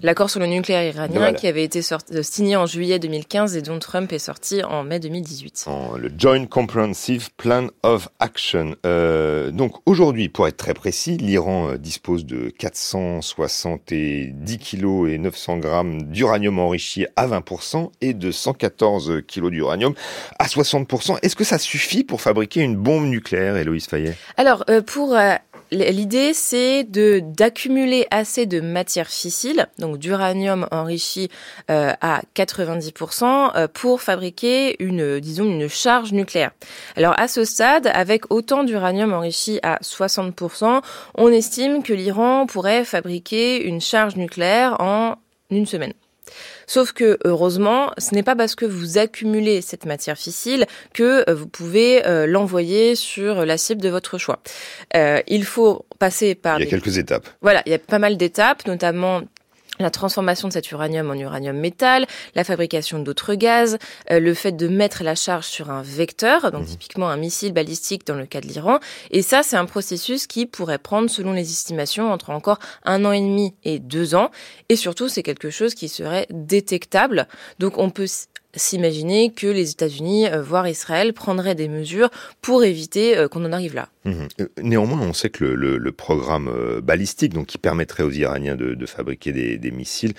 l'accord 0.03 0.29
sur 0.29 0.39
le 0.39 0.45
nucléaire 0.45 0.83
iranien 0.83 1.33
qui 1.33 1.47
avait 1.47 1.63
été 1.63 1.81
euh, 2.11 2.21
signé 2.21 2.55
en 2.55 2.67
juillet 2.67 2.99
2015 2.99 3.57
et 3.57 3.63
dont 3.63 3.79
Trump 3.79 4.13
est 4.13 4.19
sorti 4.19 4.63
en 4.63 4.83
mai 4.83 4.99
2018. 4.99 5.65
le 5.97 6.11
Joint 6.15 6.45
Comprehensive 6.45 7.29
Plan 7.35 7.69
of 7.81 8.09
Action. 8.19 8.75
Euh, 8.85 9.49
donc 9.49 9.73
aujourd'hui, 9.87 10.29
pour 10.29 10.47
être 10.47 10.57
très 10.57 10.75
précis, 10.75 11.17
l'Iran 11.17 11.71
euh, 11.71 11.77
dispose 11.77 12.25
de 12.25 12.49
470 12.49 14.57
kilos 14.59 15.09
et 15.09 15.17
900 15.17 15.57
grammes 15.57 16.03
d'uranium 16.03 16.59
enrichi 16.59 17.07
à 17.15 17.27
20% 17.27 17.89
et 18.01 18.13
de 18.13 18.31
114 18.31 19.23
kilos 19.27 19.49
d'uranium 19.49 19.95
à 20.37 20.45
60%. 20.45 21.17
Est-ce 21.23 21.35
que 21.35 21.43
ça 21.43 21.57
suffit 21.57 22.03
pour 22.03 22.21
fabriquer 22.21 22.61
une 22.61 22.75
bombe 22.75 23.05
nucléaire, 23.05 23.57
Héloïse 23.57 23.87
Fayet? 23.87 24.15
Alors 24.37 24.63
pour 24.85 25.17
L'idée, 25.71 26.33
c'est 26.33 26.85
de 26.85 27.19
d'accumuler 27.21 28.07
assez 28.09 28.45
de 28.45 28.61
matière 28.61 29.07
fissile, 29.07 29.67
donc 29.79 29.97
d'uranium 29.97 30.65
enrichi 30.71 31.29
euh, 31.69 31.91
à 31.99 32.21
90%, 32.35 33.51
euh, 33.55 33.67
pour 33.67 34.01
fabriquer 34.01 34.81
une, 34.81 35.19
disons, 35.19 35.43
une 35.43 35.67
charge 35.67 36.13
nucléaire. 36.13 36.51
Alors 36.95 37.13
à 37.17 37.27
ce 37.27 37.43
stade, 37.43 37.87
avec 37.87 38.31
autant 38.31 38.63
d'uranium 38.63 39.11
enrichi 39.11 39.59
à 39.61 39.77
60%, 39.83 40.81
on 41.15 41.27
estime 41.27 41.83
que 41.83 41.93
l'Iran 41.93 42.45
pourrait 42.45 42.85
fabriquer 42.85 43.61
une 43.61 43.81
charge 43.81 44.15
nucléaire 44.15 44.77
en 44.79 45.15
une 45.49 45.65
semaine. 45.65 45.93
Sauf 46.67 46.91
que 46.91 47.17
heureusement, 47.23 47.91
ce 47.97 48.13
n'est 48.13 48.23
pas 48.23 48.35
parce 48.35 48.55
que 48.55 48.65
vous 48.65 48.97
accumulez 48.97 49.61
cette 49.61 49.85
matière 49.85 50.17
fissile 50.17 50.65
que 50.93 51.27
euh, 51.29 51.33
vous 51.33 51.47
pouvez 51.47 52.05
euh, 52.05 52.27
l'envoyer 52.27 52.95
sur 52.95 53.45
la 53.45 53.57
cible 53.57 53.81
de 53.81 53.89
votre 53.89 54.17
choix. 54.17 54.39
Euh, 54.95 55.21
il 55.27 55.45
faut 55.45 55.85
passer 55.97 56.35
par. 56.35 56.59
Il 56.59 56.65
y 56.65 56.67
a 56.67 56.69
quelques 56.69 56.97
étapes. 56.97 57.27
Voilà, 57.41 57.63
il 57.65 57.71
y 57.71 57.75
a 57.75 57.79
pas 57.79 57.99
mal 57.99 58.17
d'étapes, 58.17 58.67
notamment 58.67 59.21
la 59.79 59.89
transformation 59.89 60.47
de 60.47 60.53
cet 60.53 60.71
uranium 60.71 61.09
en 61.09 61.13
uranium 61.13 61.57
métal, 61.57 62.05
la 62.35 62.43
fabrication 62.43 62.99
d'autres 62.99 63.35
gaz, 63.35 63.77
euh, 64.11 64.19
le 64.19 64.33
fait 64.33 64.51
de 64.51 64.67
mettre 64.67 65.03
la 65.03 65.15
charge 65.15 65.45
sur 65.45 65.69
un 65.69 65.81
vecteur, 65.81 66.51
donc 66.51 66.61
mhm. 66.61 66.67
typiquement 66.67 67.09
un 67.09 67.17
missile 67.17 67.53
balistique 67.53 68.05
dans 68.05 68.15
le 68.15 68.25
cas 68.25 68.41
de 68.41 68.47
l'Iran. 68.47 68.79
Et 69.11 69.21
ça, 69.21 69.43
c'est 69.43 69.57
un 69.57 69.65
processus 69.65 70.27
qui 70.27 70.45
pourrait 70.45 70.77
prendre, 70.77 71.09
selon 71.09 71.33
les 71.33 71.49
estimations, 71.49 72.11
entre 72.11 72.29
encore 72.29 72.59
un 72.83 73.05
an 73.05 73.11
et 73.11 73.21
demi 73.21 73.53
et 73.63 73.79
deux 73.79 74.15
ans. 74.15 74.31
Et 74.69 74.75
surtout, 74.75 75.09
c'est 75.09 75.23
quelque 75.23 75.49
chose 75.49 75.73
qui 75.75 75.89
serait 75.89 76.27
détectable. 76.29 77.27
Donc 77.59 77.77
on 77.77 77.89
peut 77.89 78.07
s'imaginer 78.57 79.31
que 79.31 79.47
les 79.47 79.71
États-Unis, 79.71 80.27
euh, 80.27 80.41
voire 80.41 80.67
Israël, 80.67 81.13
prendraient 81.13 81.55
des 81.55 81.67
mesures 81.67 82.09
pour 82.41 82.63
éviter 82.63 83.17
euh, 83.17 83.27
qu'on 83.27 83.45
en 83.45 83.51
arrive 83.51 83.75
là. 83.75 83.89
Mhm. 84.05 84.27
Euh, 84.41 84.47
néanmoins, 84.61 85.01
on 85.01 85.13
sait 85.13 85.29
que 85.29 85.43
le, 85.43 85.91
programme 85.91 86.81
balistique, 86.83 87.33
donc 87.33 87.47
qui 87.47 87.57
permettrait 87.57 88.03
aux 88.03 88.11
Iraniens 88.11 88.55
de, 88.55 88.85
fabriquer 88.85 89.31
des, 89.57 89.71
missiles, 89.71 90.13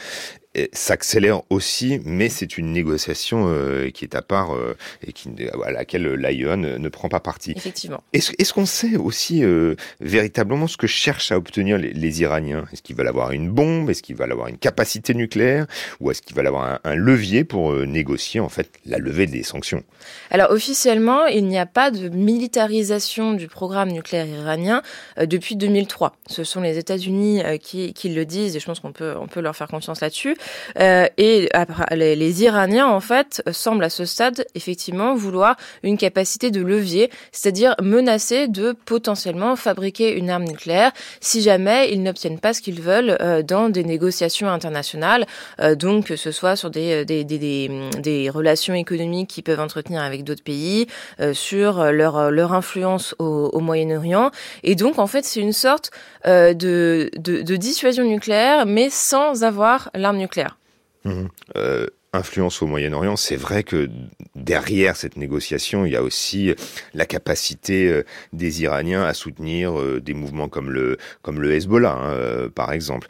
s'accélère 0.73 1.43
aussi, 1.51 2.01
mais 2.05 2.29
c'est 2.29 2.59
une 2.59 2.73
négociation 2.73 3.47
euh, 3.49 3.91
qui 3.91 4.05
est 4.05 4.15
à 4.15 4.23
part 4.23 4.55
euh, 4.55 4.77
et 5.07 5.13
qui, 5.13 5.31
à 5.65 5.71
laquelle 5.71 6.07
l'AIEA 6.15 6.57
ne, 6.57 6.89
prend 6.89 7.09
pas 7.09 7.21
parti. 7.21 7.53
Effectivement. 7.57 8.03
Est-ce 8.13 8.53
qu'on 8.53 8.67
sait 8.67 8.97
aussi 8.97 9.45
euh, 9.45 9.75
véritablement 10.01 10.67
ce 10.67 10.77
que 10.77 10.87
cherchent 10.87 11.33
à 11.33 11.37
obtenir 11.37 11.79
les, 11.79 12.21
Iraniens? 12.23 12.65
Est-ce 12.73 12.83
qu'ils 12.83 12.97
veulent 12.97 13.09
avoir 13.09 13.33
une 13.33 13.51
bombe? 13.51 13.91
Est-ce 13.91 14.03
qu'ils 14.03 14.17
veulent 14.17 14.33
avoir 14.33 14.49
une 14.49 14.59
capacité 14.59 15.15
nucléaire? 15.15 15.67
Ou 16.01 16.11
est-ce 16.11 16.23
qu'ils 16.23 16.37
veulent 16.37 16.47
avoir 16.47 16.81
un, 16.83 16.95
levier 16.95 17.45
pour 17.45 17.75
négocier 17.75 18.41
en 18.41 18.49
fait 18.49 18.71
la 18.87 18.99
levée 18.99 19.27
des 19.27 19.43
sanctions? 19.43 19.85
Alors 20.31 20.51
officiellement, 20.51 21.27
il 21.27 21.47
n'y 21.47 21.59
a 21.59 21.67
pas 21.67 21.91
de 21.91 22.09
militarisation 22.09 23.35
du 23.35 23.47
programme 23.47 23.91
nucléaire 23.91 24.27
iranien 24.27 24.83
depuis 25.21 25.57
2003. 25.57 26.17
Ce 26.27 26.45
sont 26.45 26.61
les 26.61 26.79
États-Unis 26.79 27.43
qui, 27.63 27.93
qui, 27.93 28.09
le 28.09 28.25
disent 28.25 28.57
et 28.57 28.61
je 28.61 28.67
pense 28.67 28.81
qu'on 28.81 28.93
peut, 28.93 29.15
on 29.21 29.27
peut 29.27 29.41
leur 29.41 29.55
faire 29.55 29.69
confiance 29.69 30.01
là-dessus. 30.01 30.37
Euh, 30.79 31.07
et 31.17 31.49
les, 31.93 32.43
Iraniens, 32.43 32.87
en 32.87 33.01
fait, 33.01 33.43
semblent 33.53 33.85
à 33.85 33.91
ce 33.91 34.05
stade, 34.05 34.47
effectivement, 34.55 35.15
vouloir 35.15 35.57
une 35.83 35.97
capacité 35.97 36.51
de 36.51 36.61
levier, 36.61 37.11
c'est-à-dire 37.33 37.75
menacer 37.83 38.49
de 38.49 38.75
potentiellement 38.85 39.57
fabriquer 39.57 40.17
une 40.17 40.31
arme 40.31 40.45
nucléaire 40.45 40.93
si 41.21 41.43
jamais 41.43 41.93
ils 41.93 42.03
n'obtiennent 42.03 42.39
pas 42.39 42.53
ce 42.53 42.63
qu'ils 42.63 42.81
veulent 42.81 43.17
euh, 43.21 43.43
dans 43.43 43.69
des 43.69 43.85
négociations 43.85 44.49
internationales, 44.49 45.27
euh, 45.61 45.75
donc 45.75 46.07
que 46.07 46.17
ce 46.17 46.31
soit 46.31 46.57
sur 46.57 46.71
des, 46.71 48.31
relations 48.33 48.75
économiques 48.75 49.31
qu'ils 49.31 49.45
peuvent 49.45 49.61
entretenir 49.61 50.03
avec 50.03 50.25
d'autres 50.25 50.43
pays, 50.43 50.87
sur 51.33 51.85
leur, 51.93 52.53
influence 52.53 53.15
au, 53.19 53.61
Moyen-Orient. 53.61 54.31
Et 54.63 54.75
donc, 54.75 54.99
en 54.99 55.07
fait, 55.07 55.25
c'est 55.25 55.41
une 55.41 55.53
sorte 55.53 55.91
de 56.25 57.57
dissuasion 57.57 58.05
nucléaire, 58.05 58.67
mais 58.67 58.89
sans 58.91 59.45
avoir 59.45 59.91
l'arme 59.95 60.19
nucléaire 60.19 60.28
clair. 60.29 60.59
Mhm. 61.05 61.29
Euh, 61.57 61.87
influence 62.15 62.63
au 62.63 62.67
Moyen-Orient, 62.67 63.17
c'est 63.17 63.37
vrai 63.37 63.63
que 63.63 63.91
derrière 64.35 64.97
cette 64.97 65.17
négociation, 65.19 65.85
il 65.85 65.93
y 65.93 65.97
a 65.97 66.03
aussi 66.03 66.55
la 66.95 67.05
capacité 67.05 67.87
euh, 67.89 68.03
des 68.33 68.63
Iraniens 68.63 69.05
à 69.05 69.13
soutenir 69.13 69.79
euh, 69.79 70.01
des 70.01 70.15
mouvements 70.15 70.49
comme 70.49 70.71
le 70.71 70.97
comme 71.21 71.41
le 71.41 71.53
Hezbollah, 71.53 71.93
hein, 71.93 72.49
par 72.55 72.73
exemple. 72.73 73.09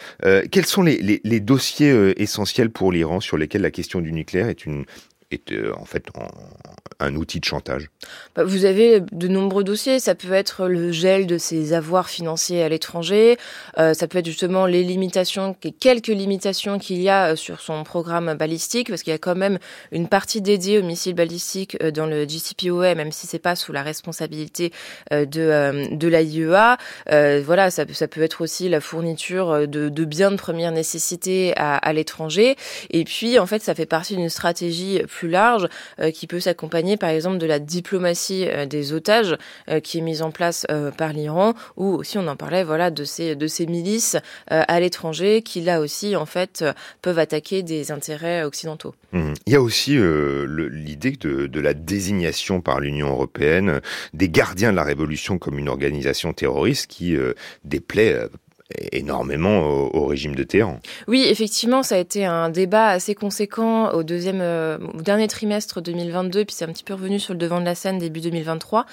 quels 0.51 0.67
sont 0.67 0.83
les, 0.83 1.01
les, 1.01 1.21
les 1.23 1.41
dossiers 1.41 2.21
essentiels 2.21 2.71
pour 2.71 2.91
l'Iran 2.91 3.21
sur 3.21 3.37
lesquels 3.37 3.63
la 3.63 3.71
question 3.71 4.01
du 4.01 4.13
nucléaire 4.13 4.49
est 4.49 4.67
une 4.67 4.85
est 5.31 5.55
en 5.77 5.85
fait 5.85 6.07
un 7.01 7.15
outil 7.15 7.41
de 7.41 7.45
chantage 7.45 7.91
bah, 8.35 8.45
Vous 8.45 8.65
avez 8.65 9.01
de 9.01 9.29
nombreux 9.29 9.65
dossiers. 9.65 10.01
Ça 10.01 10.15
peut 10.15 10.33
être 10.33 10.67
le 10.67 10.93
gel 10.93 11.27
de 11.27 11.39
ses 11.39 11.73
avoirs 11.73 12.09
financiers 12.09 12.63
à 12.63 12.69
l'étranger. 12.69 13.37
ça 13.77 14.09
peut 14.09 14.19
être 14.19 14.27
justement 14.27 14.67
les 14.67 14.83
limitations, 14.83 15.57
quelques 15.81 16.09
limitations 16.09 16.79
qu'il 16.79 17.01
y 17.01 17.09
a 17.09 17.37
sur 17.37 17.61
son 17.61 17.85
programme 17.85 18.35
balistique, 18.35 18.89
parce 18.89 19.03
qu'il 19.03 19.13
y 19.13 19.15
a 19.15 19.19
quand 19.19 19.37
même 19.37 19.59
une 19.93 20.09
partie 20.09 20.41
dédiée 20.41 20.79
aux 20.79 20.83
missiles 20.83 21.15
balistiques 21.15 21.81
dans 21.83 22.07
le 22.07 22.27
JCPOA, 22.29 22.95
même 22.95 23.13
si 23.13 23.27
c'est 23.27 23.39
pas 23.39 23.57
sous 23.57 23.73
la 23.73 23.83
responsabilité 23.83 24.73
de, 25.11 25.95
de 25.95 26.09
l'AIEA. 26.09 26.79
voilà, 27.45 27.71
ça, 27.71 27.85
peut 27.87 28.23
être 28.23 28.41
aussi 28.41 28.69
la 28.69 28.81
fourniture 28.81 29.69
de, 29.69 30.05
biens 30.05 30.31
de 30.31 30.37
première 30.37 30.73
nécessité 30.73 31.53
à, 31.57 31.93
l'étranger. 31.93 32.57
Et 32.91 33.05
puis, 33.05 33.39
en 33.39 33.47
fait, 33.47 33.63
ça 33.63 33.75
fait 33.75 33.87
partie 33.87 34.17
d'une 34.17 34.29
stratégie 34.29 35.01
plus 35.07 35.29
large 35.29 35.69
euh, 36.01 36.11
qui 36.11 36.27
peut 36.27 36.41
s'accompagner, 36.41 36.88
par 36.97 37.11
exemple, 37.11 37.39
de 37.39 37.47
la 37.47 37.59
diplomatie 37.59 38.47
euh, 38.49 38.67
des 38.67 38.93
otages 38.93 39.37
euh, 39.69 39.81
qui 39.81 39.99
est 39.99 40.01
mise 40.01 40.23
en 40.23 40.31
place 40.31 40.67
par 40.97 41.13
l'Iran, 41.13 41.55
ou 41.77 41.95
aussi, 41.95 42.19
on 42.19 42.27
en 42.27 42.37
parlait, 42.37 42.65
voilà, 42.65 42.91
de 42.91 43.05
ces 43.05 43.37
de 43.37 43.47
ces 43.47 43.67
milices 43.67 44.17
à 44.49 44.81
l'étranger 44.81 45.43
qui, 45.43 45.61
là 45.61 45.81
aussi, 45.81 46.17
en 46.17 46.27
fait, 46.27 46.65
peuvent 47.03 47.19
attaquer 47.19 47.63
des 47.63 47.91
intérêts 47.91 48.45
occidentaux. 48.45 48.95
Mmh. 49.13 49.33
Il 49.47 49.53
y 49.53 49.57
a 49.57 49.61
aussi 49.61 49.99
l'idée 49.99 51.13
de, 51.13 51.47
de 51.47 51.61
la 51.61 51.75
désignation 51.75 52.61
par 52.61 52.81
l'Union 52.81 53.09
européenne 53.09 53.81
des 54.15 54.29
gardiens 54.29 54.71
de 54.71 54.77
la 54.77 54.85
révolution 54.85 55.39
comme 55.39 55.59
une 55.59 55.69
organisation 55.69 56.33
terroriste 56.33 56.87
qui 56.87 57.17
déplaît 57.65 58.29
énormément 58.93 59.61
au, 59.61 60.07
régime 60.07 60.35
de 60.35 60.43
Téhéran. 60.43 60.81
Oui, 61.07 61.25
effectivement, 61.27 61.83
ça 61.83 61.95
a 61.95 61.99
été 61.99 62.25
un 62.27 62.51
débat 62.51 62.89
assez 62.89 63.15
conséquent 63.15 63.93
au 63.93 64.03
deuxième, 64.03 64.41
euh, 64.43 64.79
dernier 64.95 65.27
trimestre 65.27 65.81
2022, 65.81 66.45
puis 66.45 66.55
c'est 66.55 66.65
un 66.65 66.73
petit 66.73 66.85
peu 66.85 66.95
revenu 66.95 67.19
sur 67.19 67.33
le 67.33 67.39
devant 67.39 67.61
de 67.61 67.65
la 67.65 67.75
scène 67.75 67.99
début 67.99 68.21
2023, 68.21 68.85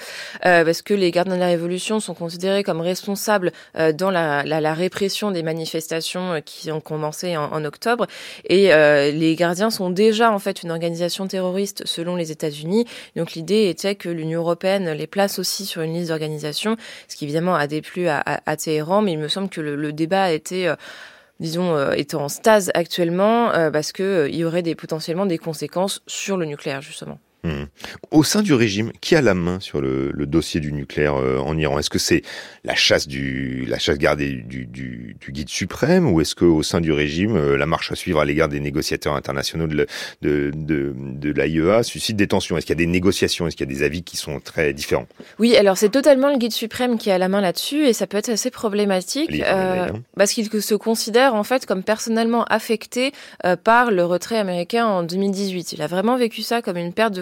euh, 0.46 0.64
parce 0.64 0.82
que 0.82 0.94
les 0.94 1.12
gardiens 1.12 1.36
de 1.36 1.40
la 1.40 1.48
révolution 1.48 2.00
sont 2.00 2.14
considérés 2.14 2.64
comme 2.64 2.80
responsables 2.80 3.52
euh, 3.78 3.92
dans 3.92 4.12
la, 4.12 4.44
répression 4.74 5.32
des 5.32 5.44
manifestations 5.44 6.42
qui 6.44 6.72
ont 6.72 6.82
commencé 6.82 7.38
en, 7.38 7.64
octobre, 7.66 8.08
et 8.50 8.70
les 9.12 9.36
gardiens 9.36 9.70
sont 9.70 9.90
déjà 9.90 10.32
en 10.32 10.40
fait 10.40 10.64
une 10.64 10.72
organisation 10.72 11.28
terroriste 11.28 11.84
selon 11.86 12.16
les 12.16 12.32
États-Unis. 12.32 12.86
Donc 13.16 13.34
l'idée 13.34 13.70
était 13.70 13.96
que 13.96 14.10
l'Union 14.10 14.42
européenne 14.42 14.92
les 14.92 15.08
place 15.08 15.40
aussi 15.40 15.66
sur 15.66 15.82
une 15.82 15.94
liste 15.94 16.10
d'organisations, 16.10 16.76
ce 17.08 17.16
qui 17.16 17.26
évidemment 17.26 17.56
a 17.56 17.68
déplu 17.68 18.08
à, 18.08 18.24
à 18.26 18.58
Téhéran, 18.58 19.02
mais 19.02 19.14
il 19.14 19.20
me 19.20 19.28
semble 19.28 19.50
que 19.50 19.62
le, 19.66 19.94
débat 19.94 20.24
été 20.32 20.68
euh, 20.68 20.76
disons, 21.40 21.76
euh, 21.76 21.94
en 22.14 22.30
stase 22.30 22.72
actuellement 22.74 23.52
euh, 23.54 23.72
parce 23.72 23.92
que 23.92 24.28
il 24.30 24.36
y 24.36 24.46
aurait 24.46 24.64
potentiellement 24.76 25.26
des 25.26 25.38
conséquences 25.38 26.02
sur 26.08 26.38
le 26.38 26.46
nucléaire, 26.46 26.82
justement. 26.82 27.20
Au 28.12 28.24
sein 28.24 28.42
du 28.42 28.54
régime, 28.54 28.92
qui 29.02 29.16
a 29.16 29.22
la 29.22 29.34
main 29.34 29.60
sur 29.60 29.82
le, 29.82 30.12
le 30.12 30.26
dossier 30.26 30.60
du 30.60 30.72
nucléaire 30.72 31.16
euh, 31.16 31.38
en 31.38 31.58
Iran? 31.58 31.80
Est-ce 31.80 31.90
que 31.90 32.00
c'est 32.00 32.22
la 32.64 32.76
chasse 32.76 33.08
du 33.08 33.66
la 33.68 33.80
chasse 33.80 33.98
gardée 33.98 34.32
du, 34.32 34.66
du, 34.66 35.16
du 35.20 35.32
guide 35.32 35.50
suprême 35.50 36.12
ou 36.12 36.22
est-ce 36.22 36.36
que 36.36 36.46
au 36.46 36.64
sein 36.64 36.82
du 36.82 36.92
régime, 36.92 37.36
euh, 37.36 37.58
la 37.58 37.66
marche 37.66 37.92
à 37.92 37.96
suivre 37.96 38.20
à 38.20 38.26
l'égard 38.26 38.50
des 38.50 38.60
négociateurs 38.60 39.16
internationaux 39.16 39.68
de, 39.68 39.88
de, 40.22 40.52
de, 40.54 40.94
de 40.96 41.32
l'AIEA 41.32 41.84
suscite 41.84 42.16
des 42.16 42.28
tensions? 42.28 42.58
Est-ce 42.58 42.66
qu'il 42.66 42.74
y 42.74 42.80
a 42.82 42.84
des 42.84 42.92
négociations? 42.92 43.48
Est-ce 43.48 43.56
qu'il 43.56 43.70
y 43.70 43.72
a 43.72 43.76
des 43.76 43.84
avis 43.84 44.04
qui 44.04 44.18
sont 44.18 44.40
très 44.40 44.74
différents? 44.74 45.08
Oui, 45.40 45.56
alors 45.56 45.78
c'est 45.78 45.90
totalement 45.90 46.30
le 46.30 46.38
guide 46.38 46.54
suprême 46.54 46.98
qui 46.98 47.12
a 47.12 47.18
la 47.18 47.28
main 47.28 47.42
là-dessus 47.42 47.86
et 47.86 47.94
ça 47.94 48.08
peut 48.08 48.18
être 48.18 48.30
assez 48.30 48.52
problématique 48.52 49.44
euh, 49.46 49.90
parce 50.18 50.32
qu'il 50.32 50.50
se 50.50 50.76
considère 50.76 51.36
en 51.36 51.44
fait 51.44 51.66
comme 51.66 51.84
personnellement 51.84 52.46
affecté 52.46 53.12
par 53.64 53.92
le 53.92 54.06
retrait 54.06 54.38
américain 54.38 54.86
en 54.86 55.04
2018. 55.04 55.74
Il 55.74 55.82
a 55.82 55.88
vraiment 55.88 56.18
vécu 56.18 56.42
ça 56.42 56.62
comme 56.62 56.78
une 56.78 56.94
perte 56.94 57.14
de 57.14 57.22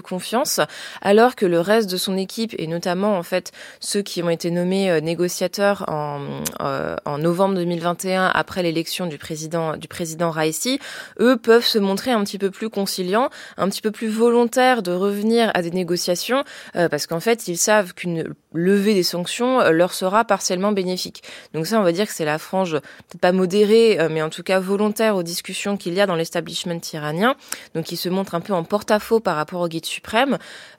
alors 1.01 1.35
que 1.35 1.45
le 1.45 1.59
reste 1.59 1.89
de 1.89 1.97
son 1.97 2.17
équipe, 2.17 2.53
et 2.57 2.67
notamment 2.67 3.17
en 3.17 3.23
fait 3.23 3.51
ceux 3.79 4.01
qui 4.01 4.23
ont 4.23 4.29
été 4.29 4.51
nommés 4.51 4.89
euh, 4.89 4.99
négociateurs 4.99 5.85
en, 5.87 6.21
euh, 6.61 6.95
en 7.05 7.17
novembre 7.17 7.55
2021 7.55 8.31
après 8.33 8.63
l'élection 8.63 9.05
du 9.05 9.17
président 9.17 9.77
du 9.77 9.87
président 9.87 10.31
Raisi, 10.31 10.79
eux 11.19 11.37
peuvent 11.37 11.65
se 11.65 11.79
montrer 11.79 12.11
un 12.11 12.23
petit 12.23 12.37
peu 12.37 12.51
plus 12.51 12.69
conciliants, 12.69 13.29
un 13.57 13.69
petit 13.69 13.81
peu 13.81 13.91
plus 13.91 14.09
volontaires 14.09 14.83
de 14.83 14.91
revenir 14.91 15.51
à 15.53 15.61
des 15.61 15.71
négociations, 15.71 16.43
euh, 16.75 16.89
parce 16.89 17.07
qu'en 17.07 17.19
fait 17.19 17.47
ils 17.47 17.57
savent 17.57 17.93
qu'une 17.93 18.33
levée 18.53 18.93
des 18.93 19.03
sanctions 19.03 19.69
leur 19.71 19.93
sera 19.93 20.25
partiellement 20.25 20.71
bénéfique. 20.71 21.23
Donc 21.53 21.65
ça, 21.65 21.79
on 21.79 21.83
va 21.83 21.91
dire 21.91 22.05
que 22.05 22.13
c'est 22.13 22.25
la 22.25 22.37
frange 22.37 22.73
peut-être 22.73 23.21
pas 23.21 23.31
modérée, 23.31 23.97
mais 24.11 24.21
en 24.21 24.29
tout 24.29 24.43
cas 24.43 24.59
volontaire 24.59 25.15
aux 25.15 25.23
discussions 25.23 25.75
qu'il 25.75 25.93
y 25.93 26.01
a 26.01 26.05
dans 26.05 26.15
l'establishment 26.15 26.79
iranien, 26.93 27.35
donc 27.73 27.85
qui 27.85 27.97
se 27.97 28.09
montre 28.09 28.35
un 28.35 28.41
peu 28.41 28.53
en 28.53 28.63
porte-à-faux 28.63 29.19
par 29.19 29.35
rapport 29.35 29.61
au 29.61 29.67
guide 29.67 29.85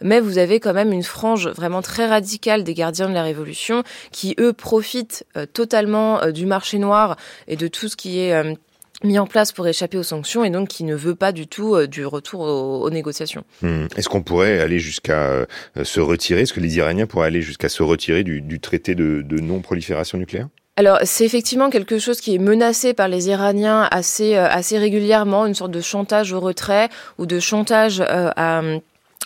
mais 0.00 0.20
vous 0.20 0.38
avez 0.38 0.60
quand 0.60 0.72
même 0.72 0.92
une 0.92 1.02
frange 1.02 1.48
vraiment 1.48 1.82
très 1.82 2.06
radicale 2.06 2.64
des 2.64 2.74
gardiens 2.74 3.08
de 3.08 3.14
la 3.14 3.22
Révolution 3.22 3.82
qui, 4.12 4.34
eux, 4.38 4.52
profitent 4.52 5.24
euh, 5.36 5.46
totalement 5.46 6.22
euh, 6.22 6.32
du 6.32 6.46
marché 6.46 6.78
noir 6.78 7.16
et 7.48 7.56
de 7.56 7.68
tout 7.68 7.88
ce 7.88 7.96
qui 7.96 8.20
est 8.20 8.32
euh, 8.32 8.54
mis 9.02 9.18
en 9.18 9.26
place 9.26 9.52
pour 9.52 9.66
échapper 9.66 9.98
aux 9.98 10.02
sanctions 10.02 10.44
et 10.44 10.50
donc 10.50 10.68
qui 10.68 10.84
ne 10.84 10.94
veut 10.94 11.14
pas 11.14 11.32
du 11.32 11.46
tout 11.46 11.86
du 11.86 12.06
retour 12.06 12.40
aux, 12.40 12.90
négociations. 12.90 13.44
Hmm. 13.60 13.86
Est-ce 13.96 14.08
qu'on 14.08 14.22
pourrait 14.22 14.60
aller 14.60 14.78
jusqu'à 14.78 15.46
se 15.82 16.00
retirer? 16.00 16.42
Est-ce 16.42 16.54
que 16.54 16.60
les 16.60 16.76
Iraniens 16.76 17.06
pourraient 17.06 17.26
aller 17.26 17.42
jusqu'à 17.42 17.68
se 17.68 17.82
retirer 17.82 18.24
du, 18.24 18.60
traité 18.60 18.94
de, 18.94 19.22
non-prolifération 19.40 20.16
nucléaire? 20.16 20.48
Alors, 20.76 21.00
c'est 21.02 21.24
effectivement 21.24 21.70
quelque 21.70 21.98
chose 21.98 22.20
qui 22.20 22.34
est 22.34 22.38
menacé 22.38 22.94
par 22.94 23.08
les 23.08 23.28
Iraniens 23.28 23.86
assez, 23.90 24.36
assez 24.36 24.78
régulièrement, 24.78 25.44
une 25.44 25.54
sorte 25.54 25.72
de 25.72 25.82
chantage 25.82 26.32
au 26.32 26.40
retrait 26.40 26.88
ou 27.18 27.26
de 27.26 27.40
chantage 27.40 28.00
à 28.00 28.62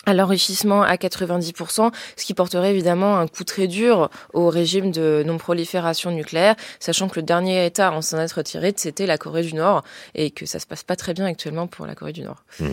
à 0.05 0.13
l'enrichissement 0.13 0.81
à 0.81 0.95
90%, 0.95 1.91
ce 2.15 2.25
qui 2.25 2.33
porterait 2.33 2.71
évidemment 2.71 3.19
un 3.19 3.27
coup 3.27 3.43
très 3.43 3.67
dur 3.67 4.09
au 4.33 4.49
régime 4.49 4.91
de 4.91 5.23
non-prolifération 5.25 6.11
nucléaire, 6.11 6.55
sachant 6.79 7.09
que 7.09 7.19
le 7.19 7.23
dernier 7.23 7.65
État 7.65 7.91
en 7.91 8.01
s'en 8.01 8.19
être 8.19 8.33
retiré, 8.33 8.73
c'était 8.75 9.05
la 9.05 9.17
Corée 9.17 9.43
du 9.43 9.53
Nord, 9.53 9.83
et 10.15 10.31
que 10.31 10.45
ça 10.45 10.59
se 10.59 10.65
passe 10.65 10.83
pas 10.83 10.95
très 10.95 11.13
bien 11.13 11.25
actuellement 11.25 11.67
pour 11.67 11.85
la 11.85 11.95
Corée 11.95 12.13
du 12.13 12.21
Nord. 12.21 12.43
Hmm. 12.59 12.67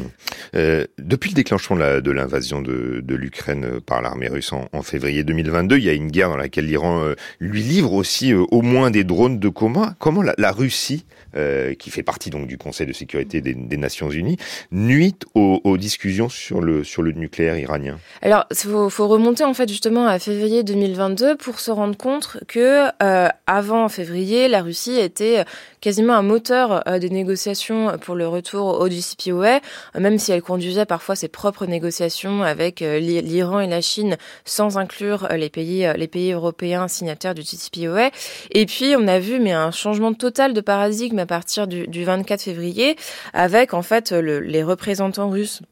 Euh, 0.55 0.87
depuis 0.99 1.31
le 1.31 1.35
déclenchement 1.35 1.77
de 1.77 2.11
l'invasion 2.11 2.63
de, 2.63 3.03
l'Ukraine 3.09 3.81
par 3.81 4.03
l'armée 4.03 4.29
russe 4.29 4.53
en, 4.53 4.83
février 4.83 5.25
2022, 5.25 5.79
il 5.79 5.85
y 5.85 5.89
a 5.89 5.93
une 5.93 6.11
guerre 6.11 6.29
dans 6.29 6.37
laquelle 6.37 6.67
l'Iran 6.67 7.03
euh, 7.03 7.15
lui 7.41 7.63
livre 7.63 7.93
aussi 7.93 8.33
euh, 8.33 8.45
au 8.51 8.63
moins 8.63 8.91
des 8.91 9.05
drones 9.05 9.39
de 9.39 9.49
commun. 9.49 9.95
Comment 9.99 10.23
la, 10.23 10.53
Russie, 10.53 11.07
euh, 11.35 11.75
qui 11.75 11.91
fait 11.91 12.03
partie 12.03 12.31
donc 12.31 12.47
du 12.47 12.57
Conseil 12.57 12.87
de 12.87 12.93
sécurité 12.93 13.41
des, 13.41 13.77
Nations 13.77 14.11
Unies, 14.11 14.37
nuit 14.71 15.17
aux, 15.35 15.61
aux 15.65 15.77
discussions 15.77 16.29
sur 16.29 16.61
le 16.61 16.85
sur 16.85 17.03
le 17.03 17.06
nucléaire 17.13 17.59
iranien 17.59 17.99
Alors, 18.23 18.47
il 18.51 18.91
faut, 18.91 19.09
remonter 19.09 19.45
en 19.45 19.55
fait 19.55 19.69
justement 19.69 20.07
à 20.07 20.19
février 20.19 20.63
2022 20.63 21.37
pour 21.37 21.61
se 21.61 21.71
rendre 21.71 21.97
compte 21.97 22.39
que 22.49 22.87
euh, 23.03 23.29
avant 23.47 23.89
février, 23.89 24.49
la 24.49 24.63
Russie 24.63 24.99
était 24.99 25.45
quasiment 25.87 26.15
un 26.15 26.23
moteur 26.23 26.83
euh, 26.89 26.99
des 26.99 27.11
négociations 27.11 27.97
pour 27.99 28.17
le 28.17 28.27
retour 28.27 28.81
au 28.81 28.89
JCPOA, 28.89 29.61
même 29.97 30.19
si 30.19 30.33
elle 30.33 30.43
conduisait 30.43 30.85
parfois 30.85 31.15
ses 31.15 31.29
propres 31.29 31.65
négociations 31.65 32.43
avec 32.43 32.83
euh, 32.83 32.99
l'Iran 32.99 33.61
et 33.61 33.69
la 33.69 33.81
Chine 33.81 34.17
sans 34.45 34.79
inclure 34.79 35.29
euh, 35.31 35.37
les 35.37 35.49
pays, 35.49 35.87
les 35.97 36.09
pays 36.09 36.33
européens 36.33 36.89
signataires 36.89 37.37
du 37.37 37.43
JCPOA. 37.43 38.11
Et 38.51 38.67
puis, 38.67 38.97
on 38.99 39.07
a 39.07 39.21
vu 39.21 39.39
mais 39.39 39.53
un 39.53 39.71
changement 39.71 40.13
total 40.13 40.55
de 40.55 40.61
paradigme 40.61 41.21
à 41.21 41.27
partir 41.27 41.69
du, 41.69 41.87
du 41.87 42.03
24 42.03 42.43
février 42.43 42.97
avec 43.33 43.73
en 43.73 43.83
fait 43.83 44.11
le, 44.11 44.41
les 44.41 44.65
représentants 44.65 45.31
russes 45.31 45.63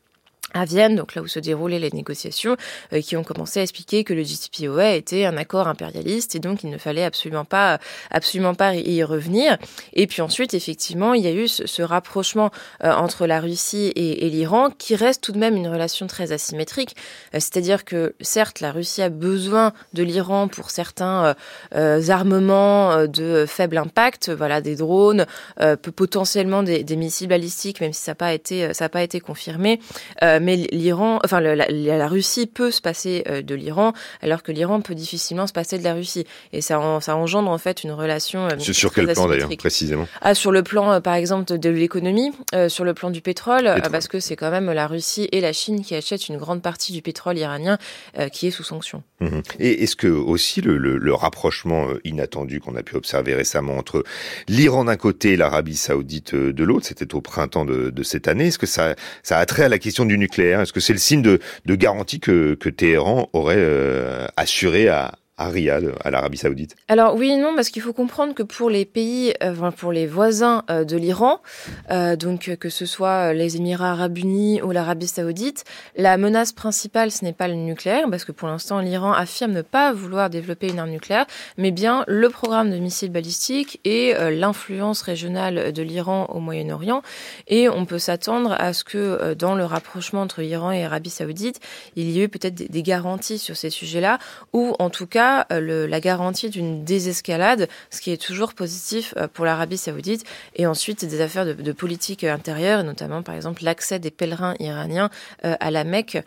à 0.54 0.64
Vienne, 0.64 0.96
donc 0.96 1.14
là 1.14 1.22
où 1.22 1.26
se 1.26 1.40
déroulaient 1.40 1.80
les 1.80 1.90
négociations, 1.90 2.56
euh, 2.92 3.00
qui 3.00 3.16
ont 3.16 3.24
commencé 3.24 3.60
à 3.60 3.62
expliquer 3.62 4.04
que 4.04 4.14
le 4.14 4.22
JCPOA 4.22 4.94
était 4.94 5.24
un 5.24 5.36
accord 5.36 5.66
impérialiste 5.66 6.36
et 6.36 6.38
donc 6.38 6.62
il 6.62 6.70
ne 6.70 6.78
fallait 6.78 7.04
absolument 7.04 7.44
pas, 7.44 7.78
absolument 8.10 8.54
pas 8.54 8.74
y 8.74 9.02
revenir. 9.02 9.58
Et 9.92 10.06
puis 10.06 10.22
ensuite, 10.22 10.54
effectivement, 10.54 11.12
il 11.12 11.22
y 11.22 11.26
a 11.26 11.32
eu 11.32 11.48
ce, 11.48 11.82
rapprochement 11.82 12.50
euh, 12.84 12.92
entre 12.92 13.26
la 13.26 13.40
Russie 13.40 13.92
et, 13.96 14.30
l'Iran, 14.30 14.70
qui 14.70 14.94
reste 14.94 15.22
tout 15.22 15.32
de 15.32 15.38
même 15.38 15.56
une 15.56 15.68
relation 15.68 16.06
très 16.06 16.32
asymétrique. 16.32 16.96
Euh, 17.34 17.40
c'est-à-dire 17.40 17.84
que 17.84 18.14
certes, 18.20 18.60
la 18.60 18.70
Russie 18.70 19.02
a 19.02 19.08
besoin 19.08 19.72
de 19.92 20.02
l'Iran 20.02 20.48
pour 20.48 20.70
certains 20.70 21.34
armements 21.72 23.06
de 23.06 23.44
faible 23.46 23.78
impact, 23.78 24.30
voilà, 24.30 24.60
des 24.60 24.76
drones, 24.76 25.26
potentiellement 25.94 26.62
des, 26.62 26.84
missiles 26.96 27.28
balistiques, 27.28 27.80
même 27.80 27.92
si 27.92 28.02
ça 28.02 28.12
n'a 28.12 28.16
pas 28.16 28.32
été, 28.32 28.72
ça 28.72 28.84
n'a 28.84 28.88
pas 28.88 29.02
été 29.02 29.20
confirmé 29.20 29.80
mais 30.44 30.56
l'Iran, 30.56 31.18
enfin 31.24 31.40
la, 31.40 31.56
la, 31.56 32.08
Russie 32.08 32.46
peut 32.46 32.70
se 32.70 32.80
passer 32.80 33.24
euh, 33.28 33.42
de 33.42 33.54
l'Iran, 33.54 33.92
alors 34.22 34.42
que 34.42 34.52
l'Iran 34.52 34.80
peut 34.80 34.94
difficilement 34.94 35.46
se 35.46 35.52
passer 35.52 35.78
de 35.78 35.84
la 35.84 35.94
Russie. 35.94 36.26
Et 36.52 36.60
ça, 36.60 36.80
ça 37.00 37.16
engendre 37.16 37.50
en 37.50 37.58
fait 37.58 37.82
une 37.82 37.92
relation. 37.92 38.46
Euh, 38.46 38.58
sur 38.58 38.92
quel 38.92 39.12
plan 39.12 39.26
d'ailleurs 39.26 39.48
précisément? 39.56 40.06
Ah, 40.20 40.34
sur 40.34 40.52
le 40.52 40.62
plan 40.62 40.92
euh, 40.92 41.00
par 41.00 41.14
exemple 41.14 41.58
de 41.58 41.70
l'économie, 41.70 42.32
sur 42.68 42.84
le 42.84 42.94
plan 42.94 43.10
du 43.10 43.20
pétrole, 43.20 43.74
parce 43.90 44.08
que 44.08 44.20
c'est 44.20 44.36
quand 44.36 44.50
même 44.50 44.70
la 44.70 44.86
Russie 44.86 45.28
et 45.32 45.40
la 45.40 45.52
Chine 45.52 45.82
qui 45.82 45.94
achètent 45.94 46.28
une 46.28 46.36
grande 46.36 46.62
partie 46.62 46.92
du 46.92 47.02
pétrole 47.02 47.38
iranien 47.38 47.78
qui 48.32 48.46
est 48.46 48.50
sous 48.50 48.62
sanction. 48.62 49.02
Mhm. 49.24 49.42
Et 49.60 49.82
est-ce 49.82 49.96
que 49.96 50.08
aussi 50.08 50.60
le, 50.60 50.76
le, 50.78 51.14
rapprochement 51.14 51.88
euh, 51.88 52.00
inattendu 52.04 52.60
qu'on 52.60 52.74
a 52.76 52.82
pu 52.82 52.96
observer 52.96 53.34
récemment 53.34 53.76
entre 53.76 54.04
l'Iran 54.48 54.84
d'un 54.84 54.96
côté 54.96 55.32
et 55.32 55.36
l'Arabie 55.36 55.76
saoudite 55.76 56.34
euh, 56.34 56.52
de 56.52 56.64
l'autre, 56.64 56.86
c'était 56.86 57.14
au 57.14 57.20
printemps 57.20 57.64
de, 57.64 57.90
de 57.90 58.02
cette 58.02 58.28
année, 58.28 58.48
est-ce 58.48 58.58
que 58.58 58.66
ça, 58.66 58.94
ça 59.22 59.38
a 59.38 59.46
trait 59.46 59.64
à 59.64 59.68
la 59.68 59.78
question 59.78 60.04
du 60.04 60.18
nucléaire? 60.18 60.60
Est-ce 60.60 60.72
que 60.72 60.80
c'est 60.80 60.92
le 60.92 60.98
signe 60.98 61.22
de, 61.22 61.38
de 61.64 61.74
garantie 61.74 62.20
que, 62.20 62.54
que 62.54 62.68
Téhéran 62.68 63.30
aurait 63.32 63.56
euh, 63.58 64.26
assuré 64.36 64.88
à, 64.88 65.14
à 65.36 65.48
Riyad, 65.48 65.94
à 66.04 66.10
l'Arabie 66.12 66.38
Saoudite 66.38 66.76
Alors 66.86 67.16
oui 67.16 67.30
et 67.30 67.36
non, 67.36 67.56
parce 67.56 67.70
qu'il 67.70 67.82
faut 67.82 67.92
comprendre 67.92 68.34
que 68.34 68.44
pour 68.44 68.70
les 68.70 68.84
pays, 68.84 69.34
euh, 69.42 69.70
pour 69.72 69.90
les 69.90 70.06
voisins 70.06 70.62
euh, 70.70 70.84
de 70.84 70.96
l'Iran, 70.96 71.40
euh, 71.90 72.14
donc 72.14 72.54
que 72.56 72.68
ce 72.68 72.86
soit 72.86 73.32
les 73.32 73.56
Émirats 73.56 73.92
Arabes 73.92 74.16
Unis 74.16 74.62
ou 74.62 74.70
l'Arabie 74.70 75.08
Saoudite, 75.08 75.64
la 75.96 76.16
menace 76.18 76.52
principale 76.52 77.10
ce 77.10 77.24
n'est 77.24 77.32
pas 77.32 77.48
le 77.48 77.54
nucléaire, 77.54 78.08
parce 78.10 78.24
que 78.24 78.30
pour 78.30 78.46
l'instant 78.46 78.78
l'Iran 78.78 79.12
affirme 79.12 79.50
ne 79.50 79.62
pas 79.62 79.92
vouloir 79.92 80.30
développer 80.30 80.68
une 80.68 80.78
arme 80.78 80.90
nucléaire, 80.90 81.26
mais 81.58 81.72
bien 81.72 82.04
le 82.06 82.28
programme 82.28 82.70
de 82.70 82.76
missiles 82.76 83.10
balistiques 83.10 83.80
et 83.84 84.14
l'influence 84.30 85.02
régionale 85.02 85.72
de 85.72 85.82
l'Iran 85.82 86.26
au 86.32 86.40
Moyen-Orient. 86.40 87.02
Et 87.48 87.68
on 87.68 87.86
peut 87.86 87.98
s'attendre 87.98 88.56
à 88.58 88.72
ce 88.72 88.84
que 88.84 89.34
dans 89.34 89.54
le 89.54 89.64
rapprochement 89.64 90.22
entre 90.22 90.42
Iran 90.42 90.72
et 90.72 90.84
Arabie 90.84 91.10
Saoudite, 91.10 91.60
il 91.96 92.10
y 92.10 92.20
ait 92.20 92.24
eu 92.24 92.28
peut-être 92.28 92.54
des 92.54 92.82
garanties 92.82 93.38
sur 93.38 93.56
ces 93.56 93.70
sujets-là, 93.70 94.18
ou 94.52 94.74
en 94.78 94.90
tout 94.90 95.06
cas 95.06 95.23
euh, 95.52 95.86
la 95.86 96.00
garantie 96.00 96.50
d'une 96.50 96.84
désescalade, 96.84 97.68
ce 97.90 98.00
qui 98.00 98.10
est 98.10 98.20
toujours 98.20 98.54
positif 98.54 99.14
euh, 99.16 99.28
pour 99.32 99.44
l'Arabie 99.44 99.76
saoudite, 99.76 100.24
et 100.56 100.66
ensuite 100.66 101.04
des 101.04 101.20
affaires 101.20 101.46
de, 101.46 101.72
politique 101.72 102.24
intérieure, 102.24 102.84
notamment 102.84 103.22
par 103.22 103.34
exemple 103.34 103.64
l'accès 103.64 103.98
des 103.98 104.10
pèlerins 104.10 104.54
iraniens 104.60 105.10
euh, 105.44 105.56
à 105.60 105.70
la 105.70 105.84
Mecque, 105.84 106.18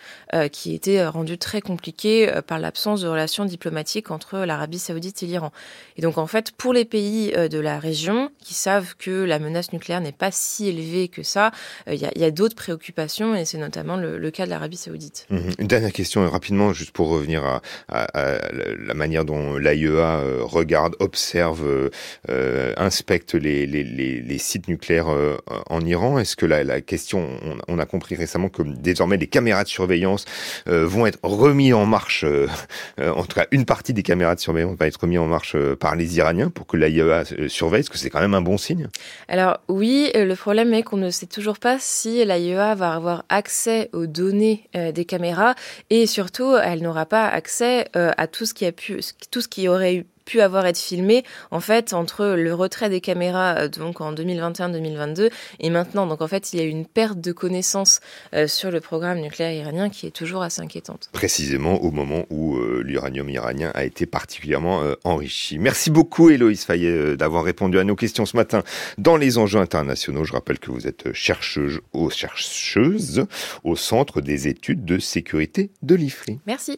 qui 0.52 0.76
était 0.76 1.06
rendu 1.06 1.38
très 1.38 1.62
compliqué 1.62 2.30
par 2.48 2.60
l'absence 2.60 3.02
de 3.02 3.08
relations 3.08 3.46
diplomatiques 3.46 4.12
entre 4.12 4.40
l'Arabie 4.40 4.80
saoudite 4.80 5.24
et 5.24 5.26
l'Iran. 5.26 5.52
Et 5.96 6.02
donc 6.02 6.18
en 6.18 6.28
fait, 6.28 6.52
pour 6.52 6.74
les 6.74 6.86
pays 6.86 7.32
de 7.32 7.60
la 7.60 7.80
région 7.80 8.30
qui 8.40 8.54
savent 8.54 8.96
que 8.98 9.24
la 9.24 9.40
menace 9.40 9.72
nucléaire 9.74 10.02
n'est 10.02 10.12
pas 10.12 10.32
si 10.32 10.68
élevée 10.68 11.08
que 11.08 11.24
ça, 11.24 11.52
il 11.90 12.00
y 12.00 12.24
a, 12.24 12.32
d'autres 12.32 12.56
préoccupations, 12.56 13.36
et 13.36 13.46
c'est 13.46 13.58
notamment 13.58 13.96
le, 13.96 14.32
cas 14.32 14.46
de 14.46 14.50
l'Arabie 14.50 14.78
saoudite. 14.78 15.26
Mmh 15.30 15.38
Une 15.60 15.68
dernière 15.68 15.94
question 15.94 16.30
rapidement, 16.30 16.74
juste 16.74 16.92
pour 16.92 17.10
revenir 17.10 17.46
à, 17.46 17.62
à 17.88 18.38
la 18.88 18.94
manière 18.94 19.26
dont 19.26 19.58
l'AIEA 19.58 20.22
euh, 20.22 20.40
regarde, 20.44 20.96
observe, 21.00 21.66
euh, 21.66 21.90
euh, 22.30 22.74
inspecte 22.78 23.34
les, 23.34 24.38
sites 24.40 24.68
nucléaires 24.68 25.08
en 25.70 25.82
Iran. 25.82 26.20
Est-ce 26.20 26.36
que 26.36 26.46
la, 26.46 26.82
question, 26.82 27.28
on, 27.68 27.80
a 27.80 27.86
compris 27.86 28.16
récemment 28.16 28.50
que 28.50 28.62
désormais 28.62 29.18
les 29.18 29.28
caméras 29.28 29.64
de 29.64 29.68
surveillance 29.68 30.26
vont 30.68 31.06
être 31.06 31.20
remis 31.24 31.74
en 31.74 31.86
marche, 31.86 32.24
en 33.00 33.24
tout 33.24 33.36
cas 33.36 33.48
une 33.52 33.66
partie 33.66 33.94
des 33.94 34.04
caméras 34.04 34.36
de 34.36 34.40
surveillance 34.40 34.78
va 34.78 34.88
être 34.88 35.02
remis 35.02 35.18
en 35.18 35.26
marche 35.26 35.58
par 35.80 35.96
les 35.96 36.18
Iraniens 36.18 36.50
pour 36.50 36.68
que 36.68 36.78
l'AIEA 36.78 37.24
surveille. 37.48 37.82
Est-ce 37.82 37.90
que 37.90 37.98
c'est 37.98 38.10
quand 38.10 38.22
même 38.22 38.36
un 38.36 38.42
bon 38.42 38.58
signe? 38.58 38.88
Alors 39.28 39.60
oui, 39.68 40.12
le 40.14 40.36
problème 40.36 40.74
est 40.74 40.84
qu'on 40.84 40.98
ne 40.98 41.10
sait 41.10 41.26
toujours 41.26 41.58
pas 41.58 41.78
si 41.80 42.24
l'AIEA 42.24 42.76
va 42.76 42.94
avoir 42.94 43.26
accès 43.30 43.90
aux 43.94 44.06
données 44.06 44.70
des 44.74 45.06
caméras. 45.06 45.56
Et 45.90 46.06
surtout 46.06 46.56
elle 46.56 46.84
n'aura 46.84 47.06
pas 47.06 47.28
accès 47.28 47.88
à 47.94 48.28
tout 48.28 48.46
ce 48.46 48.54
qui 48.54 48.66
tout 49.32 49.42
ce 49.42 49.48
qui 49.48 49.68
aurait 49.68 49.96
eu 49.96 50.06
pu 50.28 50.42
avoir 50.42 50.68
été 50.68 50.80
filmé 50.80 51.24
en 51.50 51.60
fait 51.60 51.94
entre 51.94 52.36
le 52.36 52.54
retrait 52.54 52.90
des 52.90 53.02
caméras 53.02 53.56
euh, 53.58 53.68
donc 53.70 54.02
en 54.02 54.14
2021-2022 54.14 55.32
et 55.60 55.70
maintenant. 55.72 56.06
Donc 56.06 56.22
en 56.22 56.28
fait, 56.28 56.54
il 56.54 56.60
y 56.60 56.62
a 56.62 56.66
eu 56.66 56.70
une 56.70 56.86
perte 56.86 57.20
de 57.20 57.32
connaissances 57.32 58.02
euh, 58.36 58.48
sur 58.48 58.70
le 58.70 58.82
programme 58.82 59.20
nucléaire 59.20 59.54
iranien 59.54 59.90
qui 59.90 60.06
est 60.06 60.12
toujours 60.12 60.44
assez 60.44 60.62
inquiétante. 60.62 61.10
Précisément 61.14 61.82
au 61.82 61.92
moment 61.92 62.26
où 62.30 62.58
euh, 62.58 62.84
l'uranium 62.84 63.30
iranien 63.30 63.72
a 63.74 63.86
été 63.86 64.06
particulièrement 64.06 64.84
enrichi. 65.06 65.58
Merci 65.58 65.90
beaucoup 65.90 66.30
Héloïse 66.30 66.66
Fayet 66.66 67.16
d'avoir 67.16 67.46
répondu 67.46 67.80
à 67.80 67.86
nos 67.86 67.96
questions 67.96 68.26
ce 68.26 68.36
matin 68.36 68.64
dans 68.98 69.16
les 69.16 69.38
enjeux 69.38 69.60
internationaux. 69.60 70.26
Je 70.26 70.34
rappelle 70.34 70.60
que 70.60 70.72
vous 70.72 70.88
êtes 70.88 71.14
chercheuse 71.14 71.80
au, 71.94 72.10
chercheuse 72.10 73.26
au 73.64 73.78
Centre 73.78 74.20
des 74.20 74.50
études 74.50 74.84
de 74.84 75.00
sécurité 75.00 75.72
de 75.82 75.96
l'IFRI. 75.96 76.40
Merci. 76.46 76.78